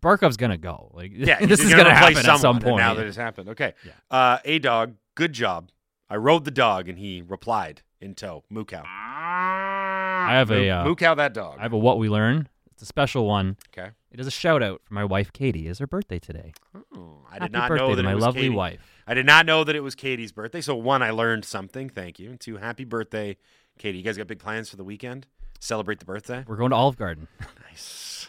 "Barkov's 0.02 0.38
gonna 0.38 0.58
go. 0.58 0.92
Like, 0.94 1.12
yeah, 1.16 1.40
this 1.46 1.60
is 1.60 1.72
gonna 1.72 1.84
gonna 1.84 1.96
happen 1.96 2.18
at 2.30 2.40
some 2.40 2.60
point." 2.60 2.78
Now 2.78 2.94
that 2.94 3.06
it's 3.06 3.18
happened, 3.18 3.50
okay. 3.50 3.74
Yeah. 3.86 3.92
Uh, 4.10 4.38
a 4.46 4.60
dog, 4.60 4.96
good 5.16 5.34
job. 5.34 5.70
I 6.10 6.16
rode 6.16 6.46
the 6.46 6.52
dog, 6.52 6.90
and 6.90 6.98
he 6.98 7.22
replied 7.26 7.82
in 8.02 8.16
tow. 8.16 8.44
Moo 8.50 8.66
cow. 8.66 8.84
I 8.86 10.34
have 10.36 10.52
a 10.52 10.56
Moo, 10.56 10.70
uh, 10.70 10.84
moo 10.86 10.96
cow 10.96 11.16
that 11.16 11.34
dog. 11.34 11.58
I 11.60 11.64
have 11.64 11.74
a 11.74 11.78
what 11.78 11.98
we 12.00 12.10
learn. 12.10 12.48
It's 12.74 12.82
a 12.82 12.86
special 12.86 13.26
one. 13.26 13.58
okay. 13.78 13.90
It 14.12 14.20
is 14.20 14.26
a 14.26 14.32
shout 14.32 14.64
out 14.64 14.82
for 14.86 14.94
my 14.94 15.04
wife 15.06 15.32
Katie. 15.34 15.68
It's 15.68 15.80
her 15.80 15.86
birthday 15.88 16.18
today. 16.18 16.54
Oh, 16.96 17.20
I 17.30 17.34
Happy 17.34 17.46
did 17.46 17.52
not 17.52 17.70
birthday 17.70 17.86
know 17.88 17.96
that 17.96 18.04
my 18.04 18.12
it 18.12 18.16
was 18.16 18.24
lovely 18.24 18.42
Katie. 18.44 18.56
wife. 18.56 19.02
I 19.06 19.14
did 19.14 19.26
not 19.26 19.46
know 19.46 19.64
that 19.64 19.76
it 19.76 19.82
was 19.82 19.96
Katie's 19.96 20.32
birthday. 20.32 20.62
So 20.62 20.76
one, 20.76 21.04
I 21.04 21.12
learned 21.12 21.46
something. 21.46 21.90
Thank 21.90 22.20
you. 22.20 22.30
And 22.32 22.40
two, 22.40 22.58
happy 22.58 22.86
birthday, 22.86 23.38
Katie. 23.78 23.98
You 24.00 24.04
guys 24.04 24.18
got 24.18 24.28
big 24.28 24.40
plans 24.40 24.70
for 24.70 24.78
the 24.78 24.84
weekend? 24.84 25.28
Celebrate 25.60 26.00
the 26.00 26.06
birthday? 26.06 26.44
We're 26.48 26.56
going 26.56 26.70
to 26.72 26.76
Olive 26.76 26.98
Garden. 26.98 27.28
Nice. 27.70 28.28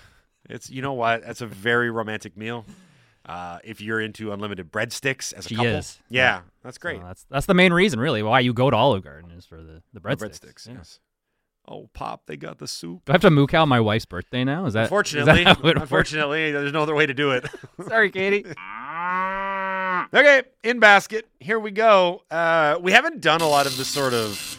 It's 0.50 0.68
you 0.70 0.82
know 0.82 0.92
what? 0.92 1.24
That's 1.24 1.40
a 1.40 1.46
very 1.46 1.90
romantic 1.90 2.36
meal. 2.36 2.64
Uh, 3.26 3.58
if 3.62 3.80
you're 3.80 4.00
into 4.00 4.32
unlimited 4.32 4.72
breadsticks 4.72 5.32
as 5.34 5.46
a 5.46 5.48
She 5.50 5.54
couple, 5.54 5.70
is. 5.72 5.98
yeah, 6.08 6.22
Yeah. 6.36 6.40
that's 6.64 6.78
great. 6.78 7.00
So 7.00 7.06
that's 7.06 7.24
that's 7.30 7.46
the 7.46 7.54
main 7.54 7.72
reason, 7.72 8.00
really, 8.00 8.22
why 8.22 8.40
you 8.40 8.52
go 8.52 8.70
to 8.70 8.76
Olive 8.76 9.04
Garden 9.04 9.30
is 9.30 9.44
for 9.46 9.56
the 9.62 9.82
the 9.92 10.00
The 10.00 10.00
breadsticks. 10.00 10.66
Yeah. 10.66 10.74
yes. 10.78 10.98
Oh, 11.68 11.88
pop! 11.92 12.22
They 12.26 12.36
got 12.36 12.58
the 12.58 12.66
soup. 12.66 13.02
Do 13.04 13.12
I 13.12 13.14
have 13.14 13.20
to 13.20 13.30
moo 13.30 13.46
cow 13.46 13.64
my 13.66 13.78
wife's 13.78 14.06
birthday 14.06 14.42
now? 14.42 14.64
Is 14.66 14.72
that 14.74 14.84
Unfortunately, 14.84 15.42
it 15.42 15.62
works? 15.62 15.80
unfortunately, 15.80 16.50
there's 16.50 16.72
no 16.72 16.82
other 16.82 16.94
way 16.94 17.06
to 17.06 17.14
do 17.14 17.30
it. 17.32 17.46
Sorry, 17.86 18.10
Katie. 18.10 18.44
Okay, 20.12 20.42
in 20.64 20.80
basket. 20.80 21.28
Here 21.38 21.58
we 21.60 21.70
go. 21.70 22.22
Uh, 22.30 22.78
we 22.80 22.90
haven't 22.92 23.20
done 23.20 23.42
a 23.42 23.48
lot 23.48 23.66
of 23.66 23.76
the 23.76 23.84
sort 23.84 24.14
of 24.14 24.58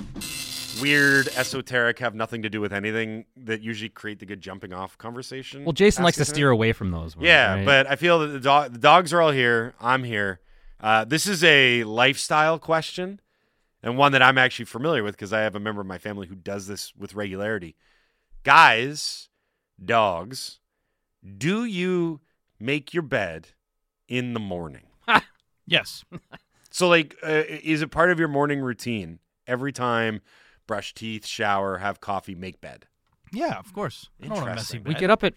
weird, 0.82 1.28
esoteric, 1.36 2.00
have 2.00 2.16
nothing 2.16 2.42
to 2.42 2.50
do 2.50 2.60
with 2.62 2.74
anything 2.74 3.26
that 3.38 3.62
usually 3.62 3.90
create 3.90 4.20
the 4.20 4.26
good 4.26 4.42
jumping 4.42 4.74
off 4.74 4.98
conversation. 4.98 5.64
Well, 5.64 5.74
Jason 5.74 6.04
likes 6.04 6.18
to 6.18 6.26
steer 6.26 6.50
away 6.50 6.74
from 6.74 6.92
those. 6.92 7.16
Ones, 7.16 7.26
Yeah, 7.26 7.56
right? 7.56 7.66
but 7.66 7.88
I 7.88 7.96
feel 7.96 8.20
that 8.20 8.28
the, 8.44 8.70
the 8.72 8.80
dogs 8.80 9.14
are 9.14 9.22
all 9.22 9.32
here. 9.32 9.74
I'm 9.80 10.04
here. 10.04 10.40
Uh, 10.80 11.06
this 11.06 11.28
is 11.28 11.44
a 11.44 11.84
lifestyle 11.84 12.58
question, 12.60 13.20
and 13.84 13.98
one 13.98 14.12
that 14.14 14.22
I'm 14.22 14.38
actually 14.38 14.66
familiar 14.66 15.04
with 15.04 15.16
because 15.16 15.32
I 15.32 15.42
have 15.42 15.56
a 15.56 15.60
member 15.60 15.82
of 15.82 15.88
my 15.88 15.98
family 16.00 16.28
who 16.28 16.36
does 16.36 16.68
this 16.68 16.94
with 16.98 17.14
regularity. 17.14 17.76
Guys, 18.44 19.30
dogs, 19.84 20.60
do 21.38 21.64
you 21.66 22.20
make 22.60 22.94
your 22.94 23.04
bed 23.04 23.50
in 24.08 24.34
the 24.34 24.40
morning? 24.40 24.84
Yes. 25.68 26.04
So, 26.70 26.90
like, 26.90 27.16
uh, 27.24 27.44
is 27.48 27.82
it 27.82 27.92
part 27.92 28.12
of 28.12 28.20
your 28.20 28.28
morning 28.28 28.60
routine 28.60 29.20
every 29.48 29.72
time? 29.72 30.22
Brush 30.72 30.94
teeth, 30.94 31.26
shower, 31.26 31.80
have 31.80 32.00
coffee, 32.00 32.34
make 32.34 32.62
bed. 32.62 32.86
Yeah, 33.34 33.60
of 33.60 33.74
course. 33.74 34.10
I 34.24 34.28
don't 34.28 34.38
want 34.38 34.44
a 34.44 34.56
messy 34.56 34.78
Interesting. 34.78 34.84
we 34.86 34.94
bed. 34.94 35.00
get 35.02 35.10
up 35.10 35.24
at, 35.26 35.34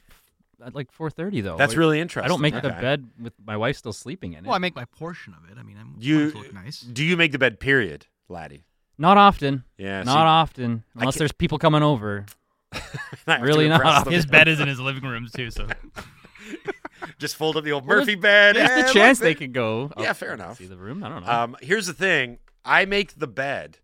at 0.65 0.75
like 0.77 0.93
four 0.93 1.11
thirty 1.11 1.41
though. 1.41 1.57
That's 1.57 1.73
Like, 1.73 1.79
really 1.79 1.99
interesting. 2.01 2.25
I 2.25 2.29
don't 2.29 2.41
make 2.41 2.55
the 2.55 2.69
Okay. 2.71 2.81
bed 2.81 3.09
with 3.21 3.33
my 3.45 3.57
wife 3.57 3.77
still 3.77 3.93
sleeping 3.93 4.35
in 4.35 4.45
it. 4.45 4.47
Well, 4.47 4.55
I 4.55 4.59
make 4.59 4.77
my 4.77 4.85
portion 4.85 5.35
of 5.35 5.51
it. 5.51 5.59
I 5.59 5.65
mean, 5.65 5.77
I'm 5.77 5.97
You 5.99 6.31
to 6.31 6.39
look 6.39 6.55
nice. 6.55 6.81
do 6.83 7.03
you 7.05 7.17
make 7.17 7.33
the 7.33 7.39
bed? 7.41 7.59
Period, 7.59 8.07
laddie. 8.29 8.65
not 8.97 9.17
often. 9.17 9.65
Yeah, 9.77 10.05
not 10.05 10.23
see, 10.25 10.29
often, 10.29 10.85
unless 10.95 11.15
can't- 11.15 11.19
there's 11.19 11.33
people 11.33 11.59
coming 11.59 11.83
over. 11.83 12.27
I 12.73 12.79
have 13.27 13.41
to 13.41 13.45
really 13.45 13.69
not. 13.69 13.77
impress 13.81 14.05
them. 14.05 14.13
His 14.13 14.27
bed 14.27 14.47
is 14.47 14.61
in 14.61 14.69
his 14.69 14.79
living 14.79 15.03
rooms 15.03 15.33
too, 15.33 15.51
so 15.51 15.67
Just 17.19 17.37
fold 17.37 17.57
up 17.57 17.65
the 17.65 17.73
old 17.73 17.87
Well, 17.87 17.99
Murphy 17.99 18.15
bed. 18.15 18.55
There's 18.57 18.69
the 18.71 18.77
look, 18.77 18.93
chance 18.93 19.19
they 19.19 19.27
they- 19.31 19.35
could 19.35 19.53
go. 19.53 19.91
Yeah, 19.99 20.11
up 20.13 20.17
fair 20.17 20.33
and 20.33 20.41
enough. 20.41 20.59
See 20.59 20.67
the 20.67 20.77
room. 20.77 21.03
I 21.05 21.09
don't 21.09 21.25
know. 21.25 21.31
Um, 21.33 21.57
here's 21.61 21.87
the 21.87 21.93
thing: 21.93 22.39
I 22.65 22.85
make 22.85 23.15
the 23.19 23.27
bed, 23.27 23.79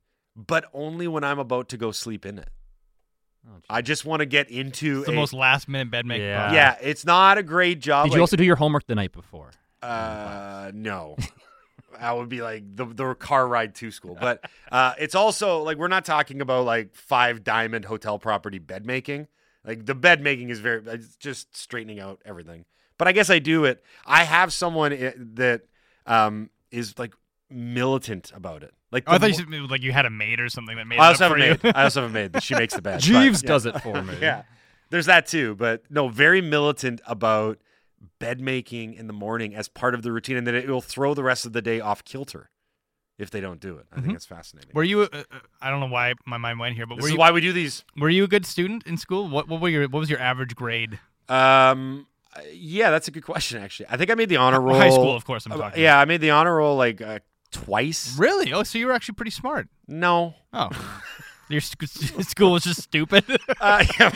but 0.47 0.67
only 0.73 1.09
when 1.09 1.25
I'm 1.25 1.39
about 1.39 1.69
to 1.71 1.77
go 1.77 1.91
sleep 1.93 2.25
in 2.27 2.39
it. 2.39 2.49
Oh. 3.49 3.53
I 3.71 3.81
just 3.83 4.05
want 4.05 4.21
to 4.21 4.27
get 4.27 4.51
into 4.51 4.99
it's 4.99 5.07
the 5.07 5.13
a- 5.13 5.17
most 5.17 5.33
last 5.33 5.69
minute 5.69 5.91
bed 5.91 6.07
making. 6.07 6.27
Yeah. 6.27 6.53
Yeah, 6.53 6.77
it's 6.83 7.05
not 7.07 7.39
a 7.39 7.43
great 7.43 7.81
job. 7.81 8.07
Did 8.07 8.15
you 8.15 8.21
also 8.21 8.37
do 8.37 8.45
your 8.45 8.57
homework 8.57 8.87
the 8.87 8.95
night 8.95 9.13
before? 9.13 9.51
Uh, 9.83 10.71
no. 10.75 11.17
that 11.99 12.17
would 12.17 12.29
be 12.29 12.43
like 12.43 12.65
the 12.77 12.85
the 12.87 13.15
car 13.15 13.47
ride 13.49 13.75
to 13.77 13.91
school. 13.91 14.17
But 14.21 14.45
uh, 14.71 14.95
it's 14.99 15.15
also 15.15 15.63
like 15.63 15.79
we're 15.79 15.89
not 15.89 16.05
talking 16.05 16.41
about 16.41 16.65
like 16.65 16.95
five 16.95 17.43
diamond 17.45 17.85
hotel 17.87 18.19
property 18.19 18.59
bed 18.59 18.87
making. 18.87 19.27
Like 19.65 19.87
the 19.87 19.95
bed 19.95 20.23
making 20.23 20.51
is 20.51 20.61
very 20.61 20.83
it's 20.87 21.17
just 21.17 21.57
straightening 21.57 22.01
out 22.01 22.21
everything. 22.25 22.65
But 22.99 23.09
I 23.09 23.13
guess 23.13 23.31
I 23.31 23.39
do 23.39 23.65
it. 23.65 23.83
I 24.07 24.25
have 24.25 24.53
someone 24.53 24.93
i- 24.93 25.15
that 25.17 25.63
um, 26.07 26.51
is 26.71 26.99
like 26.99 27.15
militant 27.51 28.33
about 28.35 28.63
it. 28.63 28.73
Like 28.93 29.05
Oh, 29.07 29.13
I 29.15 29.19
thought 29.19 29.29
you 29.29 29.35
said 29.35 29.49
like 29.71 29.83
you 29.83 29.93
had 29.93 30.07
a 30.07 30.11
maid 30.11 30.41
or 30.41 30.49
something 30.49 30.77
that 30.77 30.87
made 30.87 30.99
I 30.99 31.07
it 31.07 31.09
also 31.09 31.25
have 31.29 31.33
a 31.33 31.39
maid. 31.39 31.61
I 31.77 31.85
also 31.85 32.03
have 32.03 32.11
a 32.11 32.13
maid 32.13 32.33
that 32.33 32.43
she 32.43 32.55
makes 32.55 32.75
the 32.75 32.83
bed. 32.89 32.95
but, 32.97 33.03
Jeeves 33.03 33.43
yeah. 33.43 33.49
does 33.49 33.67
it 33.67 33.81
for 33.83 34.03
me. 34.03 34.15
Yeah. 34.21 34.43
There's 34.91 35.07
that 35.07 35.27
too, 35.27 35.55
but 35.55 35.83
no, 35.89 36.09
very 36.09 36.41
militant 36.41 37.01
about 37.07 37.59
bed 38.19 38.41
making 38.41 38.95
in 38.95 39.07
the 39.07 39.13
morning 39.13 39.55
as 39.55 39.69
part 39.69 39.95
of 39.95 40.03
the 40.03 40.11
routine, 40.11 40.37
and 40.37 40.47
that 40.49 40.55
it 40.55 40.69
will 40.69 40.81
throw 40.81 41.15
the 41.15 41.23
rest 41.23 41.47
of 41.47 41.53
the 41.53 41.63
day 41.63 41.79
off 41.79 42.03
kilter 42.05 42.51
if 43.17 43.31
they 43.31 43.41
don't 43.41 43.61
do 43.61 43.77
it. 43.77 43.87
I 43.93 44.01
think 44.01 44.15
it's 44.15 44.27
fascinating. 44.27 44.73
Were 44.75 44.83
you? 44.83 45.03
Uh, 45.03 45.09
uh, 45.13 45.23
I 45.61 45.71
don't 45.71 45.79
know 45.79 45.87
why 45.87 46.15
my 46.27 46.39
mind 46.39 46.59
went 46.59 46.75
here, 46.75 46.87
but 46.87 46.97
this 46.97 47.05
is 47.05 47.13
you? 47.13 47.19
why 47.19 47.31
we 47.31 47.41
do 47.41 47.53
these. 47.53 47.85
Were 47.97 48.09
you 48.11 48.25
a 48.25 48.27
good 48.27 48.45
student 48.47 48.85
in 48.85 48.97
school? 48.97 49.29
What 49.29 49.47
What 49.47 49.61
were 49.61 49.69
your 49.69 49.87
What 49.89 50.01
was 50.01 50.11
your 50.11 50.19
average 50.21 50.57
grade? 50.57 50.99
Um, 51.29 52.09
uh, 52.35 52.41
yeah, 52.53 52.91
that's 52.91 53.07
a 53.07 53.13
good 53.13 53.23
question. 53.25 53.63
Actually, 53.63 53.87
I 53.91 53.97
think 53.97 54.11
I 54.11 54.15
made 54.17 54.29
the 54.29 54.39
honor 54.39 54.61
roll. 54.61 54.77
High 54.79 54.91
school, 54.91 55.15
of 55.15 55.25
course. 55.25 55.47
I'm 55.47 55.53
Uh, 55.53 55.57
talking. 55.59 55.83
yeah, 55.85 56.01
I 56.01 56.05
made 56.05 56.21
the 56.21 56.31
honor 56.31 56.57
roll 56.57 56.77
like 56.77 57.01
uh, 57.01 57.21
twice. 57.51 58.17
Really? 58.19 58.53
Oh, 58.53 58.63
so 58.63 58.79
you 58.79 58.87
were 58.87 58.93
actually 58.93 59.15
pretty 59.15 59.31
smart. 59.31 59.69
No, 59.89 60.35
Oh, 60.53 60.69
your 61.49 61.61
sc- 61.61 61.85
school 62.23 62.53
was 62.53 62.65
just 62.65 62.83
stupid. 62.83 63.25
uh, 63.61 63.85
yeah, 63.99 64.11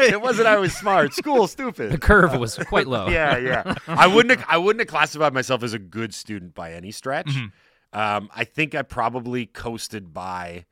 it 0.00 0.20
wasn't. 0.20 0.46
I 0.48 0.56
was 0.58 0.74
smart. 0.74 1.14
School 1.14 1.46
stupid. 1.46 1.92
The 1.92 1.98
curve 1.98 2.38
was 2.38 2.56
quite 2.56 2.86
low. 2.86 3.08
yeah, 3.08 3.36
yeah. 3.36 3.74
I 3.86 4.06
wouldn't. 4.06 4.38
Have, 4.38 4.48
I 4.48 4.58
wouldn't 4.58 4.80
have 4.80 4.88
classified 4.88 5.32
myself 5.34 5.62
as 5.62 5.72
a 5.74 5.78
good 5.78 6.14
student 6.14 6.54
by 6.54 6.72
any 6.72 6.90
stretch. 6.90 7.26
Mm-hmm. 7.26 7.98
Um, 7.98 8.28
I 8.34 8.44
think 8.44 8.74
I 8.74 8.82
probably 8.82 9.46
coasted 9.46 10.12
by 10.12 10.64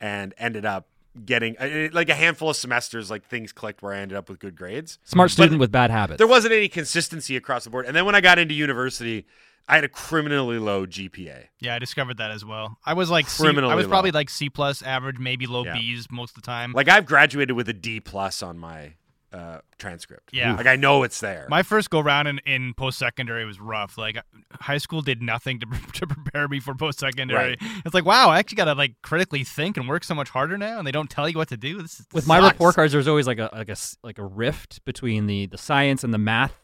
and 0.00 0.32
ended 0.38 0.64
up 0.64 0.86
getting 1.26 1.56
uh, 1.58 1.88
like 1.92 2.08
a 2.08 2.14
handful 2.14 2.50
of 2.50 2.56
semesters. 2.56 3.10
Like 3.10 3.24
things 3.26 3.52
clicked 3.52 3.82
where 3.82 3.92
I 3.92 3.98
ended 3.98 4.16
up 4.16 4.28
with 4.30 4.38
good 4.38 4.56
grades. 4.56 4.98
Smart 5.04 5.26
But 5.28 5.32
student 5.32 5.60
with 5.60 5.70
bad 5.70 5.90
habits. 5.90 6.18
There 6.18 6.26
wasn't 6.26 6.54
any 6.54 6.68
consistency 6.68 7.36
across 7.36 7.64
the 7.64 7.70
board. 7.70 7.86
And 7.86 7.94
then 7.94 8.06
when 8.06 8.14
I 8.14 8.20
got 8.20 8.38
into 8.38 8.54
university, 8.54 9.26
I 9.68 9.76
had 9.76 9.84
a 9.84 9.88
criminally 9.88 10.58
low 10.58 10.84
GPA. 10.86 11.44
yeah, 11.60 11.74
I 11.74 11.78
discovered 11.78 12.16
that 12.18 12.30
as 12.32 12.44
well. 12.44 12.76
I 12.84 12.94
was 12.94 13.08
like 13.10 13.28
C, 13.28 13.42
I 13.42 13.46
Criminally 13.46 13.74
was 13.76 13.86
probably 13.86 14.10
low. 14.10 14.18
like 14.18 14.30
C 14.30 14.48
plus 14.50 14.82
average, 14.82 15.18
maybe 15.18 15.46
low 15.46 15.64
Yeah. 15.64 15.74
B's 15.74 16.08
most 16.10 16.30
of 16.36 16.42
the 16.42 16.46
time. 16.46 16.72
Like 16.72 16.88
I've 16.88 17.06
graduated 17.06 17.54
with 17.56 17.68
a 17.68 17.72
D 17.72 18.00
plus 18.00 18.42
on 18.42 18.58
my 18.58 18.94
uh, 19.32 19.58
transcript. 19.78 20.30
Yeah. 20.32 20.56
like 20.56 20.66
I 20.66 20.74
know 20.74 21.04
it's 21.04 21.20
there. 21.20 21.46
My 21.48 21.62
first 21.62 21.88
go 21.88 22.00
round 22.00 22.26
in, 22.26 22.40
in 22.46 22.74
post 22.74 22.98
secondary 22.98 23.44
was 23.44 23.60
rough. 23.60 23.96
Like 23.96 24.18
high 24.54 24.78
school 24.78 25.02
did 25.02 25.22
nothing 25.22 25.60
to, 25.60 25.66
to 25.92 26.06
prepare 26.08 26.48
me 26.48 26.58
for 26.58 26.74
post 26.74 26.98
secondary. 26.98 27.50
Right. 27.50 27.82
It's 27.84 27.94
like 27.94 28.04
wow, 28.04 28.30
I 28.30 28.40
actually 28.40 28.56
got 28.56 28.64
to 28.64 28.74
like 28.74 28.94
critically 29.02 29.44
think 29.44 29.76
and 29.76 29.88
work 29.88 30.02
so 30.02 30.16
much 30.16 30.30
harder 30.30 30.58
now, 30.58 30.78
and 30.78 30.86
they 30.86 30.90
don't 30.90 31.08
tell 31.08 31.28
you 31.28 31.38
what 31.38 31.48
to 31.50 31.56
do. 31.56 31.80
This 31.80 32.00
is, 32.00 32.06
with 32.12 32.26
my 32.26 32.38
report 32.44 32.74
cards, 32.74 32.92
there's 32.92 33.06
always 33.06 33.28
like 33.28 33.38
a 33.38 33.48
like 33.52 33.68
a 33.68 33.72
s- 33.72 33.96
like 34.02 34.18
a 34.18 34.24
rift 34.26 34.84
between 34.84 35.28
the 35.28 35.46
the 35.46 35.58
science 35.58 36.02
and 36.02 36.12
the 36.12 36.18
math 36.18 36.56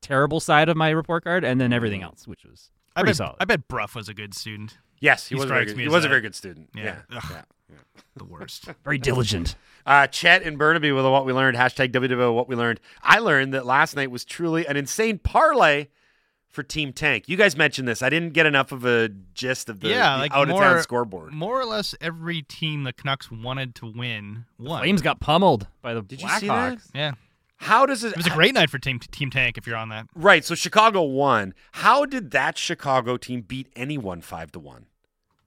terrible 0.00 0.40
side 0.40 0.68
of 0.68 0.76
my 0.76 0.90
report 0.90 1.24
card, 1.24 1.44
and 1.44 1.60
then 1.60 1.72
everything 1.72 2.02
else, 2.02 2.26
which 2.26 2.44
was 2.44 2.70
I 2.96 3.00
pretty 3.00 3.10
bet, 3.10 3.16
solid. 3.16 3.36
I 3.40 3.44
bet 3.44 3.68
Brough 3.68 3.88
was 3.94 4.08
a 4.08 4.14
good 4.14 4.34
student. 4.34 4.78
yes, 5.00 5.28
he, 5.28 5.34
He 5.34 5.40
was 5.40 5.44
a 5.44 5.48
very 5.48 5.66
good, 5.66 5.76
me 5.76 5.82
he 5.84 5.88
was 5.88 6.04
a 6.04 6.08
very 6.08 6.20
good 6.20 6.34
student. 6.34 6.70
Yeah. 6.74 7.00
Yeah, 7.10 7.18
Ugh. 7.18 7.24
yeah. 7.30 7.42
The 8.16 8.24
worst. 8.24 8.66
very 8.84 8.98
diligent. 8.98 9.56
Uh, 9.86 10.06
Chet 10.06 10.42
and 10.42 10.58
Burnaby 10.58 10.92
with 10.92 11.04
a 11.06 11.10
what 11.10 11.24
we 11.24 11.32
learned. 11.32 11.56
Hashtag 11.56 11.90
WWO 11.92 12.34
what 12.34 12.46
we 12.46 12.54
learned. 12.54 12.78
I 13.02 13.18
learned 13.18 13.54
that 13.54 13.64
last 13.64 13.96
night 13.96 14.10
was 14.10 14.24
truly 14.26 14.66
an 14.66 14.76
insane 14.76 15.18
parlay 15.18 15.86
for 16.50 16.62
Team 16.62 16.92
Tank. 16.92 17.28
You 17.28 17.38
guys 17.38 17.56
mentioned 17.56 17.88
this. 17.88 18.02
I 18.02 18.10
didn't 18.10 18.34
get 18.34 18.44
enough 18.44 18.70
of 18.72 18.84
a 18.84 19.08
gist 19.32 19.70
of 19.70 19.80
the, 19.80 19.88
yeah, 19.88 20.16
the 20.16 20.20
like 20.20 20.32
out 20.32 20.42
of 20.42 20.48
more, 20.50 20.60
town 20.60 20.82
scoreboard. 20.82 21.32
More 21.32 21.58
or 21.58 21.64
less 21.64 21.94
every 22.02 22.42
team 22.42 22.84
the 22.84 22.92
Canucks 22.92 23.30
wanted 23.30 23.74
to 23.76 23.86
win 23.86 24.44
won. 24.58 24.82
Flames 24.82 25.00
got 25.00 25.18
pummeled 25.20 25.66
by 25.80 25.94
the 25.94 26.02
Did 26.02 26.20
you 26.20 26.28
see 26.28 26.46
that? 26.48 26.74
Blackhawks. 26.78 26.90
Yeah, 26.94 27.12
How 27.62 27.86
does 27.86 28.04
it? 28.04 28.08
it 28.12 28.16
was 28.16 28.26
a 28.26 28.30
great 28.30 28.54
night 28.54 28.70
for 28.70 28.78
Team 28.78 28.98
Team 28.98 29.30
Tank. 29.30 29.56
If 29.58 29.66
you're 29.66 29.76
on 29.76 29.88
that, 29.90 30.06
Right. 30.14 30.44
So 30.44 30.54
Chicago 30.54 31.02
won. 31.02 31.54
How 31.72 32.04
did 32.04 32.30
that 32.32 32.58
Chicago 32.58 33.16
team 33.16 33.42
beat 33.42 33.68
anyone 33.76 34.20
five 34.20 34.50
to 34.52 34.58
one? 34.58 34.86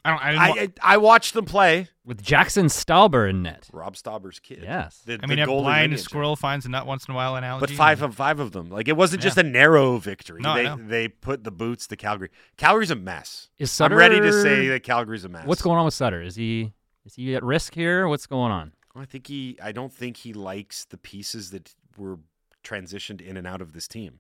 I 0.04 0.10
don't. 0.12 0.24
I, 0.24 0.32
didn't 0.32 0.42
I, 0.42 0.50
wa- 0.50 0.56
I 0.62 0.94
I 0.94 0.98
watched 0.98 1.34
them 1.34 1.46
play. 1.46 1.88
with 2.06 2.24
Jaxson 2.24 2.66
Stauber 2.66 3.28
in 3.30 3.42
net. 3.42 3.68
Rob 3.74 3.96
Stauber's 3.96 4.40
kid. 4.40 4.60
Yes. 4.62 5.02
The, 5.06 5.14
I 5.14 5.18
the 5.18 5.28
mean, 5.28 5.40
a 5.40 5.46
golden 5.48 5.64
blind 5.64 5.84
lineage. 5.92 6.02
squirrel 6.04 6.36
finds 6.36 6.66
a 6.66 6.70
nut 6.70 6.86
once 6.86 7.06
in 7.08 7.14
a 7.14 7.16
while 7.16 7.36
analogy. 7.36 7.66
But 7.66 7.76
five 7.76 8.02
of 8.04 8.14
five 8.16 8.40
of 8.40 8.52
them. 8.52 8.70
Like 8.70 8.88
it 8.88 8.96
wasn't 8.96 9.24
just 9.24 9.38
a 9.38 9.44
narrow 9.44 9.98
victory. 9.98 10.42
No, 10.42 10.54
they 10.54 10.64
know. 10.64 10.78
they 10.78 11.08
put 11.08 11.44
the 11.44 11.52
boots 11.52 11.88
to 11.88 11.96
Calgary. 11.96 12.30
Calgary's 12.56 12.92
a 12.92 12.96
mess. 12.96 13.50
Is 13.58 13.72
Sutter 13.72 13.96
I'm 13.96 14.00
ready 14.00 14.22
to 14.22 14.32
say 14.44 14.68
that 14.68 14.84
Calgary's 14.84 15.26
a 15.26 15.30
mess. 15.30 15.46
What's 15.48 15.64
going 15.64 15.80
on 15.80 15.86
with 15.86 15.96
Sutter? 15.96 16.22
Is 16.22 16.36
he 16.36 16.72
is 17.04 17.16
he 17.16 17.36
at 17.36 17.44
risk 17.44 17.74
here? 17.74 18.08
What's 18.08 18.28
going 18.28 18.52
on? 18.52 18.74
I 18.96 19.06
think 19.06 19.28
he. 19.28 19.58
I 19.62 19.72
don't 19.74 19.92
think 19.92 20.18
he 20.18 20.32
likes 20.34 20.86
the 20.86 20.98
pieces 20.98 21.50
that 21.52 21.74
were 21.98 22.20
transitioned 22.64 23.22
in 23.22 23.38
and 23.38 23.48
out 23.48 23.62
of 23.62 23.74
this 23.74 23.88
team. 23.88 24.20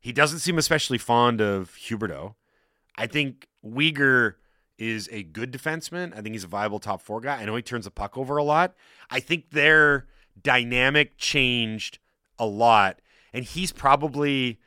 He 0.00 0.12
doesn't 0.12 0.40
seem 0.40 0.58
especially 0.58 0.98
fond 0.98 1.40
of 1.40 1.76
Huberdeau. 1.88 2.34
I 2.96 3.06
think 3.06 3.48
Weegar 3.64 4.34
is 4.78 5.08
a 5.12 5.22
good 5.22 5.52
defenseman. 5.52 6.12
I 6.12 6.20
think 6.20 6.34
he's 6.34 6.44
a 6.44 6.48
viable 6.48 6.78
top 6.78 7.00
four 7.00 7.20
guy. 7.20 7.40
I 7.40 7.44
know 7.44 7.56
he 7.56 7.62
turns 7.62 7.84
the 7.84 7.90
puck 7.90 8.18
over 8.18 8.36
a 8.36 8.44
lot. 8.44 8.74
I 9.10 9.20
think 9.20 9.50
their 9.50 10.06
dynamic 10.40 11.16
changed 11.16 11.98
a 12.38 12.46
lot, 12.46 13.00
and 13.32 13.44
he's 13.44 13.72
probably 13.72 14.60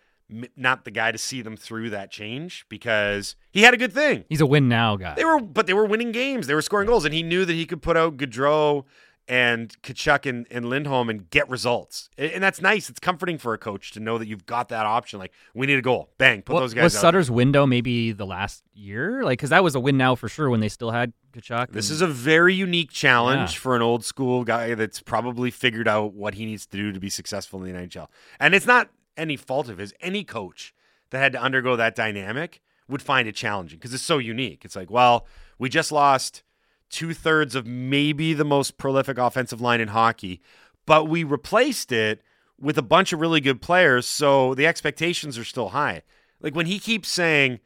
not 0.56 0.84
the 0.84 0.92
guy 0.92 1.12
to 1.12 1.18
see 1.18 1.42
them 1.42 1.56
through 1.56 1.90
that 1.90 2.12
change 2.12 2.66
because 2.68 3.36
he 3.52 3.62
had 3.62 3.74
a 3.74 3.78
good 3.78 3.94
thing. 3.94 4.26
He's 4.28 4.42
a 4.42 4.46
win 4.46 4.68
now 4.68 4.96
guy. 4.98 5.16
They 5.16 5.24
were, 5.24 5.40
but 5.40 5.68
they 5.68 5.74
were 5.74 5.86
winning 5.86 6.12
games. 6.12 6.48
They 6.48 6.54
were 6.54 6.62
scoring 6.62 6.88
goals, 6.88 7.06
and 7.06 7.14
he 7.14 7.24
knew 7.24 7.46
that 7.46 7.54
he 7.54 7.66
could 7.66 7.82
put 7.82 7.96
out 7.96 8.18
Gaudreau 8.18 8.86
and 9.28 9.70
Tkachuk 9.82 10.26
and, 10.26 10.48
and 10.50 10.70
Lindholm 10.70 11.10
and 11.10 11.30
get 11.30 11.50
results. 11.50 12.10
And 12.18 12.42
that's 12.42 12.62
nice. 12.62 12.90
It's 12.90 13.00
comforting 13.00 13.38
for 13.38 13.54
a 13.54 13.58
coach 13.58 13.92
to 13.92 14.00
know 14.00 14.18
that 14.18 14.28
you've 14.28 14.46
got 14.46 14.70
that 14.70 14.86
option. 14.86 15.20
Like 15.20 15.34
we 15.54 15.68
need 15.68 15.78
a 15.78 15.82
goal, 15.82 16.10
bang, 16.18 16.42
put 16.42 16.54
Wa- 16.54 16.60
those 16.62 16.74
guys. 16.74 16.84
was 16.86 16.96
out 16.96 17.02
Sutter's 17.02 17.30
window 17.30 17.66
maybe 17.66 18.12
the 18.14 18.26
last 18.26 18.64
year? 18.74 19.24
Like, 19.24 19.40
because 19.40 19.50
that 19.50 19.64
was 19.64 19.76
a 19.76 19.80
win 19.80 19.98
now 19.98 20.16
for 20.16 20.30
sure 20.30 20.50
when 20.50 20.60
they 20.62 20.70
still 20.70 20.92
had 20.92 21.12
Tkachuk. 21.34 21.72
This 21.72 21.90
is 21.90 22.02
a 22.02 22.08
very 22.08 22.54
unique 22.54 22.92
challenge 22.92 23.52
Yeah. 23.54 23.60
for 23.60 23.76
an 23.76 23.82
old 23.82 24.06
school 24.06 24.44
guy 24.44 24.76
that's 24.76 25.02
probably 25.02 25.52
figured 25.52 25.88
out 25.88 26.14
what 26.14 26.36
he 26.36 26.46
needs 26.46 26.66
to 26.68 26.78
do 26.78 26.92
to 26.94 27.00
be 27.00 27.10
successful 27.10 27.64
in 27.64 27.74
the 27.74 27.80
NHL. 27.80 28.08
And 28.40 28.56
it's 28.56 28.66
not 28.68 28.90
any 29.18 29.36
fault 29.36 29.68
of 29.68 29.78
his. 29.78 29.94
Any 30.00 30.24
coach 30.24 30.74
that 31.10 31.18
had 31.20 31.32
to 31.34 31.42
undergo 31.42 31.76
that 31.76 31.96
dynamic 31.96 32.62
would 32.88 33.02
find 33.02 33.28
it 33.28 33.36
challenging 33.36 33.78
because 33.80 33.94
it's 33.94 34.04
so 34.04 34.18
unique. 34.20 34.64
It's 34.64 34.76
like, 34.76 34.90
well, 34.90 35.26
we 35.60 35.68
just 35.68 35.92
lost 35.92 36.44
two 36.90 37.14
thirds 37.14 37.56
of 37.56 37.66
maybe 37.66 38.34
the 38.34 38.46
most 38.46 38.78
prolific 38.78 39.18
offensive 39.18 39.62
line 39.62 39.82
in 39.82 39.90
hockey, 39.90 40.42
but 40.86 41.06
we 41.06 41.24
replaced 41.24 41.92
it 41.92 42.22
with 42.60 42.78
a 42.78 42.84
bunch 42.84 43.14
of 43.14 43.20
really 43.20 43.42
good 43.42 43.62
players. 43.62 44.08
So 44.08 44.56
the 44.56 44.68
expectations 44.68 45.38
are 45.38 45.44
still 45.44 45.70
high. 45.70 46.04
Like 46.40 46.56
when 46.56 46.66
he 46.66 46.80
keeps 46.80 47.10
saying, 47.10 47.60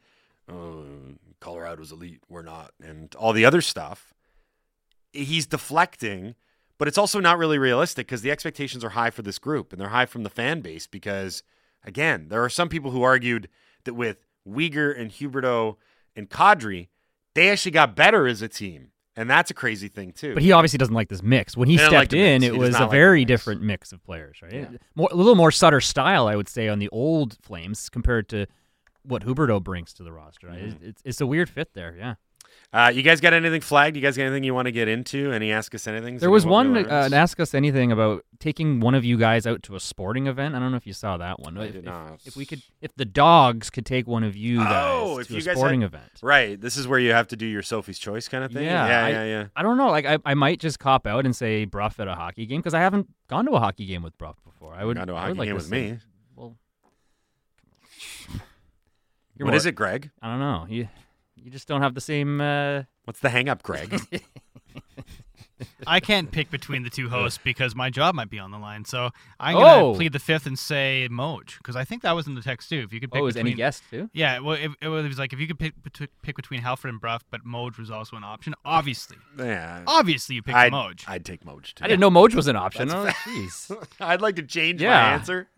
oh, 0.50 0.84
Colorado's 1.40 1.92
elite, 1.92 2.22
we're 2.28 2.42
not, 2.42 2.72
and 2.82 3.14
all 3.16 3.32
the 3.32 3.44
other 3.44 3.60
stuff, 3.60 4.14
he's 5.12 5.46
deflecting, 5.46 6.34
but 6.78 6.88
it's 6.88 6.98
also 6.98 7.20
not 7.20 7.38
really 7.38 7.58
realistic 7.58 8.06
because 8.06 8.22
the 8.22 8.30
expectations 8.30 8.84
are 8.84 8.90
high 8.90 9.10
for 9.10 9.22
this 9.22 9.38
group 9.38 9.72
and 9.72 9.80
they're 9.80 9.88
high 9.88 10.06
from 10.06 10.22
the 10.22 10.30
fan 10.30 10.60
base 10.60 10.86
because, 10.86 11.42
again, 11.84 12.28
there 12.28 12.42
are 12.42 12.48
some 12.48 12.68
people 12.68 12.90
who 12.90 13.02
argued 13.02 13.48
that 13.84 13.94
with 13.94 14.24
Weegar 14.48 14.98
and 14.98 15.10
Huberdeau 15.10 15.76
and 16.16 16.30
Kadri, 16.30 16.88
they 17.34 17.50
actually 17.50 17.72
got 17.72 17.96
better 17.96 18.26
as 18.26 18.42
a 18.42 18.48
team. 18.48 18.91
And 19.16 19.28
that's 19.28 19.50
a 19.50 19.54
crazy 19.54 19.88
thing, 19.88 20.12
too. 20.12 20.32
But 20.34 20.42
he 20.42 20.52
obviously 20.52 20.78
doesn't 20.78 20.94
like 20.94 21.08
this 21.08 21.22
mix. 21.22 21.56
When 21.56 21.68
he 21.68 21.76
doesn't 21.76 21.92
like 21.92 22.10
stepped 22.10 22.14
in, 22.14 22.42
it 22.42 22.56
was 22.56 22.74
a 22.76 22.82
like 22.82 22.90
very 22.90 23.24
different 23.24 23.60
mix 23.60 23.92
of 23.92 24.02
players, 24.04 24.40
right? 24.42 24.52
Yeah. 24.52 24.68
More, 24.94 25.08
a 25.12 25.14
little 25.14 25.34
more 25.34 25.50
Sutter 25.50 25.80
style, 25.82 26.26
I 26.28 26.36
would 26.36 26.48
say, 26.48 26.68
on 26.68 26.78
the 26.78 26.88
old 26.88 27.36
Flames 27.42 27.90
compared 27.90 28.28
to 28.30 28.46
what 29.02 29.24
Huberdeau 29.24 29.62
brings 29.62 29.92
to 29.94 30.02
the 30.02 30.12
roster. 30.12 30.46
right? 30.46 30.70
Mm-hmm. 30.70 30.84
It's, 30.88 31.02
it's 31.04 31.20
a 31.20 31.26
weird 31.26 31.50
fit 31.50 31.74
there, 31.74 31.94
yeah. 31.98 32.14
Uh, 32.74 32.90
you 32.94 33.02
guys 33.02 33.20
got 33.20 33.34
anything 33.34 33.60
flagged? 33.60 33.96
You 33.96 34.00
guys 34.02 34.16
got 34.16 34.22
anything 34.24 34.44
you 34.44 34.54
want 34.54 34.64
to 34.64 34.72
get 34.72 34.88
into? 34.88 35.30
Any 35.30 35.52
ask 35.52 35.74
us 35.74 35.86
anything? 35.86 36.16
There 36.16 36.30
was 36.30 36.46
one 36.46 36.74
uh, 36.74 37.02
an 37.04 37.12
ask 37.12 37.38
us 37.38 37.52
anything 37.52 37.92
about 37.92 38.24
taking 38.38 38.80
one 38.80 38.94
of 38.94 39.04
you 39.04 39.18
guys 39.18 39.46
out 39.46 39.62
to 39.64 39.76
a 39.76 39.80
sporting 39.80 40.26
event. 40.26 40.54
I 40.54 40.58
don't 40.58 40.70
know 40.70 40.78
if 40.78 40.86
you 40.86 40.94
saw 40.94 41.18
that 41.18 41.38
one. 41.38 41.58
I 41.58 41.66
if, 41.66 41.72
did 41.74 41.84
not. 41.84 42.20
if 42.24 42.34
we 42.34 42.46
could, 42.46 42.62
if 42.80 42.94
the 42.96 43.04
dogs 43.04 43.68
could 43.68 43.84
take 43.84 44.06
one 44.06 44.24
of 44.24 44.34
you 44.36 44.56
guys 44.60 44.84
Oh, 45.02 45.18
if 45.18 45.26
to 45.26 45.34
you 45.34 45.40
a 45.40 45.42
guys 45.42 45.56
sporting 45.56 45.82
had- 45.82 45.88
event. 45.92 46.12
Right. 46.22 46.58
This 46.58 46.78
is 46.78 46.88
where 46.88 46.98
you 46.98 47.12
have 47.12 47.28
to 47.28 47.36
do 47.36 47.44
your 47.44 47.60
Sophie's 47.62 47.98
Choice 47.98 48.26
kind 48.26 48.42
of 48.42 48.52
thing. 48.52 48.64
Yeah, 48.64 48.86
Yeah, 48.88 49.04
I- 49.04 49.08
yeah, 49.10 49.24
yeah. 49.24 49.46
I 49.54 49.62
don't 49.62 49.76
know. 49.76 49.90
Like 49.90 50.06
I, 50.06 50.16
I 50.24 50.32
might 50.32 50.58
just 50.58 50.78
cop 50.78 51.06
out 51.06 51.26
and 51.26 51.36
say 51.36 51.66
Brough 51.66 51.90
at 51.98 52.08
a 52.08 52.14
hockey 52.14 52.46
game 52.46 52.60
because 52.60 52.72
I 52.72 52.80
haven't 52.80 53.06
gone 53.28 53.44
to 53.44 53.52
a 53.52 53.58
hockey 53.60 53.84
game 53.84 54.02
with 54.02 54.16
Brough 54.16 54.34
before. 54.46 54.72
I 54.74 54.86
would 54.86 54.96
Gone 54.96 55.08
to 55.08 55.12
a 55.12 55.16
I 55.16 55.20
hockey 55.20 55.28
would 55.32 55.38
like 55.40 55.48
game 55.48 55.54
with 55.56 55.64
see- 55.66 55.70
me. 55.92 55.98
Well, 56.36 56.56
What 59.38 59.54
is 59.54 59.66
it, 59.66 59.72
Greg? 59.74 60.10
I 60.22 60.28
don't 60.30 60.38
know. 60.40 60.66
You 60.70 60.88
you 61.42 61.50
just 61.50 61.68
don't 61.68 61.82
have 61.82 61.94
the 61.94 62.00
same. 62.00 62.40
Uh, 62.40 62.82
What's 63.04 63.20
the 63.20 63.28
hang 63.30 63.48
up, 63.48 63.62
Greg? 63.62 64.00
I 65.86 66.00
can't 66.00 66.30
pick 66.30 66.50
between 66.50 66.82
the 66.82 66.90
two 66.90 67.08
hosts 67.08 67.38
because 67.42 67.74
my 67.76 67.88
job 67.88 68.14
might 68.16 68.30
be 68.30 68.38
on 68.40 68.50
the 68.50 68.58
line. 68.58 68.84
So 68.84 69.10
I'm 69.38 69.54
gonna 69.54 69.84
Oh. 69.84 69.94
plead 69.94 70.12
the 70.12 70.18
fifth 70.18 70.46
and 70.46 70.58
say 70.58 71.08
Moj 71.10 71.56
because 71.58 71.76
I 71.76 71.84
think 71.84 72.02
that 72.02 72.12
was 72.16 72.26
in 72.26 72.34
the 72.34 72.40
text 72.42 72.68
too. 72.68 72.78
If 72.80 72.92
you 72.92 72.98
could 73.00 73.12
pick 73.12 73.22
Oh, 73.22 73.26
is 73.26 73.34
between, 73.34 73.52
any 73.52 73.56
guest 73.56 73.82
too? 73.90 74.10
Yeah, 74.12 74.40
well, 74.40 74.56
it, 74.56 74.70
it 74.80 74.88
was 74.88 75.18
like 75.18 75.32
if 75.32 75.38
you 75.38 75.46
could 75.46 75.58
pick 75.60 75.74
pick 76.22 76.34
between 76.36 76.60
Halford 76.62 76.90
and 76.90 77.00
Brough, 77.00 77.20
but 77.30 77.44
Moj 77.44 77.78
was 77.78 77.90
also 77.92 78.16
an 78.16 78.24
option. 78.24 78.54
Obviously, 78.64 79.18
Yeah. 79.38 79.82
obviously 79.86 80.34
you 80.36 80.42
picked 80.42 80.56
I'd, 80.56 80.72
Moj. 80.72 81.04
I'd 81.06 81.24
take 81.24 81.44
Moj 81.44 81.74
too. 81.74 81.84
I 81.84 81.88
didn't 81.88 82.00
know 82.00 82.10
Moj 82.10 82.34
was 82.34 82.48
an 82.48 82.56
option. 82.56 82.90
Oh, 82.90 83.06
jeez. 83.06 83.86
I'd 84.00 84.20
like 84.20 84.36
to 84.36 84.42
change 84.42 84.80
my 84.82 84.88
answer. 85.12 85.48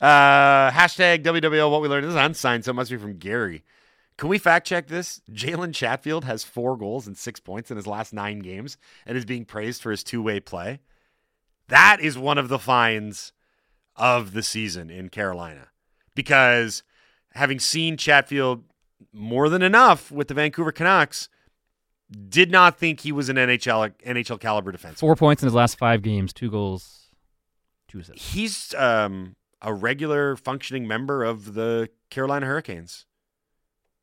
Uh, 0.00 0.70
hashtag 0.70 1.22
WWL 1.22 1.70
what 1.70 1.82
we 1.82 1.88
learned. 1.88 2.04
This 2.04 2.10
is 2.10 2.16
unsigned, 2.16 2.64
so 2.64 2.70
it 2.70 2.74
must 2.74 2.90
be 2.90 2.96
from 2.96 3.18
Gary. 3.18 3.62
Can 4.20 4.28
we 4.28 4.36
fact 4.36 4.66
check 4.66 4.86
this? 4.86 5.22
Jalen 5.32 5.74
Chatfield 5.74 6.26
has 6.26 6.44
four 6.44 6.76
goals 6.76 7.06
and 7.06 7.16
six 7.16 7.40
points 7.40 7.70
in 7.70 7.78
his 7.78 7.86
last 7.86 8.12
nine 8.12 8.40
games 8.40 8.76
and 9.06 9.16
is 9.16 9.24
being 9.24 9.46
praised 9.46 9.80
for 9.80 9.90
his 9.90 10.04
two 10.04 10.20
way 10.20 10.40
play. 10.40 10.80
That 11.68 12.00
is 12.02 12.18
one 12.18 12.36
of 12.36 12.50
the 12.50 12.58
finds 12.58 13.32
of 13.96 14.34
the 14.34 14.42
season 14.42 14.90
in 14.90 15.08
Carolina 15.08 15.68
because 16.14 16.82
having 17.32 17.58
seen 17.58 17.96
Chatfield 17.96 18.64
more 19.10 19.48
than 19.48 19.62
enough 19.62 20.12
with 20.12 20.28
the 20.28 20.34
Vancouver 20.34 20.70
Canucks, 20.70 21.30
did 22.28 22.50
not 22.50 22.76
think 22.76 23.00
he 23.00 23.12
was 23.12 23.30
an 23.30 23.36
NHL 23.36 23.94
NHL 24.04 24.38
caliber 24.38 24.70
defenseman. 24.70 24.98
Four 24.98 25.16
points 25.16 25.42
in 25.42 25.46
his 25.46 25.54
last 25.54 25.78
five 25.78 26.02
games, 26.02 26.34
two 26.34 26.50
goals, 26.50 27.06
two 27.88 28.00
assists. 28.00 28.34
he's 28.34 28.74
um, 28.74 29.34
a 29.62 29.72
regular 29.72 30.36
functioning 30.36 30.86
member 30.86 31.24
of 31.24 31.54
the 31.54 31.88
Carolina 32.10 32.44
Hurricanes. 32.44 33.06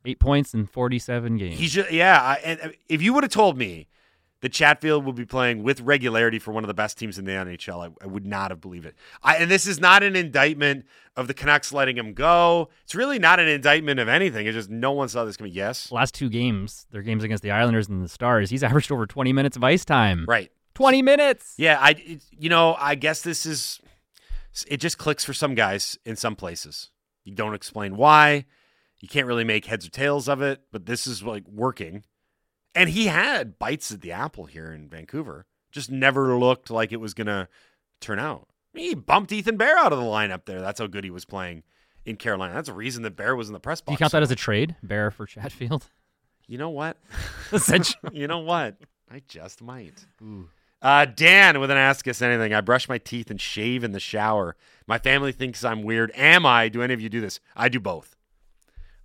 Eight 0.08 0.20
points 0.20 0.53
in 0.53 0.66
47 0.66 1.38
games. 1.38 1.60
He's 1.60 1.74
just, 1.74 1.91
yeah. 1.91 2.22
I, 2.22 2.36
and 2.43 2.74
if 2.88 3.01
you 3.01 3.14
would 3.14 3.24
have 3.24 3.32
told 3.32 3.58
me 3.58 3.88
that 4.41 4.53
Chatfield 4.53 5.03
would 5.05 5.16
be 5.16 5.26
playing 5.26 5.64
with 5.64 5.82
regularity 5.82 6.39
for 6.39 6.51
one 6.51 6.64
of 6.64 6.68
the 6.68 6.74
best 6.74 6.97
teams 6.97 7.18
in 7.18 7.26
the 7.26 7.32
NHL, 7.32 7.88
I, 7.88 8.03
I 8.03 8.08
would 8.08 8.26
not 8.26 8.51
have 8.51 8.62
believed 8.62 8.86
it. 8.86 8.95
I, 9.24 9.38
and 9.38 9.49
this 9.49 9.66
is 9.66 9.80
not 9.80 10.03
an 10.03 10.16
indictment 10.16 10.86
of 11.16 11.28
the 11.28 11.34
Canucks 11.34 11.74
letting 11.74 11.97
him 11.97 12.14
go. 12.14 12.70
It's 12.84 12.95
really 12.95 13.20
not 13.20 13.39
an 13.39 13.47
indictment 13.47 13.99
of 13.99 14.08
anything. 14.08 14.45
It's 14.45 14.55
just 14.55 14.70
no 14.70 14.91
one 14.91 15.10
saw 15.10 15.26
this 15.26 15.38
coming. 15.38 15.53
Yes, 15.53 15.91
last 15.91 16.14
two 16.14 16.30
games, 16.30 16.86
their 16.91 17.01
games 17.01 17.24
against 17.24 17.43
the 17.43 17.51
Islanders 17.51 17.89
and 17.89 18.03
the 18.03 18.08
Stars, 18.08 18.49
he's 18.49 18.64
averaged 18.64 18.91
over 18.91 19.05
20 19.08 19.34
minutes 19.34 19.58
of 19.58 19.64
ice 19.64 19.86
time. 19.86 20.26
right. 20.28 20.51
20 20.76 21.01
minutes. 21.01 21.55
Yeah, 21.58 21.80
I 21.82 21.95
it, 21.97 22.22
you 22.38 22.49
know, 22.49 22.76
I 22.78 22.93
guess 22.93 23.24
this 23.24 23.47
is 23.47 23.82
it 24.68 24.78
just 24.78 24.99
clicks 24.99 25.26
for 25.26 25.34
some 25.34 25.55
guys 25.55 25.97
in 26.05 26.16
some 26.16 26.36
places. 26.36 26.91
You 27.24 27.34
don't 27.34 27.55
explain 27.55 27.97
why. 27.97 28.45
You 29.00 29.08
can't 29.08 29.28
really 29.28 29.43
make 29.43 29.66
heads 29.66 29.86
or 29.86 29.89
tails 29.89 30.28
of 30.28 30.41
it, 30.41 30.62
but 30.72 30.86
this 30.86 31.06
is 31.08 31.24
like 31.24 31.48
working. 31.48 32.04
And 32.74 32.89
he 32.89 33.08
had 33.08 33.60
bites 33.60 33.91
at 33.91 34.02
the 34.02 34.12
apple 34.12 34.45
here 34.45 34.72
in 34.72 34.89
Vancouver. 34.89 35.45
Just 35.72 35.91
never 35.91 36.38
looked 36.38 36.70
like 36.70 36.91
it 36.91 36.98
was 37.00 37.14
going 37.14 37.28
to 37.28 37.48
turn 38.02 38.20
out. 38.20 38.48
He 38.74 38.95
bumped 38.95 39.32
Ethan 39.32 39.58
Bear 39.58 39.78
out 39.78 39.91
of 39.93 40.00
the 40.00 40.06
lineup 40.06 40.45
there. 40.45 40.62
That's 40.62 40.80
how 40.80 40.88
good 40.88 41.04
he 41.04 41.10
was 41.10 41.26
playing 41.26 41.64
in 42.06 42.16
Carolina. 42.16 42.54
That's 42.54 42.70
a 42.70 42.74
reason 42.74 43.04
that 43.04 43.16
Bear 43.16 43.36
was 43.36 43.48
in 43.48 43.54
the 43.54 43.60
press 43.60 43.82
box. 43.82 43.88
Do 43.88 43.93
you 43.93 43.98
count 43.98 44.12
that 44.14 44.24
as 44.24 44.32
a 44.32 44.36
trade? 44.36 44.76
Bear 44.84 45.12
for 45.12 45.26
Chatfield? 45.26 45.89
You 46.50 46.58
know 46.58 46.70
what? 46.70 46.95
Essentially. 47.52 47.98
you 48.18 48.26
know 48.26 48.39
what? 48.39 48.78
I 49.12 49.22
just 49.28 49.62
might. 49.62 50.06
Uh, 50.82 51.06
Dan 51.06 51.60
with 51.60 51.70
an 51.70 51.76
ask 51.78 52.08
us 52.08 52.22
anything. 52.22 52.54
I 52.54 52.62
brush 52.62 52.88
my 52.88 52.98
teeth 52.98 53.30
and 53.30 53.39
shave 53.41 53.84
in 53.84 53.91
the 53.91 54.00
shower. 54.00 54.56
My 54.88 54.98
family 54.98 55.34
thinks 55.34 55.66
I'm 55.66 55.84
weird. 55.84 56.10
Am 56.16 56.45
I? 56.45 56.70
Do 56.70 56.82
any 56.82 56.93
of 56.93 57.02
you 57.02 57.10
do 57.10 57.20
this? 57.20 57.41
I 57.56 57.68
do 57.68 57.82
both. 57.82 58.16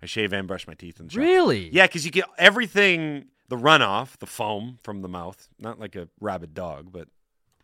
I 0.03 0.05
shave 0.05 0.33
and 0.33 0.47
brush 0.47 0.67
my 0.67 0.73
teeth 0.73 0.99
in 0.99 1.05
the 1.07 1.13
shower. 1.13 1.23
Really? 1.23 1.69
Yeah, 1.71 1.87
because 1.87 2.03
you 2.03 2.11
get 2.11 2.25
everything, 2.37 3.27
the 3.47 3.55
runoff, 3.55 4.17
the 4.17 4.25
foam 4.25 4.79
from 4.83 5.01
the 5.01 5.07
mouth. 5.07 5.47
Not 5.57 5.79
like 5.79 5.95
a 5.95 6.09
rabid 6.19 6.53
dog, 6.53 6.91
but 6.91 7.07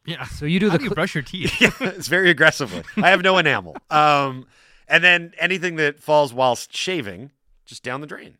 yeah. 0.05 0.23
So 0.25 0.45
you 0.45 0.57
do 0.59 0.67
How 0.69 0.73
the 0.73 0.77
do 0.79 0.83
you 0.85 0.89
cl- 0.89 0.95
brush 0.95 1.13
your 1.15 1.21
teeth? 1.23 1.53
it's 1.81 2.07
very 2.07 2.29
aggressively. 2.29 2.83
I 2.95 3.09
have 3.09 3.21
no 3.21 3.37
enamel. 3.37 3.75
Um, 3.91 4.47
and 4.87 5.03
then 5.03 5.33
anything 5.37 5.75
that 5.75 5.99
falls 5.99 6.33
whilst 6.33 6.73
shaving, 6.75 7.29
just 7.65 7.83
down 7.83 7.99
the 8.01 8.07
drain. 8.07 8.37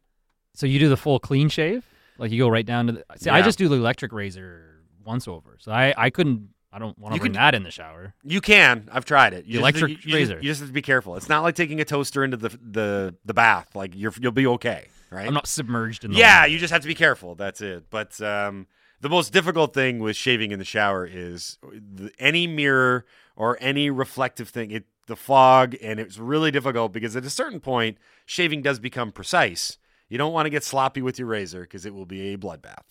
so 0.56 0.66
you 0.66 0.80
do 0.80 0.88
the 0.90 0.98
full 0.98 1.20
clean 1.20 1.50
shave? 1.50 1.86
Like 2.18 2.32
you 2.32 2.40
go 2.42 2.48
right 2.50 2.66
down 2.66 2.88
to 2.88 2.94
the 2.94 3.04
See, 3.18 3.30
I 3.30 3.42
just 3.42 3.58
do 3.60 3.68
the 3.68 3.76
electric 3.76 4.14
razor 4.14 4.82
once 5.04 5.28
over. 5.28 5.58
So 5.60 5.72
I 5.74 5.94
I 5.98 6.10
couldn't 6.10 6.50
I 6.72 6.78
don't 6.80 6.98
want 7.00 7.16
to 7.16 7.20
bring 7.20 7.32
could- 7.32 7.40
that 7.40 7.56
in 7.56 7.64
the 7.64 7.72
shower. 7.72 8.14
You 8.24 8.42
can. 8.42 8.90
I've 8.92 9.06
tried 9.06 9.34
it. 9.34 9.46
You 9.46 9.54
The 9.54 9.60
electric 9.60 9.92
you, 9.92 9.98
you 10.04 10.16
razor. 10.16 10.34
Just, 10.36 10.44
you 10.44 10.50
just 10.52 10.60
have 10.62 10.70
to 10.70 10.74
be 10.74 10.82
careful. 10.82 11.16
It's 11.16 11.30
not 11.30 11.42
like 11.42 11.56
taking 11.56 11.82
a 11.82 11.86
toaster 11.86 12.24
into 12.24 12.38
the 12.38 12.50
the 12.50 13.16
the 13.26 13.34
bath. 13.34 13.76
Like 13.76 13.96
you're 13.96 14.14
you'll 14.20 14.32
be 14.32 14.48
okay, 14.48 14.88
right? 15.10 15.28
I'm 15.28 15.34
not 15.34 15.48
submerged 15.48 16.06
in 16.06 16.12
the 16.12 16.18
yeah, 16.18 16.42
water. 16.42 16.52
you 16.52 16.60
just 16.60 16.72
have 16.72 16.82
to 16.82 16.88
be 16.88 16.96
careful. 16.96 17.36
That's 17.36 17.62
it. 17.62 17.90
But 17.90 18.22
um, 18.22 18.68
the 19.02 19.10
most 19.10 19.34
difficult 19.34 19.74
thing 19.74 20.00
with 20.00 20.16
shaving 20.16 20.52
in 20.52 20.60
the 20.60 20.66
shower 20.66 21.06
is 21.06 21.58
the, 21.64 22.12
any 22.20 22.46
mirror 22.46 23.06
or 23.36 23.58
any 23.60 23.90
reflective 23.90 24.50
thing. 24.50 24.72
It 24.72 24.86
the 25.08 25.16
fog, 25.16 25.76
and 25.82 26.00
it's 26.00 26.20
really 26.20 26.52
difficult 26.52 26.94
because 26.94 27.16
at 27.16 27.26
a 27.26 27.30
certain 27.32 27.60
point, 27.60 27.98
shaving 28.26 28.62
does 28.62 28.80
become 28.80 29.12
precise. 29.12 29.78
You 30.08 30.18
don't 30.18 30.34
want 30.34 30.46
to 30.46 30.50
get 30.50 30.64
sloppy 30.64 31.02
with 31.02 31.20
your 31.20 31.28
razor 31.28 31.62
because 31.62 31.86
it 31.86 31.94
will 31.94 32.06
be 32.06 32.34
a 32.34 32.38
bloodbath. 32.38 32.86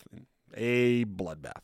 A 0.53 1.05
bloodbath. 1.05 1.63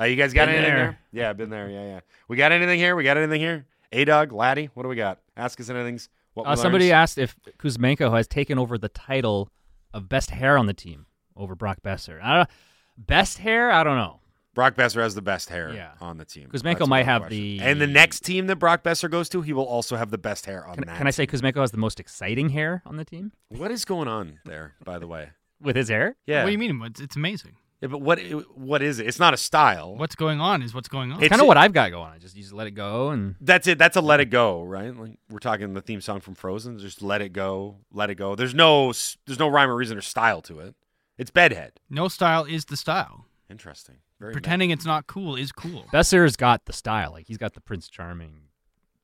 Uh, 0.00 0.04
you 0.04 0.16
guys 0.16 0.32
got 0.32 0.46
Been 0.46 0.56
anything 0.56 0.74
there. 0.74 0.84
there? 0.86 0.98
Yeah, 1.12 1.32
been 1.32 1.50
there. 1.50 1.68
Yeah, 1.68 1.82
yeah. 1.84 2.00
We 2.28 2.36
got 2.36 2.52
anything 2.52 2.78
here? 2.78 2.94
We 2.94 3.04
got 3.04 3.16
anything 3.16 3.40
here? 3.40 3.66
A 3.92 4.04
Dog, 4.04 4.32
Laddie, 4.32 4.70
what 4.74 4.82
do 4.84 4.88
we 4.88 4.96
got? 4.96 5.18
Ask 5.36 5.60
us 5.60 5.70
anything. 5.70 5.98
What 6.34 6.46
Uh, 6.46 6.56
somebody 6.56 6.92
asked 6.92 7.18
if 7.18 7.34
Kuzmenko 7.58 8.14
has 8.14 8.28
taken 8.28 8.58
over 8.58 8.78
the 8.78 8.88
title 8.90 9.50
of 9.92 10.08
best 10.08 10.30
hair 10.30 10.56
on 10.58 10.66
the 10.66 10.74
team 10.74 11.06
over 11.36 11.54
Brock 11.54 11.78
Boeser. 11.82 12.22
I 12.22 12.36
don't, 12.36 12.50
best 12.96 13.38
hair? 13.38 13.70
I 13.72 13.82
don't 13.82 13.96
know. 13.96 14.20
Brock 14.54 14.74
Boeser 14.74 15.00
has 15.02 15.14
the 15.14 15.22
best 15.22 15.48
hair 15.50 15.72
Yeah. 15.72 15.92
on 16.00 16.18
the 16.18 16.24
team. 16.24 16.48
Kuzmenko 16.48 16.78
That's 16.80 16.88
might 16.88 17.04
have 17.06 17.22
question. 17.22 17.38
the- 17.58 17.60
And 17.60 17.80
the 17.80 17.86
next 17.86 18.20
team 18.24 18.46
that 18.48 18.56
Brock 18.56 18.82
Boeser 18.82 19.10
goes 19.10 19.28
to, 19.30 19.40
he 19.42 19.52
will 19.52 19.64
also 19.66 19.96
have 19.96 20.10
the 20.10 20.18
best 20.18 20.46
hair 20.46 20.66
on 20.66 20.74
Can, 20.74 20.84
that. 20.86 20.96
can 20.98 21.06
I 21.06 21.10
say 21.10 21.26
Kuzmenko 21.26 21.60
has 21.60 21.70
the 21.70 21.76
most 21.78 21.98
exciting 22.00 22.50
hair 22.50 22.82
on 22.84 22.96
the 22.96 23.04
team 23.04 23.32
what 23.48 23.70
is 23.70 23.84
going 23.84 24.08
on 24.08 24.40
there? 24.44 24.74
By 24.84 24.98
the 24.98 25.06
way, 25.06 25.30
with 25.60 25.76
his 25.76 25.88
hair? 25.88 26.16
yeah. 26.26 26.42
What 26.42 26.46
do 26.48 26.52
you 26.52 26.58
mean? 26.58 26.82
It's, 26.84 27.00
it's 27.00 27.16
amazing. 27.16 27.56
Yeah, 27.80 27.88
but 27.88 28.00
what 28.00 28.18
what 28.56 28.82
is 28.82 28.98
it? 28.98 29.06
It's 29.06 29.20
not 29.20 29.34
a 29.34 29.36
style. 29.36 29.94
What's 29.96 30.16
going 30.16 30.40
on 30.40 30.62
is 30.62 30.74
what's 30.74 30.88
going 30.88 31.12
on. 31.12 31.18
It's- 31.18 31.28
Kind 31.30 31.40
of 31.40 31.46
what 31.46 31.56
I've 31.56 31.72
got 31.72 31.90
going. 31.92 32.08
On. 32.08 32.12
I 32.12 32.18
just 32.18 32.34
you 32.36 32.42
just 32.42 32.52
let 32.54 32.66
it 32.66 32.72
go 32.72 33.10
and 33.10 33.36
That's 33.40 33.66
it. 33.68 33.78
That's 33.78 33.96
a 33.96 34.00
let 34.00 34.18
it 34.20 34.26
go, 34.30 34.62
right? 34.64 34.94
Like 34.96 35.18
we're 35.30 35.38
talking 35.38 35.72
the 35.74 35.80
theme 35.80 36.00
song 36.00 36.20
from 36.20 36.34
Frozen. 36.34 36.78
Just 36.78 37.02
let 37.02 37.22
it 37.22 37.32
go, 37.32 37.76
let 37.92 38.10
it 38.10 38.16
go. 38.16 38.34
There's 38.34 38.54
no 38.54 38.86
there's 39.26 39.38
no 39.38 39.48
rhyme 39.48 39.70
or 39.70 39.76
reason 39.76 39.96
or 39.96 40.00
style 40.00 40.42
to 40.42 40.58
it. 40.60 40.74
It's 41.16 41.30
bedhead. 41.30 41.72
no 41.90 42.08
style 42.08 42.44
is 42.44 42.64
the 42.66 42.76
style. 42.76 43.26
Interesting. 43.50 43.96
Very 44.20 44.32
Pretending 44.32 44.70
it's 44.70 44.84
not 44.84 45.06
cool 45.06 45.36
is 45.36 45.52
cool. 45.52 45.84
Boeser's 45.92 46.34
got 46.36 46.64
the 46.64 46.72
style. 46.72 47.12
Like 47.12 47.26
he's 47.28 47.38
got 47.38 47.54
the 47.54 47.60
Prince 47.60 47.88
Charming 47.88 48.40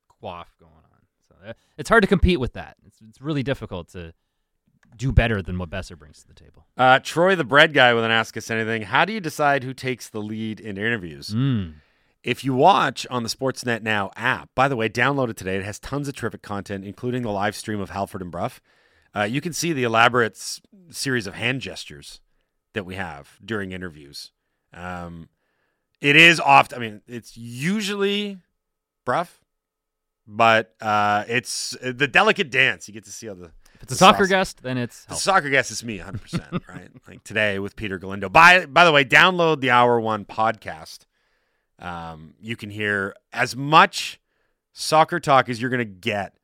quaff 0.09 0.53
going 0.59 0.71
on. 0.73 0.81
So 1.29 1.35
uh, 1.49 1.53
it's 1.77 1.87
hard 1.89 2.03
to 2.03 2.07
compete 2.07 2.39
with 2.39 2.53
that. 2.53 2.75
It's 2.85 2.99
it's 3.01 3.21
really 3.21 3.43
difficult 3.43 3.87
to 3.93 4.13
do 4.95 5.11
better 5.11 5.41
than 5.41 5.57
what 5.57 5.69
Boeser 5.69 5.97
brings 5.97 6.21
to 6.21 6.27
the 6.27 6.33
table. 6.33 6.65
Uh, 6.77 6.99
Troy, 6.99 7.35
the 7.35 7.43
bread 7.43 7.73
guy, 7.73 7.93
with 7.93 8.03
an 8.03 8.11
ask 8.11 8.35
us 8.37 8.49
anything. 8.49 8.83
How 8.83 9.05
do 9.05 9.13
you 9.13 9.19
decide 9.19 9.63
who 9.63 9.73
takes 9.73 10.09
the 10.09 10.21
lead 10.21 10.59
in 10.59 10.77
interviews? 10.77 11.29
Mm. 11.29 11.75
If 12.23 12.43
you 12.43 12.53
watch 12.55 13.05
on 13.11 13.23
the 13.23 13.29
Sportsnet 13.29 13.83
Now 13.83 14.09
app, 14.15 14.49
by 14.55 14.67
the 14.67 14.75
way, 14.75 14.89
download 14.89 15.29
it 15.29 15.37
today. 15.37 15.57
It 15.57 15.63
has 15.65 15.79
tons 15.79 16.07
of 16.07 16.15
terrific 16.15 16.41
content, 16.41 16.83
including 16.85 17.21
the 17.21 17.31
live 17.31 17.55
stream 17.55 17.79
of 17.79 17.91
Halford 17.91 18.21
and 18.21 18.31
Brough. 18.31 18.49
Uh, 19.15 19.23
you 19.23 19.41
can 19.41 19.53
see 19.53 19.73
the 19.73 19.83
elaborate 19.83 20.33
s- 20.33 20.59
series 20.89 21.27
of 21.27 21.35
hand 21.35 21.61
gestures 21.61 22.19
that 22.73 22.85
we 22.85 22.95
have 22.95 23.37
during 23.45 23.71
interviews. 23.73 24.31
Um, 24.73 25.29
it 26.01 26.15
is 26.15 26.39
oft. 26.39 26.73
I 26.73 26.79
mean, 26.79 27.01
it's 27.07 27.37
usually 27.37 28.39
Brough, 29.05 29.27
but 30.27 30.73
uh, 30.81 31.25
it's 31.27 31.77
uh, 31.83 31.93
the 31.95 32.07
delicate 32.07 32.49
dance. 32.49 32.87
You 32.87 32.93
get 32.93 33.05
to 33.05 33.11
see 33.11 33.29
all 33.29 33.35
the 33.35 33.51
it's 33.85 33.91
a 33.91 33.95
The 33.95 33.97
soccer 33.99 34.23
sauce. 34.23 34.29
guest, 34.29 34.63
then 34.63 34.77
it's 34.77 35.03
the 35.05 35.09
health. 35.09 35.21
soccer 35.21 35.49
guest 35.49 35.71
It's 35.71 35.83
me, 35.83 35.97
100, 35.97 36.21
percent 36.21 36.63
right? 36.69 36.89
Like 37.07 37.23
today 37.23 37.59
with 37.59 37.75
Peter 37.75 37.97
Galindo. 37.97 38.29
By 38.29 38.65
by 38.65 38.83
the 38.85 38.91
way, 38.91 39.05
download 39.05 39.61
the 39.61 39.69
Hour 39.71 39.99
One 39.99 40.25
podcast. 40.25 41.05
Um, 41.79 42.33
you 42.39 42.55
can 42.55 42.69
hear 42.69 43.15
as 43.33 43.55
much 43.55 44.19
soccer 44.73 45.19
talk 45.19 45.49
as 45.49 45.59
you're 45.61 45.69
going 45.69 45.79
to 45.79 45.85
get 45.85 46.37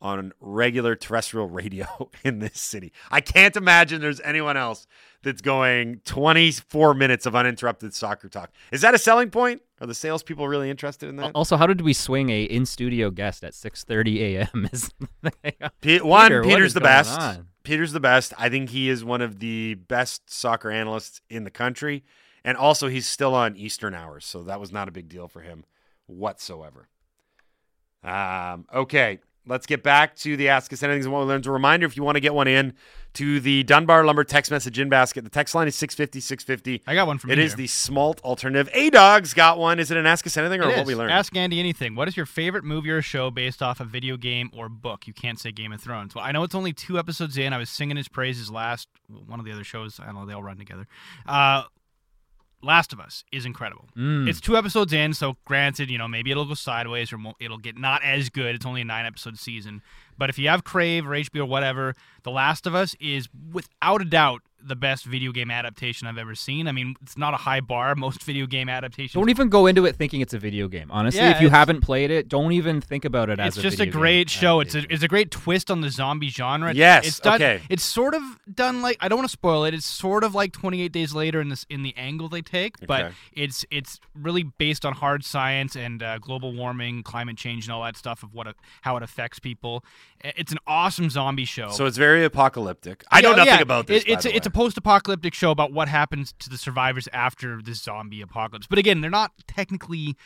on 0.00 0.32
regular 0.40 0.94
terrestrial 0.94 1.48
radio 1.48 1.86
in 2.24 2.38
this 2.40 2.60
city. 2.60 2.92
I 3.10 3.20
can't 3.20 3.56
imagine 3.56 4.00
there's 4.00 4.20
anyone 4.20 4.56
else 4.56 4.86
that's 5.22 5.40
going 5.40 6.00
24 6.04 6.94
minutes 6.94 7.26
of 7.26 7.34
uninterrupted 7.34 7.94
soccer 7.94 8.28
talk. 8.28 8.50
Is 8.70 8.82
that 8.82 8.94
a 8.94 8.98
selling 8.98 9.30
point? 9.30 9.62
Are 9.80 9.86
the 9.86 9.94
salespeople 9.94 10.48
really 10.48 10.70
interested 10.70 11.08
in 11.08 11.16
that? 11.16 11.32
Also, 11.34 11.56
how 11.56 11.66
did 11.66 11.82
we 11.82 11.92
swing 11.92 12.30
a 12.30 12.44
in 12.44 12.64
studio 12.64 13.10
guest 13.10 13.44
at 13.44 13.52
6:30 13.52 14.20
a.m.? 14.20 14.68
Is 14.72 14.90
Pe- 15.82 16.00
one, 16.00 16.28
Peter, 16.28 16.42
Peter's 16.42 16.74
the 16.74 16.80
best. 16.80 17.18
on? 17.18 17.48
Peter's 17.62 17.92
the 17.92 18.00
best. 18.00 18.32
I 18.38 18.48
think 18.48 18.70
he 18.70 18.88
is 18.88 19.04
one 19.04 19.20
of 19.20 19.38
the 19.38 19.74
best 19.74 20.30
soccer 20.30 20.70
analysts 20.70 21.20
in 21.28 21.44
the 21.44 21.50
country. 21.50 22.04
And 22.44 22.56
also, 22.56 22.88
he's 22.88 23.06
still 23.06 23.34
on 23.34 23.56
Eastern 23.56 23.92
hours. 23.92 24.24
So 24.24 24.44
that 24.44 24.60
was 24.60 24.72
not 24.72 24.88
a 24.88 24.92
big 24.92 25.08
deal 25.08 25.28
for 25.28 25.40
him 25.40 25.64
whatsoever. 26.06 26.88
Um, 28.02 28.66
okay. 28.72 29.18
Let's 29.46 29.66
get 29.66 29.82
back 29.82 30.16
to 30.16 30.36
the 30.36 30.48
Ask 30.48 30.72
Us 30.72 30.82
Anything 30.82 31.04
and 31.04 31.12
What 31.12 31.20
We 31.20 31.26
Learned. 31.26 31.46
A 31.46 31.50
reminder 31.50 31.86
if 31.86 31.96
you 31.96 32.02
want 32.02 32.16
to 32.16 32.20
get 32.20 32.34
one 32.34 32.48
in 32.48 32.74
to 33.14 33.40
the 33.40 33.62
Dunbar 33.62 34.04
Lumber 34.04 34.24
text 34.24 34.50
message 34.50 34.78
in 34.78 34.88
basket, 34.90 35.24
the 35.24 35.30
text 35.30 35.54
line 35.54 35.66
is 35.68 35.74
650 35.76 36.20
650. 36.20 36.82
I 36.86 36.94
got 36.94 37.06
one 37.06 37.16
from 37.18 37.30
It 37.30 37.38
is 37.38 37.52
here. 37.52 37.56
the 37.58 37.66
Smalt 37.66 38.20
alternative. 38.22 38.68
A 38.74 38.90
Dog's 38.90 39.32
got 39.32 39.58
one. 39.58 39.78
Is 39.78 39.90
it 39.90 39.96
an 39.96 40.04
Ask 40.06 40.26
Us 40.26 40.36
Anything 40.36 40.60
or 40.60 40.64
It 40.64 40.68
what 40.68 40.78
is. 40.80 40.86
we 40.86 40.94
learned? 40.94 41.12
Ask 41.12 41.34
Andy 41.34 41.58
anything. 41.58 41.94
What 41.94 42.08
is 42.08 42.16
your 42.16 42.26
favorite 42.26 42.64
movie 42.64 42.90
or 42.90 43.00
show 43.02 43.30
based 43.30 43.62
off 43.62 43.80
a 43.80 43.84
video 43.84 44.16
game 44.16 44.50
or 44.52 44.68
book? 44.68 45.06
You 45.06 45.12
can't 45.14 45.38
say 45.38 45.50
Game 45.52 45.72
of 45.72 45.80
Thrones. 45.80 46.14
Well, 46.14 46.24
I 46.24 46.32
know 46.32 46.42
it's 46.42 46.54
only 46.54 46.72
two 46.74 46.98
episodes 46.98 47.38
in. 47.38 47.52
I 47.52 47.58
was 47.58 47.70
singing 47.70 47.96
his 47.96 48.08
praises 48.08 48.50
last 48.50 48.88
one 49.26 49.38
of 49.40 49.46
the 49.46 49.52
other 49.52 49.64
shows. 49.64 49.98
I 50.00 50.06
don't 50.06 50.16
know. 50.16 50.26
They 50.26 50.34
all 50.34 50.42
run 50.42 50.58
together. 50.58 50.86
Uh, 51.26 51.62
Last 52.62 52.92
of 52.92 53.00
Us 53.00 53.24
is 53.32 53.44
incredible. 53.44 53.88
Mm. 53.96 54.28
It's 54.28 54.40
two 54.40 54.56
episodes 54.56 54.92
in, 54.92 55.14
so 55.14 55.36
granted, 55.44 55.90
you 55.90 55.98
know 55.98 56.08
maybe 56.08 56.30
it'll 56.30 56.44
go 56.44 56.54
sideways 56.54 57.12
or 57.12 57.18
it'll 57.40 57.58
get 57.58 57.76
not 57.76 58.02
as 58.02 58.30
good. 58.30 58.54
It's 58.54 58.66
only 58.66 58.80
a 58.80 58.84
nine 58.84 59.06
episode 59.06 59.38
season, 59.38 59.82
but 60.18 60.30
if 60.30 60.38
you 60.38 60.48
have 60.48 60.64
Crave 60.64 61.06
or 61.06 61.10
HBO 61.10 61.42
or 61.42 61.46
whatever, 61.46 61.94
The 62.22 62.30
Last 62.30 62.66
of 62.66 62.74
Us 62.74 62.96
is 63.00 63.28
without 63.52 64.00
a 64.00 64.04
doubt 64.04 64.42
the 64.66 64.76
best 64.76 65.04
video 65.04 65.32
game 65.32 65.50
adaptation 65.50 66.06
I've 66.06 66.18
ever 66.18 66.34
seen. 66.34 66.66
I 66.68 66.72
mean, 66.72 66.94
it's 67.02 67.16
not 67.16 67.34
a 67.34 67.36
high 67.36 67.60
bar. 67.60 67.94
Most 67.94 68.22
video 68.22 68.46
game 68.46 68.68
adaptations 68.68 69.12
Don't 69.12 69.30
even 69.30 69.48
go 69.48 69.66
into 69.66 69.86
it 69.86 69.96
thinking 69.96 70.20
it's 70.20 70.34
a 70.34 70.38
video 70.38 70.68
game. 70.68 70.90
Honestly, 70.90 71.20
Yeah, 71.20 71.30
if 71.36 71.40
you 71.40 71.48
haven't 71.50 71.80
played 71.80 72.10
it, 72.10 72.28
don't 72.28 72.52
even 72.52 72.80
think 72.80 73.04
about 73.04 73.30
it 73.30 73.38
as 73.38 73.56
it's 73.56 73.62
just 73.62 73.76
a 73.76 73.78
video 73.78 73.92
game 73.92 74.00
great 74.00 74.30
show. 74.30 74.60
It's 74.60 74.74
a 74.74 74.84
it's 74.92 75.02
a 75.02 75.08
great 75.08 75.30
twist 75.30 75.70
on 75.70 75.80
the 75.80 75.90
zombie 75.90 76.28
genre. 76.28 76.70
It's- 76.70 76.76
Yes, 76.76 77.06
it's 77.06 77.20
done, 77.20 77.36
okay. 77.36 77.62
It's 77.68 77.84
sort 77.84 78.14
of 78.14 78.22
done 78.52 78.82
like 78.82 78.96
I 79.00 79.08
don't 79.08 79.18
want 79.18 79.28
to 79.28 79.32
spoil 79.32 79.64
it. 79.64 79.74
It's 79.74 79.86
sort 79.86 80.24
of 80.24 80.34
like 80.34 80.52
28 80.52 80.92
Days 80.92 81.14
Later 81.14 81.40
in 81.40 81.48
this 81.48 81.64
in 81.70 81.82
the 81.82 81.94
angle 81.96 82.28
they 82.28 82.42
take, 82.42 82.74
but 82.86 83.12
it's 83.32 83.64
it's 83.70 84.00
really 84.14 84.42
based 84.42 84.84
on 84.84 84.92
hard 84.94 85.24
science 85.24 85.76
and 85.76 86.02
uh, 86.02 86.18
global 86.18 86.52
warming, 86.52 87.02
climate 87.02 87.36
change, 87.36 87.66
and 87.66 87.72
all 87.72 87.82
that 87.84 87.96
stuff 87.96 88.22
of 88.22 88.34
what 88.34 88.46
it- 88.46 88.56
how 88.82 88.96
it 88.96 89.02
affects 89.02 89.38
people. 89.38 89.84
It's 90.20 90.50
an 90.50 90.58
awesome 90.66 91.10
zombie 91.10 91.44
show. 91.44 91.70
So 91.70 91.86
it's 91.86 91.96
very 91.98 92.24
apocalyptic. 92.24 93.04
I 93.10 93.20
know 93.20 93.30
nothing 93.32 93.46
yeah. 93.46 93.60
about 93.60 93.86
this. 93.86 94.02
It- 94.02 94.08
it's 94.08 94.24
by 94.24 94.30
a, 94.30 94.32
the 94.32 94.36
it's 94.36 94.46
a 94.46 94.50
way. 94.50 94.54
Post-apocalyptic 94.56 95.34
show 95.34 95.50
about 95.50 95.72
what 95.72 95.86
happens 95.88 96.32
to 96.38 96.48
the 96.48 96.56
survivors 96.56 97.08
after 97.12 97.60
the 97.60 97.74
zombie 97.74 98.22
apocalypse. 98.22 98.66
But 98.66 98.78
again, 98.78 99.02
they're 99.02 99.10
not 99.10 99.32
technically 99.46 100.16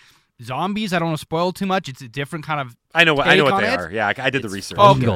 zombies. 0.43 0.93
I 0.93 0.99
don't 1.01 1.09
want 1.09 1.19
to 1.19 1.23
spoil 1.23 1.53
too 1.53 1.67
much. 1.67 1.89
It's 1.89 2.01
a 2.01 2.09
different 2.09 2.45
kind 2.45 2.61
of 2.61 2.77
I 2.95 3.05
know 3.05 3.15
what 3.15 3.27
I 3.27 3.37
know 3.37 3.45
what 3.45 3.61
they 3.61 3.67
it. 3.73 3.79
are. 3.79 3.91
Yeah, 3.91 4.07
I, 4.07 4.15
I 4.27 4.31
did 4.31 4.43
the 4.43 4.47
It's 4.47 4.55
research. 4.55 4.79
Okay. 4.79 5.07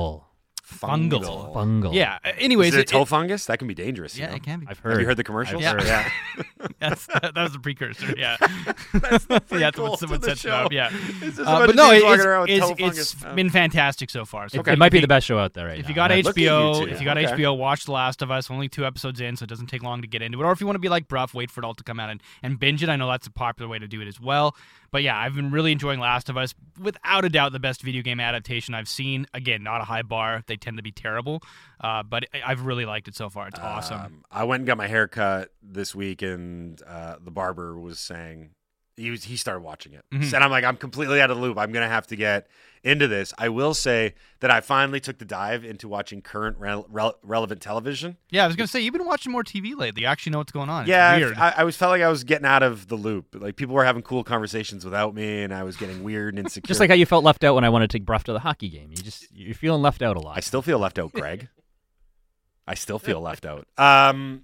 Fungal. 0.66 1.22
fungal. 1.22 1.54
Fungal. 1.54 1.94
Yeah. 1.94 2.18
uh, 2.24 2.32
Anyways, 2.38 2.68
Is 2.68 2.74
it 2.74 2.78
a 2.78 2.80
it- 2.82 2.88
toe 2.88 3.02
it- 3.02 3.08
fungus? 3.08 3.44
That 3.46 3.58
can 3.58 3.68
be 3.68 3.74
dangerous. 3.74 4.16
you 4.16 4.22
yeah, 4.24 4.30
know? 4.30 4.36
it 4.36 4.42
can 4.42 4.60
be. 4.60 4.66
I've 4.68 4.78
heard. 4.78 4.92
Have 4.92 5.00
you 5.00 5.06
heard 5.06 5.16
the 5.18 5.24
commercials? 5.24 5.62
I've 5.64 5.80
heard. 5.80 5.84
Yeah. 5.86 6.08
That's, 6.80 7.06
that 7.06 7.34
was 7.36 7.52
the 7.52 7.58
precursor. 7.58 8.14
Yeah, 8.16 8.36
that's, 8.94 9.26
the 9.26 9.34
yeah, 9.52 9.70
that's 9.70 9.78
prequel 9.78 9.90
what 9.90 9.98
someone 9.98 10.20
to 10.20 10.26
the 10.26 10.30
sets 10.36 10.44
it 10.46 10.50
up. 10.50 10.72
Yeah, 10.72 10.88
It's 10.92 11.36
just 11.36 11.38
a 11.40 11.46
Uh, 11.46 11.66
but 11.66 11.76
no, 11.76 11.90
dudes 11.90 12.02
it- 12.02 12.28
walking 12.28 12.56
it's, 12.56 12.70
it's, 12.70 12.80
it's 12.98 13.12
fungus. 13.12 13.16
Oh. 13.26 13.34
been 13.34 13.50
fantastic 13.50 14.10
so 14.10 14.24
far. 14.24 14.48
So 14.48 14.60
It, 14.60 14.68
it 14.68 14.78
might 14.78 14.90
be 14.92 15.00
the 15.00 15.06
best 15.08 15.26
show 15.26 15.38
out 15.38 15.52
there 15.52 15.66
right 15.66 15.78
If 15.78 15.84
now. 15.84 15.88
you 15.90 15.94
got 15.94 16.08
That's- 16.08 16.24
Look 16.24 16.36
at 16.38 16.40
you 16.42 16.48
HBO, 16.48 16.88
if 16.90 17.00
you 17.00 17.04
got 17.04 17.18
Okay. 17.18 17.26
HBO, 17.32 17.56
watch 17.58 17.84
The 17.84 17.92
Last 17.92 18.22
of 18.22 18.30
Us. 18.30 18.50
Only 18.50 18.68
two 18.68 18.86
episodes 18.86 19.20
in, 19.20 19.36
so 19.36 19.44
it 19.44 19.48
doesn't 19.48 19.66
take 19.66 19.82
long 19.82 20.00
to 20.02 20.08
get 20.08 20.22
into 20.22 20.40
it. 20.40 20.44
Or 20.44 20.52
if 20.52 20.60
you 20.60 20.66
want 20.66 20.76
to 20.76 20.80
be 20.80 20.88
like 20.88 21.08
Brough, 21.08 21.26
wait 21.34 21.50
for 21.50 21.60
it 21.60 21.64
all 21.64 21.74
to 21.74 21.84
come 21.84 22.00
out 22.00 22.08
and, 22.10 22.22
and 22.42 22.58
binge 22.58 22.82
it. 22.82 22.88
I 22.88 22.96
know 22.96 23.08
that's 23.10 23.26
a 23.26 23.30
popular 23.30 23.68
way 23.68 23.78
to 23.78 23.86
do 23.86 24.00
it 24.00 24.08
as 24.08 24.18
well. 24.20 24.56
But 24.94 25.02
yeah, 25.02 25.18
I've 25.18 25.34
been 25.34 25.50
really 25.50 25.72
enjoying 25.72 25.98
Last 25.98 26.28
of 26.28 26.36
Us. 26.36 26.54
Without 26.78 27.24
a 27.24 27.28
doubt, 27.28 27.50
the 27.50 27.58
best 27.58 27.82
video 27.82 28.00
game 28.00 28.20
adaptation 28.20 28.74
I've 28.74 28.86
seen. 28.86 29.26
Again, 29.34 29.64
not 29.64 29.80
a 29.80 29.84
high 29.84 30.02
bar. 30.02 30.44
They 30.46 30.56
tend 30.56 30.76
to 30.76 30.84
be 30.84 30.92
terrible, 30.92 31.42
uh, 31.80 32.04
but 32.04 32.26
I've 32.46 32.64
really 32.64 32.86
liked 32.86 33.08
it 33.08 33.16
so 33.16 33.28
far. 33.28 33.48
It's 33.48 33.58
awesome. 33.58 34.00
Um, 34.00 34.24
I 34.30 34.44
went 34.44 34.60
and 34.60 34.68
got 34.68 34.76
my 34.76 34.86
hair 34.86 35.08
cut 35.08 35.50
this 35.60 35.96
week, 35.96 36.22
and 36.22 36.80
uh, 36.86 37.16
the 37.20 37.32
barber 37.32 37.76
was 37.76 37.98
saying 37.98 38.50
he 38.96 39.10
was 39.10 39.24
he 39.24 39.36
started 39.36 39.60
watching 39.60 39.92
it, 39.94 40.04
Mhm. 40.12 40.32
and 40.32 40.44
I'm 40.44 40.50
like, 40.50 40.64
I'm 40.64 40.76
completely 40.76 41.20
out 41.20 41.30
of 41.30 41.36
the 41.36 41.42
loop. 41.42 41.58
I'm 41.58 41.72
gonna 41.72 41.88
have 41.88 42.06
to 42.08 42.16
get 42.16 42.46
into 42.82 43.08
this. 43.08 43.32
I 43.38 43.48
will 43.48 43.72
say 43.74 44.14
that 44.40 44.50
I 44.50 44.60
finally 44.60 45.00
took 45.00 45.18
the 45.18 45.24
dive 45.24 45.64
into 45.64 45.88
watching 45.88 46.20
current 46.22 46.58
rel- 46.58 46.86
rel- 46.90 47.18
relevant 47.22 47.60
television. 47.62 48.18
Yeah, 48.30 48.44
I 48.44 48.46
was 48.46 48.56
gonna 48.56 48.66
say 48.68 48.80
you've 48.80 48.92
been 48.92 49.06
watching 49.06 49.32
more 49.32 49.42
TV 49.42 49.74
lately. 49.74 50.02
You 50.02 50.08
actually 50.08 50.32
know 50.32 50.38
what's 50.38 50.52
going 50.52 50.68
on. 50.68 50.82
It's 50.82 50.90
yeah, 50.90 51.16
weird. 51.16 51.36
I, 51.38 51.54
I 51.58 51.64
was 51.64 51.76
felt 51.76 51.90
like 51.90 52.02
I 52.02 52.08
was 52.08 52.24
getting 52.24 52.46
out 52.46 52.62
of 52.62 52.88
the 52.88 52.94
loop. 52.96 53.34
Like 53.34 53.56
people 53.56 53.74
were 53.74 53.84
having 53.84 54.02
cool 54.02 54.22
conversations 54.22 54.84
without 54.84 55.14
me, 55.14 55.42
and 55.42 55.52
I 55.54 55.62
was 55.64 55.76
getting 55.76 56.02
weird 56.04 56.34
and 56.34 56.38
insecure. 56.46 56.68
Just 56.68 56.78
like 56.80 56.90
how 56.90 56.94
you 56.96 57.06
felt 57.06 57.24
left 57.24 57.42
out 57.42 57.54
when 57.54 57.64
I 57.64 57.70
wanted 57.70 57.90
to 57.90 57.98
take 57.98 58.04
Brough 58.06 58.18
to 58.18 58.32
the 58.32 58.40
hockey 58.40 58.68
game. 58.68 58.90
You 58.90 58.96
just 58.96 59.26
you're 59.34 59.54
feeling 59.54 59.82
left 59.82 60.02
out 60.02 60.16
a 60.16 60.20
lot. 60.20 60.36
I 60.36 60.40
still 60.40 60.62
feel 60.62 60.78
left 60.78 60.98
out, 60.98 61.12
Greg. 61.12 61.48
I 62.66 62.74
still 62.74 62.98
feel 62.98 63.20
left 63.20 63.44
out. 63.44 63.66
Um, 63.76 64.42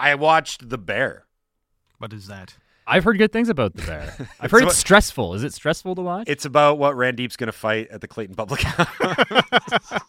I 0.00 0.14
watched 0.16 0.68
The 0.70 0.78
Bear. 0.78 1.26
what 1.98 2.12
is 2.12 2.26
that? 2.26 2.54
I've 2.86 3.04
heard 3.04 3.18
good 3.18 3.32
things 3.32 3.48
about 3.48 3.74
the 3.74 3.82
bear. 3.82 4.28
I've 4.40 4.50
heard 4.50 4.62
what- 4.62 4.70
it's 4.70 4.78
stressful. 4.78 5.34
Is 5.34 5.44
it 5.44 5.52
stressful 5.52 5.94
to 5.94 6.02
watch? 6.02 6.28
It's 6.28 6.44
about 6.44 6.78
what 6.78 6.94
Randeep's 6.94 7.36
going 7.36 7.48
to 7.48 7.52
fight 7.52 7.88
at 7.90 8.00
the 8.00 8.08
Clayton 8.08 8.34
Public 8.34 8.60
House. 8.62 8.88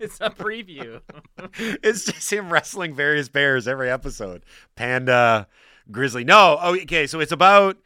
it's 0.00 0.18
a 0.20 0.30
preview. 0.30 1.00
it's 1.58 2.04
just 2.04 2.32
him 2.32 2.52
wrestling 2.52 2.94
various 2.94 3.28
bears 3.28 3.68
every 3.68 3.90
episode. 3.90 4.44
Panda, 4.76 5.46
grizzly. 5.90 6.24
No, 6.24 6.58
oh, 6.60 6.76
okay. 6.82 7.06
So 7.06 7.20
it's 7.20 7.32
about 7.32 7.76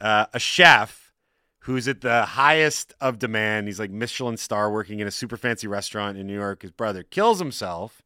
uh, 0.00 0.26
a 0.32 0.38
chef 0.38 1.12
who's 1.60 1.86
at 1.86 2.00
the 2.00 2.24
highest 2.24 2.92
of 3.00 3.18
demand. 3.18 3.68
He's 3.68 3.78
like 3.78 3.90
Michelin 3.90 4.36
star, 4.36 4.70
working 4.70 4.98
in 4.98 5.06
a 5.06 5.12
super 5.12 5.36
fancy 5.36 5.68
restaurant 5.68 6.18
in 6.18 6.26
New 6.26 6.34
York. 6.34 6.62
His 6.62 6.72
brother 6.72 7.04
kills 7.04 7.38
himself, 7.38 8.02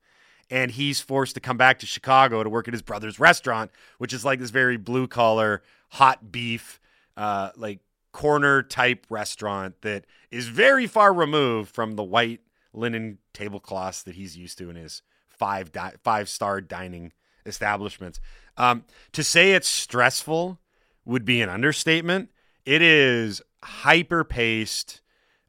and 0.50 0.70
he's 0.70 1.00
forced 1.00 1.34
to 1.34 1.40
come 1.40 1.56
back 1.56 1.78
to 1.80 1.86
Chicago 1.86 2.42
to 2.42 2.50
work 2.50 2.68
at 2.68 2.74
his 2.74 2.82
brother's 2.82 3.18
restaurant, 3.18 3.70
which 3.98 4.12
is 4.12 4.24
like 4.24 4.38
this 4.38 4.50
very 4.50 4.76
blue 4.76 5.06
collar, 5.06 5.62
hot 5.90 6.30
beef, 6.30 6.80
uh, 7.16 7.50
like 7.56 7.80
corner 8.12 8.62
type 8.62 9.06
restaurant 9.10 9.82
that 9.82 10.04
is 10.30 10.48
very 10.48 10.86
far 10.86 11.12
removed 11.12 11.74
from 11.74 11.96
the 11.96 12.02
white 12.02 12.40
linen 12.72 13.18
tablecloths 13.32 14.02
that 14.04 14.14
he's 14.14 14.36
used 14.36 14.58
to 14.58 14.70
in 14.70 14.76
his 14.76 15.02
five 15.28 15.72
di- 15.72 15.94
five 16.02 16.28
star 16.28 16.60
dining 16.60 17.12
establishments. 17.44 18.20
Um, 18.56 18.84
to 19.12 19.22
say 19.22 19.52
it's 19.52 19.68
stressful 19.68 20.58
would 21.04 21.24
be 21.24 21.40
an 21.40 21.48
understatement. 21.48 22.30
It 22.64 22.82
is 22.82 23.42
hyper 23.62 24.24
paced. 24.24 25.00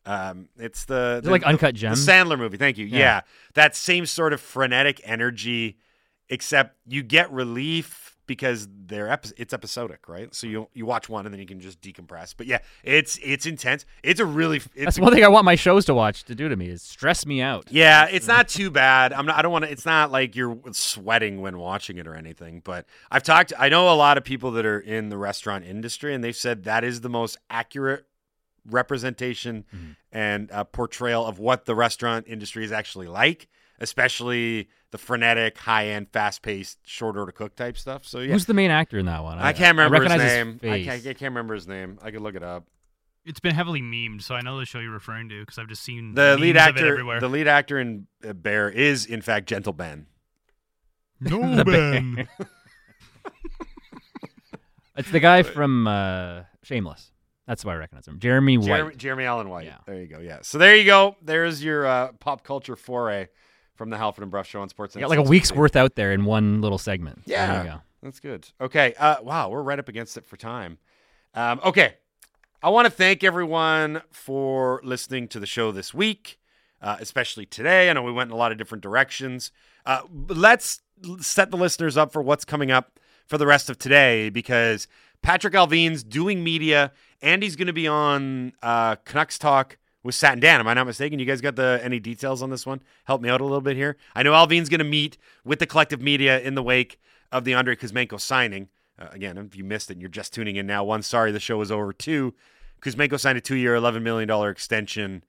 Um, 0.07 0.47
it's 0.57 0.85
the, 0.85 1.17
Is 1.17 1.23
the 1.23 1.29
it 1.29 1.31
like 1.31 1.43
Uncut 1.43 1.73
the 1.75 1.79
Gems? 1.79 2.07
Sandler 2.07 2.37
movie. 2.39 2.57
Thank 2.57 2.77
you. 2.77 2.85
Yeah. 2.85 2.97
Yeah. 2.99 3.21
that 3.55 3.75
same 3.75 4.05
sort 4.05 4.31
of 4.33 4.39
frenetic 4.39 5.01
energy, 5.03 5.77
except 6.29 6.77
you 6.87 7.03
get 7.03 7.31
relief 7.31 8.15
because 8.25 8.67
they're 8.87 9.09
epi- 9.09 9.31
it's 9.37 9.53
episodic, 9.53 10.09
right? 10.09 10.35
So 10.35 10.47
you 10.47 10.67
you 10.73 10.85
watch 10.85 11.07
one 11.07 11.25
and 11.25 11.33
then 11.33 11.39
you 11.39 11.45
can 11.47 11.59
just 11.61 11.79
decompress. 11.81 12.33
But 12.37 12.45
yeah, 12.47 12.59
it's 12.83 13.17
it's 13.23 13.45
intense. 13.45 13.85
It's 14.03 14.19
a 14.19 14.25
really 14.25 14.57
it's 14.57 14.69
That's 14.75 14.99
one 14.99 15.13
thing 15.13 15.23
I 15.23 15.29
want 15.29 15.45
my 15.45 15.55
shows 15.55 15.85
to 15.85 15.93
watch 15.93 16.23
to 16.25 16.35
do 16.35 16.49
to 16.49 16.55
me 16.55 16.67
is 16.67 16.81
stress 16.81 17.25
me 17.25 17.41
out. 17.41 17.67
yeah, 17.71 18.07
it's 18.11 18.27
not 18.27 18.49
too 18.49 18.69
bad. 18.69 19.13
I'm 19.13 19.25
not. 19.25 19.37
I 19.37 19.41
don't 19.41 19.51
want 19.51 19.65
to. 19.65 19.71
It's 19.71 19.85
not 19.85 20.11
like 20.11 20.35
you're 20.35 20.57
sweating 20.71 21.41
when 21.41 21.57
watching 21.57 21.97
it 21.97 22.07
or 22.07 22.15
anything. 22.15 22.61
But 22.63 22.85
I've 23.09 23.23
talked. 23.23 23.53
I 23.57 23.69
know 23.69 23.89
a 23.93 23.95
lot 23.95 24.17
of 24.17 24.23
people 24.25 24.51
that 24.51 24.65
are 24.65 24.79
in 24.79 25.07
the 25.09 25.17
restaurant 25.17 25.65
industry, 25.65 26.13
and 26.13 26.21
they've 26.23 26.35
said 26.35 26.65
that 26.65 26.83
is 26.83 26.99
the 27.01 27.09
most 27.09 27.37
accurate 27.49 28.05
representation 28.69 29.65
Mhm. 29.75 29.95
and 30.11 30.51
uh, 30.51 30.63
portrayal 30.63 31.25
of 31.25 31.39
what 31.39 31.65
the 31.65 31.75
restaurant 31.75 32.25
industry 32.27 32.63
is 32.63 32.71
actually 32.71 33.07
like, 33.07 33.47
especially 33.79 34.69
the 34.91 34.97
frenetic, 34.97 35.57
high 35.57 35.87
end, 35.87 36.09
fast 36.11 36.41
paced, 36.41 36.79
short 36.87 37.17
order 37.17 37.31
cook 37.31 37.55
type 37.55 37.77
stuff. 37.77 38.05
So 38.05 38.19
yeah, 38.19 38.31
Who's 38.33 38.45
the 38.45 38.53
main 38.53 38.71
actor 38.71 38.97
in 38.97 39.05
that 39.07 39.23
one? 39.23 39.37
I 39.39 39.53
can't 39.53 39.77
remember 39.77 39.97
his 40.01 40.09
recognize 40.11 40.31
name. 40.31 40.59
I 40.63 40.83
can't, 40.83 41.01
I 41.07 41.13
can't 41.13 41.21
remember 41.33 41.53
his 41.55 41.67
name. 41.67 41.99
I 42.01 42.11
could 42.11 42.21
look 42.21 42.35
it 42.35 42.43
up. 42.43 42.65
It's 43.25 43.41
been 43.41 43.53
heavily 43.55 43.81
memed, 43.81 44.21
so 44.21 44.35
I 44.35 44.41
know 44.41 44.57
the 44.57 44.65
show 44.65 44.79
you're 44.79 44.89
referring 44.91 45.27
to 45.29 45.41
because 45.41 45.57
I've 45.57 45.67
just 45.67 45.83
seen 45.83 46.13
The 46.13 46.37
lead 46.37 46.55
memes 46.55 46.69
of 46.69 46.75
it 46.77 46.79
actor, 46.79 46.91
everywhere. 46.93 47.19
the 47.19 47.27
lead 47.27 47.47
actor 47.49 47.77
in 47.77 48.07
uh, 48.25 48.31
Bear 48.31 48.69
is 48.69 49.05
in 49.05 49.21
fact 49.21 49.47
Gentle 49.49 49.73
Ben. 49.73 50.05
no 51.19 51.55
The 51.57 51.65
Ben. 51.65 52.27
It's 54.95 55.11
the 55.11 55.19
guy 55.19 55.43
from 55.43 55.87
uh, 55.87 56.43
Shameless. 56.63 57.11
That's 57.47 57.63
why 57.63 57.73
I 57.73 57.75
recognize 57.77 58.07
him. 58.07 58.19
Jeremy 58.19 58.57
White. 58.57 58.67
Jeremy, 58.67 58.95
Jeremy 58.95 59.23
Allen 59.23 59.49
White. 59.49 59.65
Yeah. 59.65 59.77
There 59.85 59.99
you 59.99 60.07
go. 60.07 60.19
Yeah. 60.19 60.39
So 60.41 60.57
there 60.57 60.75
you 60.75 60.83
go. 60.83 61.15
There's 61.21 61.63
your 61.63 61.85
uh, 61.85 62.11
pop 62.19 62.43
culture 62.43 62.75
foray 62.75 63.29
from 63.75 63.89
the 63.89 63.97
Halford 63.97 64.23
and 64.23 64.31
Brough 64.31 64.43
Show 64.43 64.61
on 64.61 64.69
Sports. 64.69 64.95
You 64.95 65.01
got 65.01 65.09
like 65.09 65.19
a 65.19 65.23
week's 65.23 65.51
worth 65.51 65.75
out 65.75 65.95
there 65.95 66.11
in 66.11 66.25
one 66.25 66.61
little 66.61 66.77
segment. 66.77 67.21
Yeah. 67.25 67.53
There 67.53 67.63
you 67.63 67.69
go. 67.71 67.81
That's 68.03 68.19
good. 68.19 68.47
Okay. 68.59 68.93
Uh, 68.99 69.17
wow, 69.23 69.49
we're 69.49 69.63
right 69.63 69.79
up 69.79 69.87
against 69.87 70.17
it 70.17 70.25
for 70.25 70.35
time. 70.35 70.77
Um, 71.33 71.61
okay. 71.63 71.95
I 72.61 72.69
want 72.69 72.85
to 72.85 72.91
thank 72.91 73.23
everyone 73.23 74.01
for 74.11 74.81
listening 74.83 75.27
to 75.29 75.39
the 75.39 75.45
show 75.45 75.71
this 75.71 75.93
week, 75.93 76.39
uh, 76.81 76.97
especially 76.99 77.45
today. 77.45 77.89
I 77.89 77.93
know 77.93 78.01
we 78.01 78.11
went 78.11 78.29
in 78.29 78.33
a 78.33 78.37
lot 78.37 78.51
of 78.51 78.57
different 78.57 78.81
directions. 78.81 79.51
Uh, 79.85 80.01
let's 80.27 80.81
set 81.21 81.51
the 81.51 81.57
listeners 81.57 81.95
up 81.95 82.11
for 82.11 82.21
what's 82.21 82.43
coming 82.43 82.71
up 82.71 82.99
for 83.27 83.37
the 83.37 83.45
rest 83.45 83.69
of 83.69 83.77
today 83.77 84.29
because 84.29 84.87
Patrik 85.27 85.51
Allvin's 85.51 86.05
doing 86.05 86.41
media 86.41 86.93
and 87.21 87.43
he's 87.43 87.57
going 87.57 87.67
to 87.67 87.73
be 87.73 87.85
on 87.85 88.53
uh, 88.63 88.95
Canucks 89.03 89.37
Talk 89.37 89.77
with 90.01 90.15
Sat 90.15 90.31
and 90.31 90.41
Dan. 90.41 90.61
Am 90.61 90.69
I 90.69 90.73
not 90.73 90.87
mistaken? 90.87 91.19
You 91.19 91.25
guys 91.25 91.41
got 91.41 91.57
the 91.57 91.81
any 91.83 91.99
details 91.99 92.41
on 92.41 92.49
this 92.49 92.65
one? 92.65 92.79
Help 93.03 93.21
me 93.21 93.27
out 93.27 93.41
a 93.41 93.43
little 93.43 93.59
bit 93.59 93.75
here. 93.75 93.97
I 94.15 94.23
know 94.23 94.31
Alvin's 94.31 94.69
going 94.69 94.79
to 94.79 94.85
meet 94.85 95.17
with 95.43 95.59
the 95.59 95.65
collective 95.65 96.01
media 96.01 96.39
in 96.39 96.55
the 96.55 96.63
wake 96.63 96.97
of 97.29 97.43
the 97.43 97.55
Andrei 97.55 97.75
Kuzmenko 97.75 98.21
signing. 98.21 98.69
Uh, 98.97 99.09
again, 99.11 99.37
if 99.37 99.53
you 99.53 99.65
missed 99.65 99.91
it 99.91 99.95
and 99.95 100.01
you're 100.01 100.09
just 100.09 100.33
tuning 100.33 100.55
in 100.55 100.65
now, 100.65 100.85
one, 100.85 101.01
sorry 101.01 101.33
the 101.33 101.41
show 101.41 101.59
is 101.59 101.71
over. 101.71 101.91
Two, 101.91 102.33
Kuzmenko 102.81 103.19
signed 103.19 103.37
a 103.37 103.41
two 103.41 103.57
year, 103.57 103.75
$11 103.75 104.03
million 104.03 104.29
extension 104.49 105.25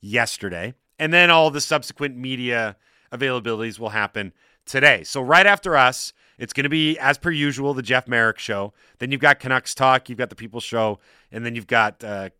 yesterday. 0.00 0.72
And 1.00 1.12
then 1.12 1.30
all 1.30 1.50
the 1.50 1.60
subsequent 1.60 2.16
media 2.16 2.76
availabilities 3.12 3.80
will 3.80 3.88
happen 3.88 4.34
today. 4.66 5.02
So, 5.02 5.20
right 5.20 5.46
after 5.46 5.76
us, 5.76 6.12
it's 6.42 6.52
going 6.52 6.64
to 6.64 6.68
be, 6.70 6.98
as 6.98 7.18
per 7.18 7.30
usual, 7.30 7.72
the 7.72 7.82
Jeff 7.82 8.08
Merrick 8.08 8.38
show. 8.38 8.72
Then 8.98 9.12
you've 9.12 9.20
got 9.20 9.38
Canucks 9.38 9.74
Talk, 9.74 10.08
you've 10.08 10.18
got 10.18 10.28
the 10.28 10.34
People 10.36 10.58
Show, 10.60 10.98
and 11.30 11.46
then 11.46 11.54
you've 11.54 11.68
got 11.68 12.02
uh, 12.02 12.30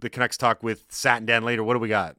the 0.00 0.08
Canucks 0.08 0.38
Talk 0.38 0.62
with 0.62 0.84
Sat 0.88 1.18
and 1.18 1.26
Dan 1.26 1.44
later. 1.44 1.62
What 1.62 1.74
do 1.74 1.78
we 1.80 1.88
got? 1.88 2.16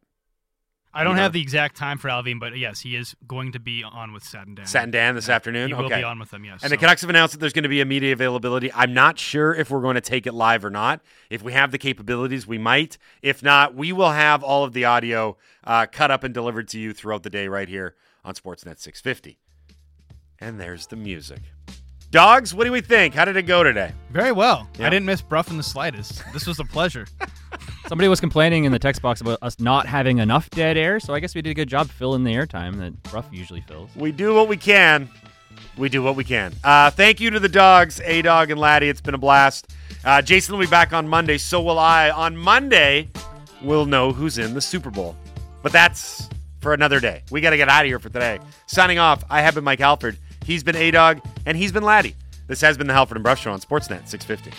I 0.93 1.03
don't 1.03 1.11
You 1.13 1.17
know? 1.17 1.23
have 1.23 1.33
the 1.33 1.41
exact 1.41 1.75
time 1.75 1.97
for 1.97 2.09
Allvin, 2.09 2.39
but 2.39 2.55
yes, 2.57 2.79
he 2.81 2.95
is 2.95 3.15
going 3.27 3.51
to 3.53 3.59
be 3.59 3.83
on 3.83 4.13
with 4.13 4.23
Sat 4.23 4.45
and 4.47 4.55
Dan. 4.55 4.65
Sat 4.67 4.83
and 4.83 4.91
Dan 4.93 5.15
this 5.15 5.27
afternoon? 5.27 5.67
He 5.67 5.73
will 5.73 5.89
be 5.89 6.03
on 6.03 6.19
with 6.19 6.29
them, 6.29 6.45
yes. 6.45 6.61
And 6.63 6.71
the 6.71 6.75
so- 6.75 6.79
Canucks 6.81 7.01
have 7.01 7.09
announced 7.09 7.33
that 7.33 7.39
there's 7.39 7.51
going 7.53 7.63
to 7.63 7.69
be 7.69 7.81
a 7.81 7.85
media 7.85 8.13
availability. 8.13 8.71
I'm 8.71 8.93
not 8.93 9.17
sure 9.19 9.53
if 9.53 9.69
we're 9.71 9.81
going 9.81 9.95
to 9.95 10.01
take 10.01 10.25
it 10.27 10.33
live 10.33 10.63
or 10.63 10.69
not. 10.69 11.01
If 11.29 11.41
we 11.41 11.51
have 11.53 11.71
the 11.71 11.77
capabilities, 11.79 12.45
we 12.47 12.57
might. 12.59 12.97
If 13.21 13.41
not, 13.43 13.73
we 13.75 13.91
will 13.91 14.11
have 14.11 14.41
all 14.43 14.63
of 14.63 14.71
the 14.73 14.85
audio 14.85 15.35
uh, 15.65 15.85
cut 15.91 16.11
up 16.11 16.23
and 16.23 16.33
delivered 16.33 16.67
to 16.69 16.79
you 16.79 16.93
throughout 16.93 17.23
the 17.23 17.29
day 17.29 17.47
right 17.49 17.67
here 17.67 17.95
on 18.23 18.35
Sportsnet 18.35 18.79
650. 18.79 19.39
And 20.39 20.59
there's 20.59 20.87
the 20.87 20.95
music. 20.95 21.39
Dogs, 22.11 22.53
what 22.53 22.65
do 22.65 22.71
we 22.71 22.81
think? 22.81 23.13
How 23.13 23.25
did 23.25 23.35
it 23.35 23.43
go 23.43 23.63
today? 23.63 23.91
Very 24.11 24.31
well. 24.31 24.69
Yeah. 24.77 24.87
I 24.87 24.89
didn't 24.89 25.05
miss 25.05 25.21
Brough 25.21 25.43
in 25.49 25.57
the 25.57 25.63
slightest. 25.63 26.23
This 26.33 26.45
was 26.47 26.59
a 26.59 26.63
pleasure. 26.63 27.07
Somebody 27.87 28.07
was 28.07 28.19
complaining 28.19 28.63
in 28.65 28.71
the 28.71 28.79
text 28.79 29.01
box 29.01 29.21
about 29.21 29.39
us 29.41 29.59
not 29.59 29.85
having 29.85 30.19
enough 30.19 30.49
dead 30.49 30.77
air, 30.77 30.99
so 30.99 31.13
I 31.13 31.19
guess 31.19 31.35
we 31.35 31.41
did 31.41 31.51
a 31.51 31.53
good 31.53 31.67
job 31.69 31.89
filling 31.89 32.23
the 32.23 32.31
airtime 32.33 32.77
that 32.77 33.01
Brough 33.03 33.25
usually 33.31 33.61
fills. 33.61 33.89
We 33.95 34.11
do 34.11 34.33
what 34.33 34.47
we 34.47 34.57
can. 34.57 35.09
We 35.77 35.89
do 35.89 36.01
what 36.01 36.15
we 36.15 36.23
can. 36.23 36.53
Uh, 36.63 36.89
thank 36.89 37.19
you 37.19 37.29
to 37.31 37.39
the 37.39 37.49
dogs, 37.49 37.99
A 38.03 38.21
Dog 38.21 38.49
and 38.49 38.59
Laddie. 38.59 38.89
It's 38.89 39.01
been 39.01 39.13
a 39.13 39.19
blast. 39.19 39.73
Uh, 40.03 40.21
Jason 40.21 40.53
will 40.55 40.61
be 40.61 40.69
back 40.69 40.93
on 40.93 41.07
Monday. 41.07 41.37
So 41.37 41.61
will 41.61 41.79
I. 41.79 42.09
On 42.11 42.35
Monday, 42.37 43.09
we'll 43.61 43.85
know 43.85 44.13
who's 44.13 44.37
in 44.37 44.53
the 44.53 44.61
Super 44.61 44.89
Bowl. 44.89 45.15
But 45.61 45.71
that's 45.71 46.29
for 46.61 46.73
another 46.73 46.99
day. 46.99 47.23
We 47.29 47.41
got 47.41 47.49
to 47.51 47.57
get 47.57 47.67
out 47.69 47.81
of 47.83 47.87
here 47.87 47.99
for 47.99 48.09
today. 48.09 48.39
Signing 48.67 48.99
off, 48.99 49.23
I 49.29 49.41
have 49.41 49.55
been 49.55 49.63
Mike 49.63 49.79
Halford. 49.79 50.17
He's 50.45 50.63
been 50.63 50.75
A 50.75 50.91
Dog, 50.91 51.21
and 51.47 51.57
he's 51.57 51.71
been 51.71 51.83
Laddie. 51.83 52.15
This 52.47 52.61
has 52.61 52.77
been 52.77 52.85
the 52.85 52.93
Halford 52.93 53.17
and 53.17 53.23
Brough 53.23 53.33
Show 53.33 53.51
on 53.51 53.59
Sportsnet 53.59 54.07
650. 54.07 54.51